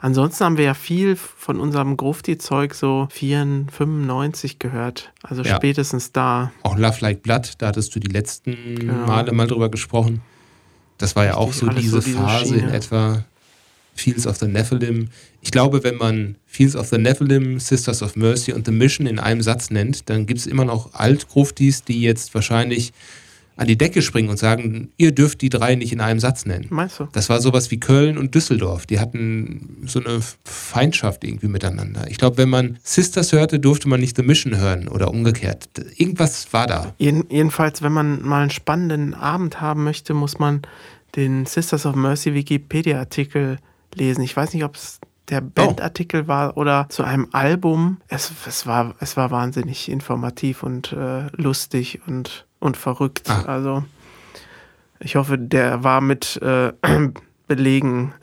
Ansonsten 0.00 0.44
haben 0.44 0.56
wir 0.58 0.64
ja 0.64 0.74
viel 0.74 1.16
von 1.16 1.58
unserem 1.58 1.96
Grufti-Zeug 1.96 2.74
so 2.74 3.08
94, 3.10 3.74
95 3.76 4.58
gehört. 4.58 5.12
Also 5.22 5.42
Ja. 5.42 5.56
spätestens 5.56 6.12
da. 6.12 6.52
Auch 6.62 6.76
Love 6.78 6.98
Like 7.00 7.22
Blood, 7.22 7.52
da 7.58 7.68
hattest 7.68 7.94
du 7.94 8.00
die 8.00 8.08
letzten 8.08 8.76
Genau. 8.76 9.06
Male 9.06 9.32
mal 9.32 9.46
drüber 9.48 9.68
gesprochen. 9.68 10.20
Das 10.98 11.14
war 11.16 11.24
ja 11.24 11.34
auch 11.34 11.48
Richtig, 11.48 11.60
so 11.60 11.66
alles 11.68 11.80
diese, 11.82 12.00
so 12.00 12.00
diese 12.00 12.18
Phase 12.18 12.54
in 12.54 12.60
Schiene. 12.60 12.72
etwa. 12.72 13.24
Fields 13.98 14.26
of 14.26 14.36
the 14.36 14.46
Nephilim. 14.46 15.08
Ich 15.42 15.50
glaube, 15.50 15.84
wenn 15.84 15.96
man 15.96 16.36
Fields 16.46 16.76
of 16.76 16.88
the 16.88 16.98
Nephilim, 16.98 17.58
Sisters 17.58 18.02
of 18.02 18.16
Mercy 18.16 18.52
und 18.52 18.66
The 18.66 18.72
Mission 18.72 19.06
in 19.06 19.18
einem 19.18 19.42
Satz 19.42 19.70
nennt, 19.70 20.08
dann 20.08 20.26
gibt 20.26 20.40
es 20.40 20.46
immer 20.46 20.64
noch 20.64 20.94
Altgruftis, 20.94 21.84
die 21.84 22.00
jetzt 22.00 22.34
wahrscheinlich 22.34 22.92
an 23.58 23.66
die 23.66 23.76
Decke 23.76 24.02
springen 24.02 24.28
und 24.28 24.38
sagen, 24.38 24.92
ihr 24.98 25.10
dürft 25.10 25.42
die 25.42 25.48
drei 25.48 25.74
nicht 25.74 25.92
in 25.92 26.00
einem 26.00 26.20
Satz 26.20 26.46
nennen. 26.46 26.66
Meinst 26.70 27.00
du? 27.00 27.08
Das 27.10 27.28
war 27.28 27.40
sowas 27.40 27.72
wie 27.72 27.80
Köln 27.80 28.16
und 28.16 28.36
Düsseldorf. 28.36 28.86
Die 28.86 29.00
hatten 29.00 29.82
so 29.84 29.98
eine 29.98 30.20
Feindschaft 30.44 31.24
irgendwie 31.24 31.48
miteinander. 31.48 32.06
Ich 32.08 32.18
glaube, 32.18 32.38
wenn 32.38 32.48
man 32.48 32.78
Sisters 32.84 33.32
hörte, 33.32 33.58
durfte 33.58 33.88
man 33.88 33.98
nicht 33.98 34.16
The 34.16 34.22
Mission 34.22 34.56
hören 34.56 34.86
oder 34.86 35.10
umgekehrt. 35.10 35.68
Irgendwas 35.96 36.52
war 36.52 36.68
da. 36.68 36.94
Jeden, 36.98 37.24
jedenfalls, 37.30 37.82
wenn 37.82 37.92
man 37.92 38.24
mal 38.24 38.42
einen 38.42 38.50
spannenden 38.50 39.14
Abend 39.14 39.60
haben 39.60 39.82
möchte, 39.82 40.14
muss 40.14 40.38
man 40.38 40.62
den 41.16 41.44
Sisters 41.44 41.84
of 41.84 41.96
Mercy 41.96 42.34
Wikipedia-Artikel 42.34 43.58
lesen. 43.98 44.22
Ich 44.22 44.36
weiß 44.36 44.54
nicht, 44.54 44.64
ob 44.64 44.76
es 44.76 45.00
der 45.28 45.40
Bandartikel 45.40 46.26
war 46.26 46.56
oder 46.56 46.86
zu 46.88 47.04
einem 47.04 47.28
Album. 47.32 47.98
Es, 48.08 48.32
es, 48.46 48.66
war, 48.66 48.94
es 49.00 49.16
war 49.16 49.30
wahnsinnig 49.30 49.90
informativ 49.90 50.62
und 50.62 50.92
äh, 50.92 51.26
lustig 51.36 52.00
und, 52.06 52.46
und 52.60 52.76
verrückt. 52.76 53.28
Ah. 53.28 53.42
Also 53.42 53.84
ich 55.00 55.16
hoffe, 55.16 55.38
der 55.38 55.84
war 55.84 56.00
mit 56.00 56.40
äh, 56.42 56.72
Belegen. 57.46 58.14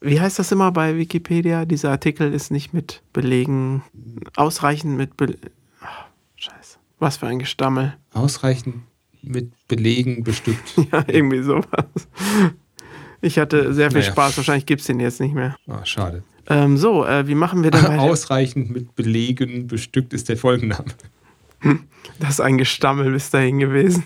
Wie 0.00 0.20
heißt 0.20 0.38
das 0.38 0.52
immer 0.52 0.72
bei 0.72 0.96
Wikipedia? 0.96 1.64
Dieser 1.64 1.90
Artikel 1.90 2.32
ist 2.32 2.50
nicht 2.50 2.72
mit 2.72 3.02
Belegen, 3.12 3.82
ausreichend 4.36 4.96
mit 4.96 5.16
Be 5.16 5.36
Ach, 5.80 6.06
Scheiße. 6.36 6.78
Was 6.98 7.18
für 7.18 7.26
ein 7.26 7.38
Gestammel. 7.38 7.96
Ausreichend 8.12 8.76
mit 9.22 9.52
Belegen 9.68 10.22
bestückt. 10.22 10.74
Ja, 10.92 11.04
irgendwie 11.06 11.42
sowas. 11.42 12.08
Ich 13.20 13.38
hatte 13.38 13.72
sehr 13.74 13.90
viel 13.90 14.00
Naja. 14.00 14.12
Spaß. 14.12 14.36
Wahrscheinlich 14.36 14.66
gibt 14.66 14.80
es 14.82 14.86
den 14.86 15.00
jetzt 15.00 15.20
nicht 15.20 15.34
mehr. 15.34 15.56
Ah, 15.68 15.84
schade. 15.84 16.22
Ähm, 16.48 16.76
so, 16.76 17.04
äh, 17.04 17.26
wie 17.26 17.34
machen 17.34 17.64
wir 17.64 17.70
denn 17.70 17.82
weiter? 17.88 18.00
Ausreichend 18.00 18.70
mit 18.70 18.94
Belegen 18.94 19.66
bestückt 19.66 20.12
ist 20.12 20.28
der 20.28 20.36
Folgenname. 20.36 20.84
Das 22.20 22.30
ist 22.30 22.40
ein 22.40 22.56
Gestammel 22.56 23.10
bis 23.10 23.30
dahin 23.30 23.58
gewesen. 23.58 24.04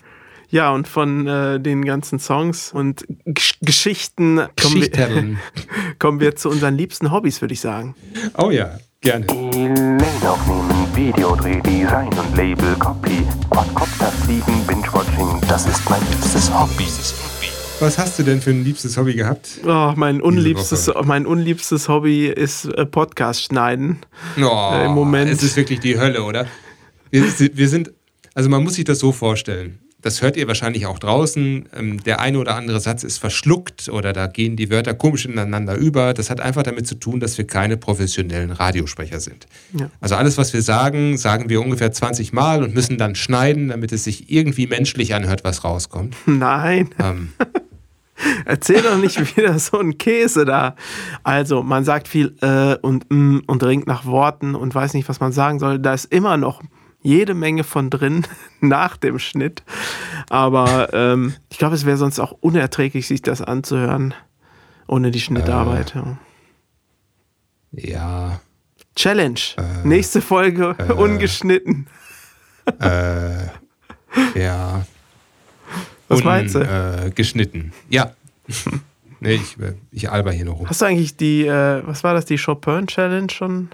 Ja, 0.48 0.70
und 0.72 0.88
von 0.88 1.26
äh, 1.26 1.60
den 1.60 1.84
ganzen 1.84 2.18
Songs 2.18 2.72
und 2.72 3.04
Gesch 3.26 3.58
Geschichten 3.60 4.40
kommen 4.60 4.80
wir, 4.80 5.36
kommen 5.98 6.18
wir 6.20 6.34
zu 6.34 6.48
unseren 6.48 6.76
liebsten 6.76 7.12
Hobbys, 7.12 7.40
würde 7.42 7.52
ich 7.54 7.60
sagen. 7.60 7.94
Oh 8.38 8.50
ja, 8.50 8.78
gerne. 9.02 9.26
Lane 9.26 9.98
aufnehmen, 10.26 10.86
Videodreh, 10.94 11.60
Design 11.60 12.08
und 12.08 12.36
Label, 12.36 12.74
Copy, 12.78 13.22
Quadcopter 13.50 14.06
fliegen, 14.24 14.64
Binge-Watching, 14.66 15.40
das 15.46 15.66
ist 15.66 15.88
mein 15.90 16.00
liebstes 16.10 16.50
Hobby. 16.52 16.86
Was 17.80 17.96
hast 17.98 18.18
du 18.18 18.22
denn 18.24 18.42
für 18.42 18.50
ein 18.50 18.62
liebstes 18.62 18.96
Hobby 18.98 19.14
gehabt? 19.14 19.60
Oh, 19.64 19.92
mein, 19.96 20.20
unliebstes, 20.20 20.90
mein 21.04 21.24
unliebstes 21.24 21.88
Hobby 21.88 22.26
ist 22.26 22.66
äh, 22.66 22.84
Podcast 22.84 23.42
schneiden. 23.42 24.00
Oh, 24.38 24.70
Äh, 24.74 24.84
im 24.84 24.92
Moment. 24.92 25.30
Es 25.30 25.42
ist 25.42 25.56
wirklich 25.56 25.80
die 25.80 25.98
Hölle, 25.98 26.22
oder? 26.22 26.46
Wir, 27.10 27.24
wir 27.54 27.68
sind, 27.68 27.90
also 28.34 28.50
man 28.50 28.62
muss 28.62 28.74
sich 28.74 28.84
das 28.84 28.98
so 28.98 29.12
vorstellen. 29.12 29.78
Das 30.02 30.20
hört 30.22 30.36
ihr 30.36 30.46
wahrscheinlich 30.46 30.84
auch 30.86 30.98
draußen. 30.98 31.68
Ähm, 31.74 32.02
Der 32.04 32.20
eine 32.20 32.38
oder 32.38 32.54
andere 32.56 32.80
Satz 32.80 33.02
ist 33.02 33.16
verschluckt 33.18 33.88
oder 33.88 34.12
da 34.12 34.26
gehen 34.26 34.56
die 34.56 34.70
Wörter 34.70 34.92
komisch 34.94 35.24
ineinander 35.24 35.74
über. 35.74 36.12
Das 36.12 36.28
hat 36.28 36.40
einfach 36.40 36.62
damit 36.62 36.86
zu 36.86 36.96
tun, 36.96 37.18
dass 37.18 37.38
wir 37.38 37.46
keine 37.46 37.78
professionellen 37.78 38.50
Radiosprecher 38.50 39.20
sind. 39.20 39.46
Ja. 39.78 39.90
Also 40.00 40.16
alles, 40.16 40.36
was 40.36 40.52
wir 40.52 40.60
sagen, 40.62 41.16
sagen 41.16 41.48
wir 41.48 41.60
ungefähr 41.62 41.92
20 41.92 42.32
Mal 42.34 42.62
und 42.62 42.74
müssen 42.74 42.98
dann 42.98 43.14
schneiden, 43.14 43.68
damit 43.68 43.90
es 43.92 44.04
sich 44.04 44.30
irgendwie 44.30 44.66
menschlich 44.66 45.14
anhört, 45.14 45.44
was 45.44 45.64
rauskommt. 45.64 46.14
Nein. 46.26 46.90
Ähm, 46.98 47.32
Erzähl 48.44 48.82
doch 48.82 48.98
nicht 48.98 49.36
wieder 49.36 49.58
so 49.58 49.78
einen 49.78 49.98
Käse 49.98 50.44
da. 50.44 50.74
Also, 51.22 51.62
man 51.62 51.84
sagt 51.84 52.08
viel 52.08 52.36
äh 52.40 52.76
und 52.82 53.10
mm 53.10 53.40
und 53.46 53.62
ringt 53.62 53.86
nach 53.86 54.04
Worten 54.04 54.54
und 54.54 54.74
weiß 54.74 54.94
nicht, 54.94 55.08
was 55.08 55.20
man 55.20 55.32
sagen 55.32 55.58
soll. 55.58 55.78
Da 55.78 55.94
ist 55.94 56.06
immer 56.06 56.36
noch 56.36 56.62
jede 57.02 57.34
Menge 57.34 57.64
von 57.64 57.90
drin 57.90 58.26
nach 58.60 58.96
dem 58.96 59.18
Schnitt. 59.18 59.62
Aber 60.28 60.92
ähm, 60.92 61.34
ich 61.50 61.58
glaube, 61.58 61.74
es 61.74 61.86
wäre 61.86 61.96
sonst 61.96 62.18
auch 62.18 62.32
unerträglich, 62.40 63.06
sich 63.06 63.22
das 63.22 63.40
anzuhören 63.40 64.14
ohne 64.90 65.10
die 65.10 65.20
Schnittarbeit. 65.20 65.94
ja. 65.94 66.18
ja, 67.72 68.40
Challenge. 68.96 69.40
Nächste 69.84 70.20
Folge 70.20 70.74
ungeschnitten. 70.96 71.86
äh, 72.80 73.46
ja. 74.34 74.84
Was 76.10 76.24
meinst 76.24 76.54
du? 76.54 76.58
Äh, 76.60 77.10
geschnitten. 77.14 77.72
Ja. 77.88 78.12
nee, 79.20 79.34
ich, 79.34 79.56
ich 79.92 80.10
alber 80.10 80.32
hier 80.32 80.44
noch 80.44 80.58
rum. 80.58 80.68
Hast 80.68 80.82
du 80.82 80.86
eigentlich 80.86 81.16
die, 81.16 81.46
äh, 81.46 81.82
was 81.86 82.02
war 82.04 82.14
das, 82.14 82.24
die 82.26 82.36
Chopin-Challenge 82.36 83.30
schon? 83.30 83.68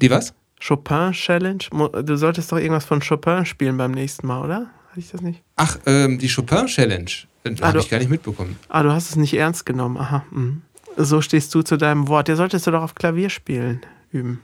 Die 0.00 0.10
was? 0.10 0.34
Chopin-Challenge? 0.66 1.58
Du 2.04 2.16
solltest 2.16 2.52
doch 2.52 2.58
irgendwas 2.58 2.84
von 2.84 3.00
Chopin 3.00 3.44
spielen 3.46 3.76
beim 3.76 3.92
nächsten 3.92 4.26
Mal, 4.26 4.42
oder? 4.44 4.66
Hatte 4.90 5.00
ich 5.00 5.10
das 5.10 5.20
nicht? 5.20 5.42
Ach, 5.56 5.78
ähm, 5.86 6.18
die 6.18 6.28
Chopin-Challenge. 6.28 7.10
Äh, 7.44 7.54
Ah, 7.60 7.68
Habe 7.68 7.78
ich 7.78 7.88
gar 7.88 7.98
nicht 7.98 8.10
mitbekommen. 8.10 8.56
Ah, 8.68 8.82
du 8.82 8.90
hast 8.90 9.08
es 9.10 9.14
nicht 9.16 9.34
ernst 9.34 9.64
genommen. 9.66 9.96
Aha. 9.98 10.24
mhm. 10.32 10.62
So 10.96 11.20
stehst 11.20 11.54
du 11.54 11.62
zu 11.62 11.76
deinem 11.76 12.08
Wort. 12.08 12.28
Ja, 12.28 12.34
solltest 12.36 12.66
du 12.66 12.70
doch 12.72 12.82
auf 12.82 12.94
Klavier 12.96 13.28
spielen 13.30 13.80
üben. 14.10 14.40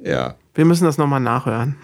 Ja. 0.00 0.34
Wir 0.54 0.64
müssen 0.66 0.84
das 0.84 0.98
nochmal 0.98 1.18
nachhören. 1.20 1.76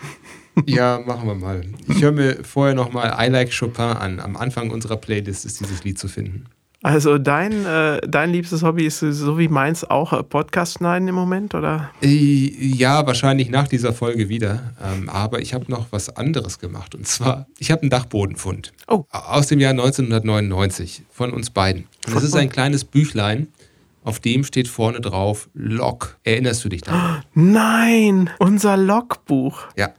Ja, 0.66 1.00
machen 1.06 1.26
wir 1.28 1.34
mal. 1.34 1.62
Ich 1.88 2.02
höre 2.02 2.12
mir 2.12 2.38
vorher 2.44 2.74
nochmal 2.74 3.16
I 3.18 3.30
Like 3.30 3.50
Chopin 3.56 3.84
an. 3.84 4.20
Am 4.20 4.36
Anfang 4.36 4.70
unserer 4.70 4.96
Playlist 4.96 5.44
ist 5.44 5.60
dieses 5.60 5.84
Lied 5.84 5.98
zu 5.98 6.08
finden. 6.08 6.44
Also 6.80 7.18
dein, 7.18 7.66
äh, 7.66 8.00
dein 8.06 8.30
liebstes 8.30 8.62
Hobby 8.62 8.86
ist 8.86 9.00
so 9.00 9.36
wie 9.36 9.48
meins 9.48 9.82
auch 9.82 10.12
äh, 10.12 10.22
Podcast 10.22 10.74
schneiden 10.78 11.08
im 11.08 11.14
Moment, 11.16 11.54
oder? 11.56 11.90
Äh, 12.02 12.06
Ja, 12.06 13.04
wahrscheinlich 13.04 13.50
nach 13.50 13.66
dieser 13.66 13.92
Folge 13.92 14.28
wieder. 14.28 14.74
Ähm, 14.80 15.09
aber 15.09 15.40
ich 15.40 15.54
habe 15.54 15.64
noch 15.68 15.88
was 15.90 16.09
anderes 16.16 16.61
gemacht. 16.61 16.94
Und 16.94 17.04
zwar, 17.09 17.46
ich 17.59 17.72
habe 17.72 17.82
einen 17.82 17.90
Dachbodenfund. 17.90 18.72
Oh. 18.86 19.04
Aus 19.11 19.48
dem 19.48 19.59
Jahr 19.59 19.72
1999 19.72 21.02
von 21.11 21.32
uns 21.32 21.50
beiden. 21.50 21.86
Und 22.06 22.14
das 22.14 22.22
ist 22.22 22.36
ein 22.36 22.48
kleines 22.48 22.84
Büchlein, 22.84 23.48
auf 24.04 24.20
dem 24.20 24.44
steht 24.44 24.68
vorne 24.68 25.00
drauf 25.00 25.48
Log. 25.54 26.16
Erinnerst 26.22 26.64
du 26.64 26.68
dich 26.68 26.82
daran? 26.82 27.24
Nein, 27.34 28.30
unser 28.38 28.76
Logbuch. 28.76 29.64
Ja. 29.76 29.90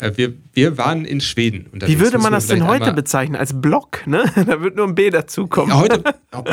Äh, 0.00 0.16
wir, 0.16 0.34
wir 0.52 0.78
waren 0.78 1.04
in 1.04 1.20
Schweden. 1.20 1.66
Wie 1.72 2.00
würde 2.00 2.18
man 2.18 2.32
das 2.32 2.46
denn 2.46 2.66
heute 2.66 2.92
bezeichnen? 2.92 3.36
Als 3.36 3.60
Blog, 3.60 4.06
ne? 4.06 4.24
Da 4.50 4.60
wird 4.60 4.76
nur 4.76 4.88
ein 4.88 4.94
B 4.94 5.10
dazukommen. 5.10 5.70
Ja, 5.70 5.78
heute 5.78 6.02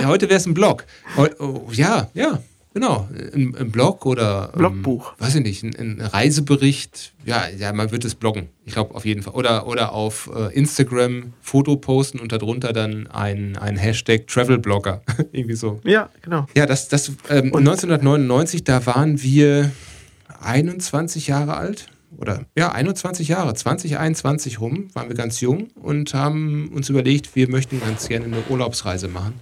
heute 0.06 0.30
wäre 0.30 0.38
es 0.38 0.46
ein 0.46 0.54
Blog. 0.54 0.86
Oh, 1.18 1.70
ja, 1.72 2.10
ja, 2.14 2.40
genau. 2.74 3.08
Ein, 3.34 3.56
ein 3.56 3.72
Blog 3.72 4.06
oder. 4.06 4.52
Blogbuch. 4.56 5.14
Ähm, 5.14 5.26
weiß 5.26 5.36
ich 5.36 5.44
nicht, 5.44 5.64
ein, 5.64 5.76
ein, 5.76 6.02
Reisebericht. 6.02 7.14
Ja, 7.26 7.48
ja, 7.58 7.74
man 7.74 7.92
wird 7.92 8.06
es 8.06 8.16
bloggen. 8.16 8.50
Ich 8.66 8.74
glaube 8.74 8.96
auf 8.96 9.06
jeden 9.06 9.24
Fall. 9.24 9.34
Oder, 9.34 9.68
oder 9.68 9.94
auf 9.94 10.30
äh, 10.36 10.54
Instagram 10.54 11.34
Foto 11.42 11.78
posten 11.78 12.20
und 12.20 12.32
darunter 12.32 12.74
dann 12.74 13.08
ein, 13.08 13.58
ein 13.58 13.78
Hashtag 13.78 14.28
Travelblogger. 14.28 15.02
Irgendwie 15.32 15.56
so. 15.56 15.80
Ja, 15.84 16.10
genau. 16.22 16.46
Ja, 16.56 16.66
das, 16.66 16.88
das 16.90 17.10
ähm, 17.30 17.56
1999, 17.56 18.64
da 18.64 18.86
waren 18.86 19.22
wir 19.22 19.72
21 20.42 21.28
Jahre 21.28 21.58
alt 21.58 21.88
oder 22.18 22.46
ja, 22.58 22.72
21 22.72 23.28
Jahre, 23.28 23.54
2021 23.54 24.60
rum, 24.60 24.88
waren 24.94 25.08
wir 25.08 25.16
ganz 25.16 25.42
jung 25.42 25.70
und 25.76 26.14
haben 26.14 26.70
uns 26.74 26.90
überlegt, 26.90 27.36
wir 27.36 27.50
möchten 27.50 27.80
ganz 27.80 28.08
gerne 28.08 28.26
eine 28.26 28.38
Urlaubsreise 28.50 29.08
machen. 29.08 29.34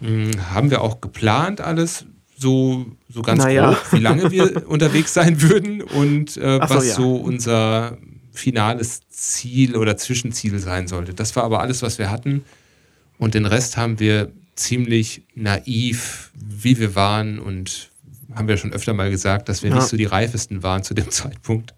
Hm, 0.00 0.30
haben 0.50 0.70
wir 0.70 0.80
auch 0.82 1.00
geplant 1.00 1.60
alles, 1.60 2.06
so, 2.36 2.86
so 3.08 3.22
ganz 3.22 3.44
naja. 3.44 3.72
grob, 3.72 3.92
wie 3.92 3.98
lange 3.98 4.30
wir 4.30 4.66
unterwegs 4.68 5.12
sein 5.12 5.42
würden 5.42 5.82
und 5.82 6.36
äh, 6.36 6.58
so, 6.62 6.74
was 6.74 6.88
ja. 6.88 6.94
so 6.94 7.16
unser 7.16 7.98
finales 8.32 9.00
Ziel 9.10 9.76
oder 9.76 9.96
Zwischenziel 9.96 10.58
sein 10.58 10.88
sollte. 10.88 11.12
Das 11.12 11.36
war 11.36 11.44
aber 11.44 11.60
alles, 11.60 11.82
was 11.82 11.98
wir 11.98 12.10
hatten. 12.10 12.44
Und 13.18 13.34
den 13.34 13.44
Rest 13.44 13.76
haben 13.76 14.00
wir 14.00 14.32
ziemlich 14.54 15.22
naiv, 15.34 16.30
wie 16.34 16.78
wir 16.78 16.94
waren 16.94 17.38
und 17.38 17.89
haben 18.34 18.48
wir 18.48 18.56
schon 18.56 18.72
öfter 18.72 18.92
mal 18.92 19.10
gesagt, 19.10 19.48
dass 19.48 19.62
wir 19.62 19.70
ja. 19.70 19.76
nicht 19.76 19.88
so 19.88 19.96
die 19.96 20.04
reifesten 20.04 20.62
waren 20.62 20.82
zu 20.82 20.94
dem 20.94 21.10
Zeitpunkt 21.10 21.74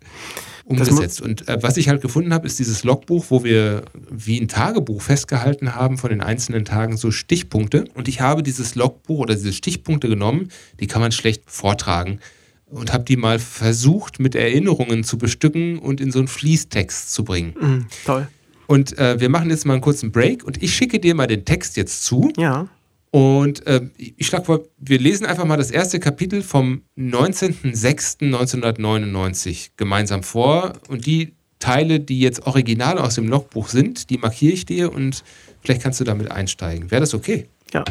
umgesetzt. 0.65 1.21
Und 1.21 1.49
äh, 1.49 1.59
was 1.63 1.77
ich 1.77 1.89
halt 1.89 2.03
gefunden 2.03 2.33
habe, 2.33 2.47
ist 2.47 2.59
dieses 2.59 2.85
Logbuch, 2.85 3.27
wo 3.29 3.45
wir 3.45 3.83
wie 4.11 4.41
ein 4.41 4.49
Tagebuch 4.49 5.03
festgehalten 5.03 5.75
haben 5.75 5.99
von 5.99 6.11
den 6.11 6.21
einzelnen 6.21 6.65
Tagen 6.65 6.97
so 6.97 7.11
Stichpunkte. 7.11 7.85
Und 7.95 8.09
ich 8.09 8.21
habe 8.21 8.43
dieses 8.43 8.75
Logbuch 8.75 9.21
oder 9.21 9.35
diese 9.35 9.53
Stichpunkte 9.53 10.09
genommen, 10.09 10.49
die 10.81 10.87
kann 10.87 11.03
man 11.03 11.13
schlecht 11.13 11.43
vortragen. 11.47 12.21
Und 12.67 12.93
habe 12.93 13.05
die 13.05 13.17
mal 13.17 13.39
versucht, 13.39 14.19
mit 14.19 14.35
Erinnerungen 14.35 15.05
zu 15.05 15.19
bestücken 15.19 15.79
und 15.79 16.01
in 16.01 16.11
so 16.11 16.21
einen 16.21 16.29
Fließtext 16.29 17.13
zu 17.13 17.23
bringen. 17.23 17.55
Mhm, 17.61 17.87
toll. 18.07 18.29
Und 18.67 18.97
äh, 18.97 19.21
wir 19.21 19.29
machen 19.29 19.51
jetzt 19.51 19.67
mal 19.67 19.75
einen 19.75 19.83
kurzen 19.83 20.11
Break 20.11 20.45
und 20.45 20.63
ich 20.63 20.75
schicke 20.75 20.99
dir 20.99 21.15
mal 21.15 21.27
den 21.27 21.45
Text 21.45 21.77
jetzt 21.77 22.05
zu. 22.05 22.33
Ja. 22.39 22.69
Und 23.13 23.65
äh, 23.67 23.83
ich 23.99 24.27
schlage 24.27 24.47
vor, 24.47 24.61
wir 24.79 24.99
lesen 24.99 25.27
einfach 25.27 25.45
mal 25.45 25.59
das 25.59 25.71
erste 25.71 26.01
Kapitel 26.01 26.43
vom 26.43 26.81
19.06.1999 26.97 29.73
gemeinsam 29.77 30.23
vor. 30.23 30.73
Und 30.89 31.05
die 31.05 31.35
Teile, 31.59 32.01
die 32.01 32.21
jetzt 32.21 32.47
original 32.47 32.97
aus 32.97 33.17
dem 33.17 33.29
Logbuch 33.29 33.69
sind, 33.69 34.09
die 34.09 34.17
markiere 34.17 34.55
ich 34.55 34.65
dir 34.65 34.91
und 34.91 35.23
vielleicht 35.61 35.83
kannst 35.83 36.01
du 36.01 36.05
damit 36.05 36.31
einsteigen. 36.31 36.91
Wäre 36.91 37.03
das 37.03 37.13
okay? 37.13 37.49
Ja. 37.75 37.85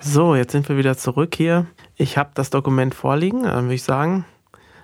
So, 0.00 0.34
jetzt 0.34 0.52
sind 0.52 0.66
wir 0.70 0.78
wieder 0.78 0.96
zurück 0.96 1.34
hier. 1.36 1.66
Ich 1.96 2.16
habe 2.16 2.30
das 2.34 2.48
Dokument 2.48 2.94
vorliegen. 2.94 3.42
Dann 3.42 3.64
würde 3.64 3.74
ich 3.74 3.82
sagen, 3.82 4.24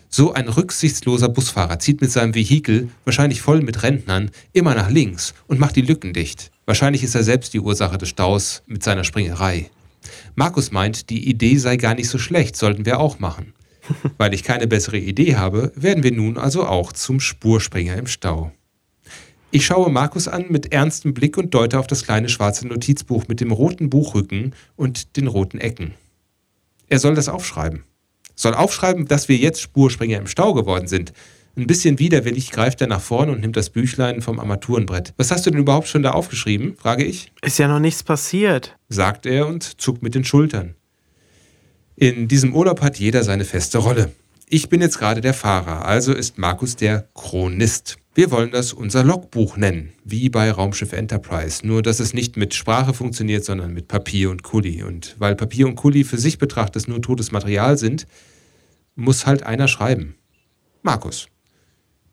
So 0.07 0.33
ein 0.33 0.47
rücksichtsloser 0.49 1.29
Busfahrer 1.29 1.79
zieht 1.79 2.01
mit 2.01 2.11
seinem 2.11 2.35
Vehikel, 2.35 2.89
wahrscheinlich 3.05 3.41
voll 3.41 3.61
mit 3.61 3.83
Rentnern, 3.83 4.31
immer 4.51 4.75
nach 4.75 4.89
links 4.89 5.33
und 5.47 5.59
macht 5.59 5.75
die 5.75 5.81
Lücken 5.81 6.11
dicht. 6.13 6.50
Wahrscheinlich 6.71 7.03
ist 7.03 7.15
er 7.15 7.23
selbst 7.23 7.53
die 7.53 7.59
Ursache 7.59 7.97
des 7.97 8.07
Staus 8.07 8.63
mit 8.65 8.81
seiner 8.81 9.03
Springerei. 9.03 9.69
Markus 10.35 10.71
meint, 10.71 11.09
die 11.09 11.27
Idee 11.27 11.57
sei 11.57 11.75
gar 11.75 11.95
nicht 11.95 12.07
so 12.07 12.17
schlecht, 12.17 12.55
sollten 12.55 12.85
wir 12.85 13.01
auch 13.01 13.19
machen. 13.19 13.53
Weil 14.17 14.33
ich 14.33 14.41
keine 14.41 14.67
bessere 14.67 14.97
Idee 14.97 15.35
habe, 15.35 15.73
werden 15.75 16.01
wir 16.01 16.13
nun 16.13 16.37
also 16.37 16.65
auch 16.65 16.93
zum 16.93 17.19
Spurspringer 17.19 17.97
im 17.97 18.07
Stau. 18.07 18.53
Ich 19.51 19.65
schaue 19.65 19.91
Markus 19.91 20.29
an 20.29 20.45
mit 20.47 20.71
ernstem 20.71 21.13
Blick 21.13 21.37
und 21.37 21.53
deute 21.53 21.77
auf 21.77 21.87
das 21.87 22.05
kleine 22.05 22.29
schwarze 22.29 22.65
Notizbuch 22.65 23.27
mit 23.27 23.41
dem 23.41 23.51
roten 23.51 23.89
Buchrücken 23.89 24.55
und 24.77 25.17
den 25.17 25.27
roten 25.27 25.57
Ecken. 25.57 25.95
Er 26.87 26.99
soll 26.99 27.15
das 27.15 27.27
aufschreiben. 27.27 27.83
Soll 28.33 28.53
aufschreiben, 28.53 29.09
dass 29.09 29.27
wir 29.27 29.35
jetzt 29.35 29.59
Spurspringer 29.59 30.19
im 30.19 30.27
Stau 30.27 30.53
geworden 30.53 30.87
sind. 30.87 31.11
Ein 31.57 31.67
bisschen 31.67 31.99
widerwillig 31.99 32.51
greift 32.51 32.79
er 32.81 32.87
nach 32.87 33.01
vorn 33.01 33.29
und 33.29 33.41
nimmt 33.41 33.57
das 33.57 33.69
Büchlein 33.69 34.21
vom 34.21 34.39
Armaturenbrett. 34.39 35.13
Was 35.17 35.31
hast 35.31 35.45
du 35.45 35.51
denn 35.51 35.59
überhaupt 35.59 35.87
schon 35.87 36.01
da 36.01 36.11
aufgeschrieben? 36.11 36.75
frage 36.77 37.03
ich. 37.03 37.31
Ist 37.41 37.59
ja 37.59 37.67
noch 37.67 37.79
nichts 37.79 38.03
passiert, 38.03 38.77
sagt 38.87 39.25
er 39.25 39.47
und 39.47 39.81
zuckt 39.81 40.01
mit 40.01 40.15
den 40.15 40.23
Schultern. 40.23 40.75
In 41.97 42.27
diesem 42.29 42.55
Urlaub 42.55 42.81
hat 42.81 42.99
jeder 42.99 43.23
seine 43.23 43.43
feste 43.43 43.79
Rolle. 43.79 44.11
Ich 44.47 44.69
bin 44.69 44.81
jetzt 44.81 44.97
gerade 44.97 45.21
der 45.21 45.33
Fahrer, 45.33 45.85
also 45.85 46.13
ist 46.13 46.37
Markus 46.37 46.75
der 46.75 47.07
Chronist. 47.13 47.97
Wir 48.13 48.31
wollen 48.31 48.51
das 48.51 48.73
unser 48.73 49.03
Logbuch 49.03 49.55
nennen, 49.55 49.93
wie 50.03 50.29
bei 50.29 50.51
Raumschiff 50.51 50.91
Enterprise, 50.91 51.65
nur 51.65 51.81
dass 51.81 51.99
es 52.01 52.13
nicht 52.13 52.35
mit 52.35 52.53
Sprache 52.53 52.93
funktioniert, 52.93 53.45
sondern 53.45 53.73
mit 53.73 53.87
Papier 53.87 54.29
und 54.29 54.43
Kuli. 54.43 54.83
Und 54.83 55.15
weil 55.19 55.35
Papier 55.35 55.67
und 55.67 55.75
Kuli 55.75 56.03
für 56.03 56.17
sich 56.17 56.37
betrachtet 56.37 56.87
nur 56.87 57.01
totes 57.01 57.31
Material 57.31 57.77
sind, 57.77 58.07
muss 58.95 59.25
halt 59.25 59.43
einer 59.43 59.67
schreiben. 59.67 60.15
Markus. 60.81 61.27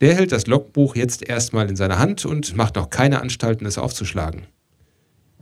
Der 0.01 0.15
hält 0.15 0.33
das 0.33 0.47
Logbuch 0.47 0.95
jetzt 0.97 1.29
erstmal 1.29 1.69
in 1.69 1.77
seiner 1.77 1.99
Hand 1.99 2.25
und 2.25 2.57
macht 2.57 2.77
noch 2.77 2.91
keine 2.91 3.21
Anstalten, 3.21 3.67
es 3.67 3.79
aufzuschlagen. 3.79 4.47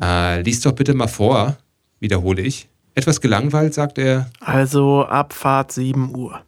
Äh, 0.01 0.43
lies 0.43 0.61
doch 0.61 0.73
bitte 0.73 0.95
mal 0.95 1.09
vor, 1.09 1.57
wiederhole 2.01 2.43
ich. 2.43 2.69
Etwas 2.95 3.21
gelangweilt, 3.21 3.75
sagt 3.75 3.99
er. 3.99 4.31
Also 4.41 5.05
Abfahrt 5.05 5.73
7 5.73 6.15
Uhr. 6.17 6.41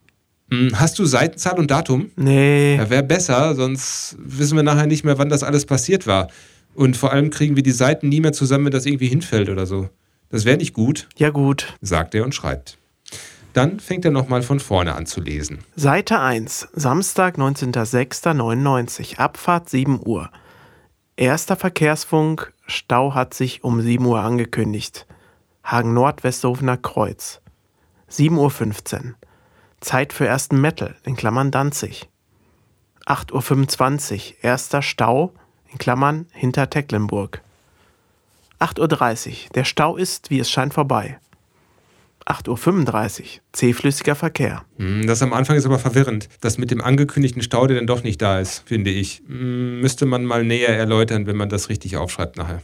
Hm, 0.51 0.79
hast 0.81 0.99
du 0.99 1.05
Seitenzahl 1.05 1.59
und 1.59 1.71
Datum? 1.71 2.11
Nee. 2.17 2.77
Ja, 2.77 2.89
Wäre 2.89 3.03
besser, 3.03 3.55
sonst 3.55 4.17
wissen 4.19 4.57
wir 4.57 4.63
nachher 4.63 4.87
nicht 4.87 5.05
mehr, 5.05 5.19
wann 5.19 5.29
das 5.29 5.43
alles 5.43 5.67
passiert 5.67 6.07
war. 6.07 6.29
Und 6.75 6.97
vor 6.97 7.13
allem 7.13 7.29
kriegen 7.29 7.57
wir 7.57 7.63
die 7.63 7.71
Seiten 7.71 8.09
nie 8.09 8.21
mehr 8.21 8.33
zusammen, 8.33 8.67
wenn 8.67 8.73
das 8.73 8.87
irgendwie 8.87 9.09
hinfällt 9.09 9.51
oder 9.51 9.67
so. 9.67 9.91
Das 10.31 10.45
wäre 10.45 10.57
nicht 10.57 10.73
gut. 10.73 11.09
Ja, 11.19 11.31
gut. 11.31 11.75
Sagt 11.83 12.15
er 12.15 12.25
und 12.25 12.35
schreibt. 12.35 12.78
Dann 13.53 13.81
fängt 13.81 14.05
er 14.05 14.11
nochmal 14.11 14.43
von 14.43 14.61
vorne 14.61 14.95
an 14.95 15.07
zu 15.07 15.21
lesen. 15.21 15.59
Seite 15.75 16.21
1, 16.21 16.69
Samstag, 16.73 17.37
19.06.99, 17.37 19.19
Abfahrt 19.19 19.69
7 19.69 20.01
Uhr. 20.05 20.31
Erster 21.17 21.57
Verkehrsfunk, 21.57 22.53
Stau 22.67 23.15
hat 23.15 23.35
sich 23.35 23.65
um 23.65 23.81
7 23.81 24.05
Uhr 24.05 24.21
angekündigt. 24.21 25.07
Hagen 25.65 25.93
Nord, 25.93 26.23
Westhofener 26.23 26.77
Kreuz. 26.77 27.41
7.15 28.11 28.95
Uhr. 28.95 29.15
Zeit 29.81 30.13
für 30.13 30.27
ersten 30.27 30.61
Metal, 30.61 30.97
in 31.05 31.17
Klammern 31.17 31.51
Danzig. 31.51 32.09
8.25 33.07 34.15
Uhr, 34.15 34.35
erster 34.43 34.83
Stau, 34.83 35.33
in 35.73 35.79
Klammern 35.79 36.27
hinter 36.33 36.71
Tecklenburg. 36.71 37.43
8.30 38.61 39.29
Uhr, 39.29 39.37
der 39.55 39.65
Stau 39.65 39.97
ist, 39.97 40.31
wie 40.31 40.41
es 40.41 40.51
scheint, 40.51 40.75
vorbei. 40.75 41.19
8.35 42.29 43.21
Uhr. 43.21 43.27
Zähflüssiger 43.53 44.15
Verkehr. 44.15 44.65
Hm, 44.77 45.07
das 45.07 45.23
am 45.23 45.33
Anfang 45.33 45.57
ist 45.57 45.65
aber 45.65 45.79
verwirrend. 45.79 46.29
Das 46.41 46.59
mit 46.59 46.71
dem 46.71 46.83
angekündigten 46.83 47.43
Stau, 47.43 47.67
der 47.67 47.79
dann 47.79 47.87
doch 47.87 48.03
nicht 48.03 48.21
da 48.21 48.39
ist, 48.39 48.63
finde 48.67 48.91
ich. 48.91 49.23
Hm, 49.27 49.81
müsste 49.81 50.05
man 50.07 50.25
mal 50.25 50.45
näher 50.45 50.77
erläutern, 50.77 51.27
wenn 51.27 51.37
man 51.37 51.49
das 51.49 51.69
richtig 51.71 51.97
aufschreibt 51.97 52.37
nachher. 52.37 52.63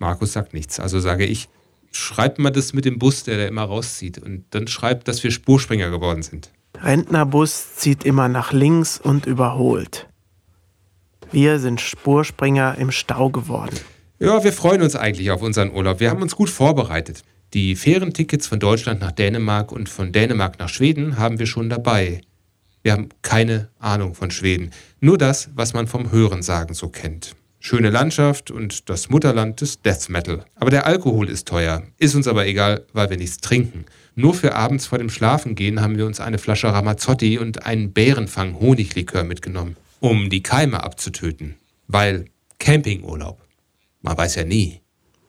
Markus 0.00 0.32
sagt 0.32 0.54
nichts, 0.54 0.80
also 0.80 1.00
sage 1.00 1.26
ich, 1.26 1.48
schreibt 1.90 2.38
mal 2.38 2.50
das 2.50 2.72
mit 2.72 2.84
dem 2.84 2.98
Bus, 2.98 3.24
der 3.24 3.38
da 3.38 3.46
immer 3.46 3.62
rauszieht. 3.62 4.18
Und 4.18 4.44
dann 4.50 4.66
schreibt, 4.68 5.08
dass 5.08 5.22
wir 5.24 5.30
Spurspringer 5.30 5.90
geworden 5.90 6.22
sind. 6.22 6.50
Rentnerbus 6.80 7.76
zieht 7.76 8.04
immer 8.04 8.28
nach 8.28 8.52
links 8.52 8.98
und 8.98 9.26
überholt. 9.26 10.08
Wir 11.30 11.58
sind 11.58 11.80
Spurspringer 11.80 12.76
im 12.78 12.90
Stau 12.90 13.30
geworden. 13.30 13.78
Ja, 14.18 14.44
wir 14.44 14.52
freuen 14.52 14.82
uns 14.82 14.94
eigentlich 14.94 15.30
auf 15.30 15.42
unseren 15.42 15.72
Urlaub. 15.72 15.98
Wir 15.98 16.10
haben 16.10 16.22
uns 16.22 16.36
gut 16.36 16.50
vorbereitet. 16.50 17.24
Die 17.54 17.76
Fährentickets 17.76 18.46
von 18.46 18.60
Deutschland 18.60 19.00
nach 19.00 19.12
Dänemark 19.12 19.72
und 19.72 19.90
von 19.90 20.10
Dänemark 20.10 20.58
nach 20.58 20.70
Schweden 20.70 21.18
haben 21.18 21.38
wir 21.38 21.44
schon 21.44 21.68
dabei. 21.68 22.22
Wir 22.82 22.92
haben 22.92 23.10
keine 23.20 23.68
Ahnung 23.78 24.14
von 24.14 24.30
Schweden, 24.30 24.70
nur 25.00 25.18
das, 25.18 25.50
was 25.54 25.74
man 25.74 25.86
vom 25.86 26.10
Hörensagen 26.10 26.74
so 26.74 26.88
kennt. 26.88 27.36
Schöne 27.60 27.90
Landschaft 27.90 28.50
und 28.50 28.88
das 28.88 29.10
Mutterland 29.10 29.60
des 29.60 29.82
Death 29.82 30.08
Metal. 30.08 30.44
Aber 30.56 30.70
der 30.70 30.86
Alkohol 30.86 31.28
ist 31.28 31.46
teuer. 31.46 31.82
Ist 31.98 32.14
uns 32.14 32.26
aber 32.26 32.46
egal, 32.46 32.86
weil 32.94 33.10
wir 33.10 33.18
nichts 33.18 33.36
trinken. 33.36 33.84
Nur 34.16 34.34
für 34.34 34.54
abends 34.54 34.86
vor 34.86 34.98
dem 34.98 35.10
Schlafengehen 35.10 35.80
haben 35.80 35.96
wir 35.96 36.06
uns 36.06 36.20
eine 36.20 36.38
Flasche 36.38 36.72
Ramazzotti 36.72 37.38
und 37.38 37.66
einen 37.66 37.92
Bärenfang 37.92 38.58
Honiglikör 38.58 39.24
mitgenommen, 39.24 39.76
um 40.00 40.28
die 40.28 40.42
Keime 40.42 40.82
abzutöten. 40.82 41.54
Weil 41.86 42.24
Campingurlaub. 42.58 43.40
Man 44.00 44.16
weiß 44.16 44.36
ja 44.36 44.44
nie. 44.44 44.81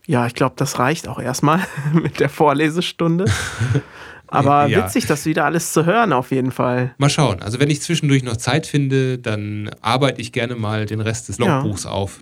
Ja, 0.06 0.28
ich 0.28 0.34
glaube, 0.34 0.56
das 0.58 0.80
reicht 0.80 1.08
auch 1.08 1.20
erstmal 1.20 1.60
mit 1.94 2.20
der 2.20 2.30
Vorlesestunde. 2.30 3.26
Aber 4.28 4.66
Ja. 4.66 4.84
witzig, 4.86 5.06
das 5.06 5.26
wieder 5.26 5.46
alles 5.46 5.74
zu 5.74 5.86
hören, 5.86 6.12
auf 6.12 6.32
jeden 6.32 6.52
Fall. 6.52 6.96
Mal 6.98 7.10
schauen. 7.10 7.42
Also 7.44 7.60
wenn 7.60 7.70
ich 7.70 7.82
zwischendurch 7.82 8.24
noch 8.24 8.36
Zeit 8.38 8.66
finde, 8.66 9.20
dann 9.20 9.70
arbeite 9.82 10.22
ich 10.22 10.32
gerne 10.32 10.56
mal 10.56 10.86
den 10.88 11.02
Rest 11.02 11.30
des 11.30 11.38
Ja. 11.38 11.62
Logbuchs 11.62 11.86
auf. 11.86 12.20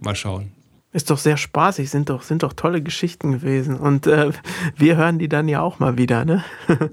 Mal 0.00 0.14
schauen. 0.14 0.52
Ist 0.94 1.10
doch 1.10 1.18
sehr 1.18 1.36
spaßig, 1.36 1.90
sind 1.90 2.08
doch, 2.08 2.22
sind 2.22 2.44
doch 2.44 2.52
tolle 2.52 2.80
Geschichten 2.80 3.32
gewesen. 3.32 3.74
Und 3.74 4.06
äh, 4.06 4.30
wir 4.76 4.96
hören 4.96 5.18
die 5.18 5.28
dann 5.28 5.48
ja 5.48 5.60
auch 5.60 5.80
mal 5.80 5.98
wieder, 5.98 6.24
ne? 6.24 6.44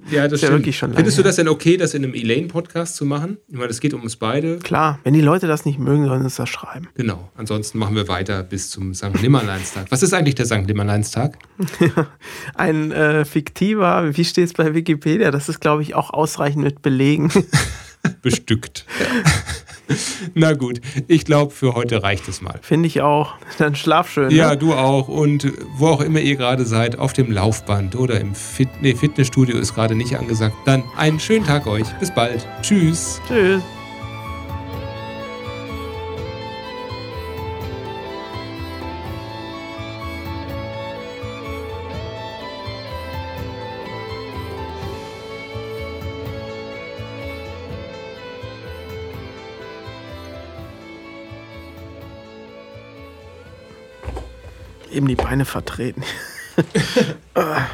Ja, 0.10 0.24
das 0.24 0.34
Ist 0.34 0.41
ja 0.41 0.47
stimmt. 0.47 0.52
wirklich 0.54 0.76
schon 0.76 0.89
lange 0.89 0.97
Findest 0.97 1.20
du 1.20 1.22
das 1.22 1.36
denn 1.36 1.47
okay, 1.47 1.78
das 1.78 1.93
in 1.93 2.04
einem 2.04 2.16
Elaine-Podcast 2.16 2.95
zu 2.95 3.06
machen? 3.06 3.38
Ich 3.47 3.58
meine, 3.58 3.70
es 3.70 3.80
geht 3.80 3.93
um 3.93 4.02
uns 4.02 4.16
beide. 4.16 4.58
Klar, 4.58 4.97
wenn 5.04 5.14
die 5.14 5.22
Leute 5.22 5.45
das 5.45 5.66
nicht 5.66 5.78
mögen, 5.78 6.08
sollen 6.08 6.22
sie 6.22 6.28
es 6.28 6.36
das 6.36 6.49
schreiben. 6.49 6.88
Genau. 6.95 7.30
Ansonsten 7.36 7.78
machen 7.78 7.95
wir 7.95 8.08
weiter 8.08 8.41
bis 8.41 8.72
zum 8.72 8.95
St. 8.95 9.22
Nimmerleinstag. 9.22 9.86
Was 9.91 10.02
ist 10.02 10.16
eigentlich 10.16 10.34
der 10.34 10.47
St. 10.47 10.66
Nimmerleinstag? 10.66 11.38
Ein 12.56 12.91
äh, 12.91 13.24
fiktiver, 13.24 14.18
wie 14.18 14.26
steht 14.26 14.47
es 14.47 14.54
bei 14.54 14.74
Wikipedia? 14.74 15.30
Das 15.30 15.47
ist, 15.47 15.62
glaube 15.62 15.84
ich, 15.84 15.93
auch 15.93 16.10
ausreichend 16.10 16.64
mit 16.64 16.82
Belegen. 16.82 17.32
Bestückt. 18.24 18.88
Na 20.34 20.54
gut, 20.54 20.82
ich 21.08 21.26
glaube, 21.26 21.52
für 21.52 21.74
heute 21.76 22.04
reicht 22.04 22.28
es 22.28 22.42
mal. 22.42 22.60
Finde 22.62 22.88
ich 22.88 23.02
auch. 23.02 23.36
Dann 23.58 23.76
schlaf 23.76 24.10
schön. 24.12 24.32
Ja, 24.32 24.52
ne? 24.52 24.58
du 24.58 24.74
auch. 24.74 25.08
Und 25.08 25.52
wo 25.78 25.88
auch 25.88 26.02
immer 26.02 26.20
ihr 26.20 26.36
gerade 26.36 26.66
seid, 26.66 27.00
auf 27.00 27.14
dem 27.14 27.32
Laufband 27.32 27.96
oder 27.96 28.20
im 28.20 28.36
Fit 28.36 28.70
nee, 28.82 28.96
Fitnessstudio 28.96 29.58
ist 29.58 29.76
gerade 29.76 29.96
nicht 29.96 30.18
angesagt. 30.18 30.56
Dann 30.66 30.84
einen 30.98 31.20
schönen 31.20 31.46
Tag 31.46 31.68
euch. 31.68 31.88
Bis 32.00 32.14
bald. 32.14 32.48
Tschüss. 32.62 33.22
Tschüss. 33.28 33.62
Eben 54.92 55.08
die 55.08 55.16
Beine 55.16 55.46
vertreten. 55.46 56.04
Ah. 57.34 57.68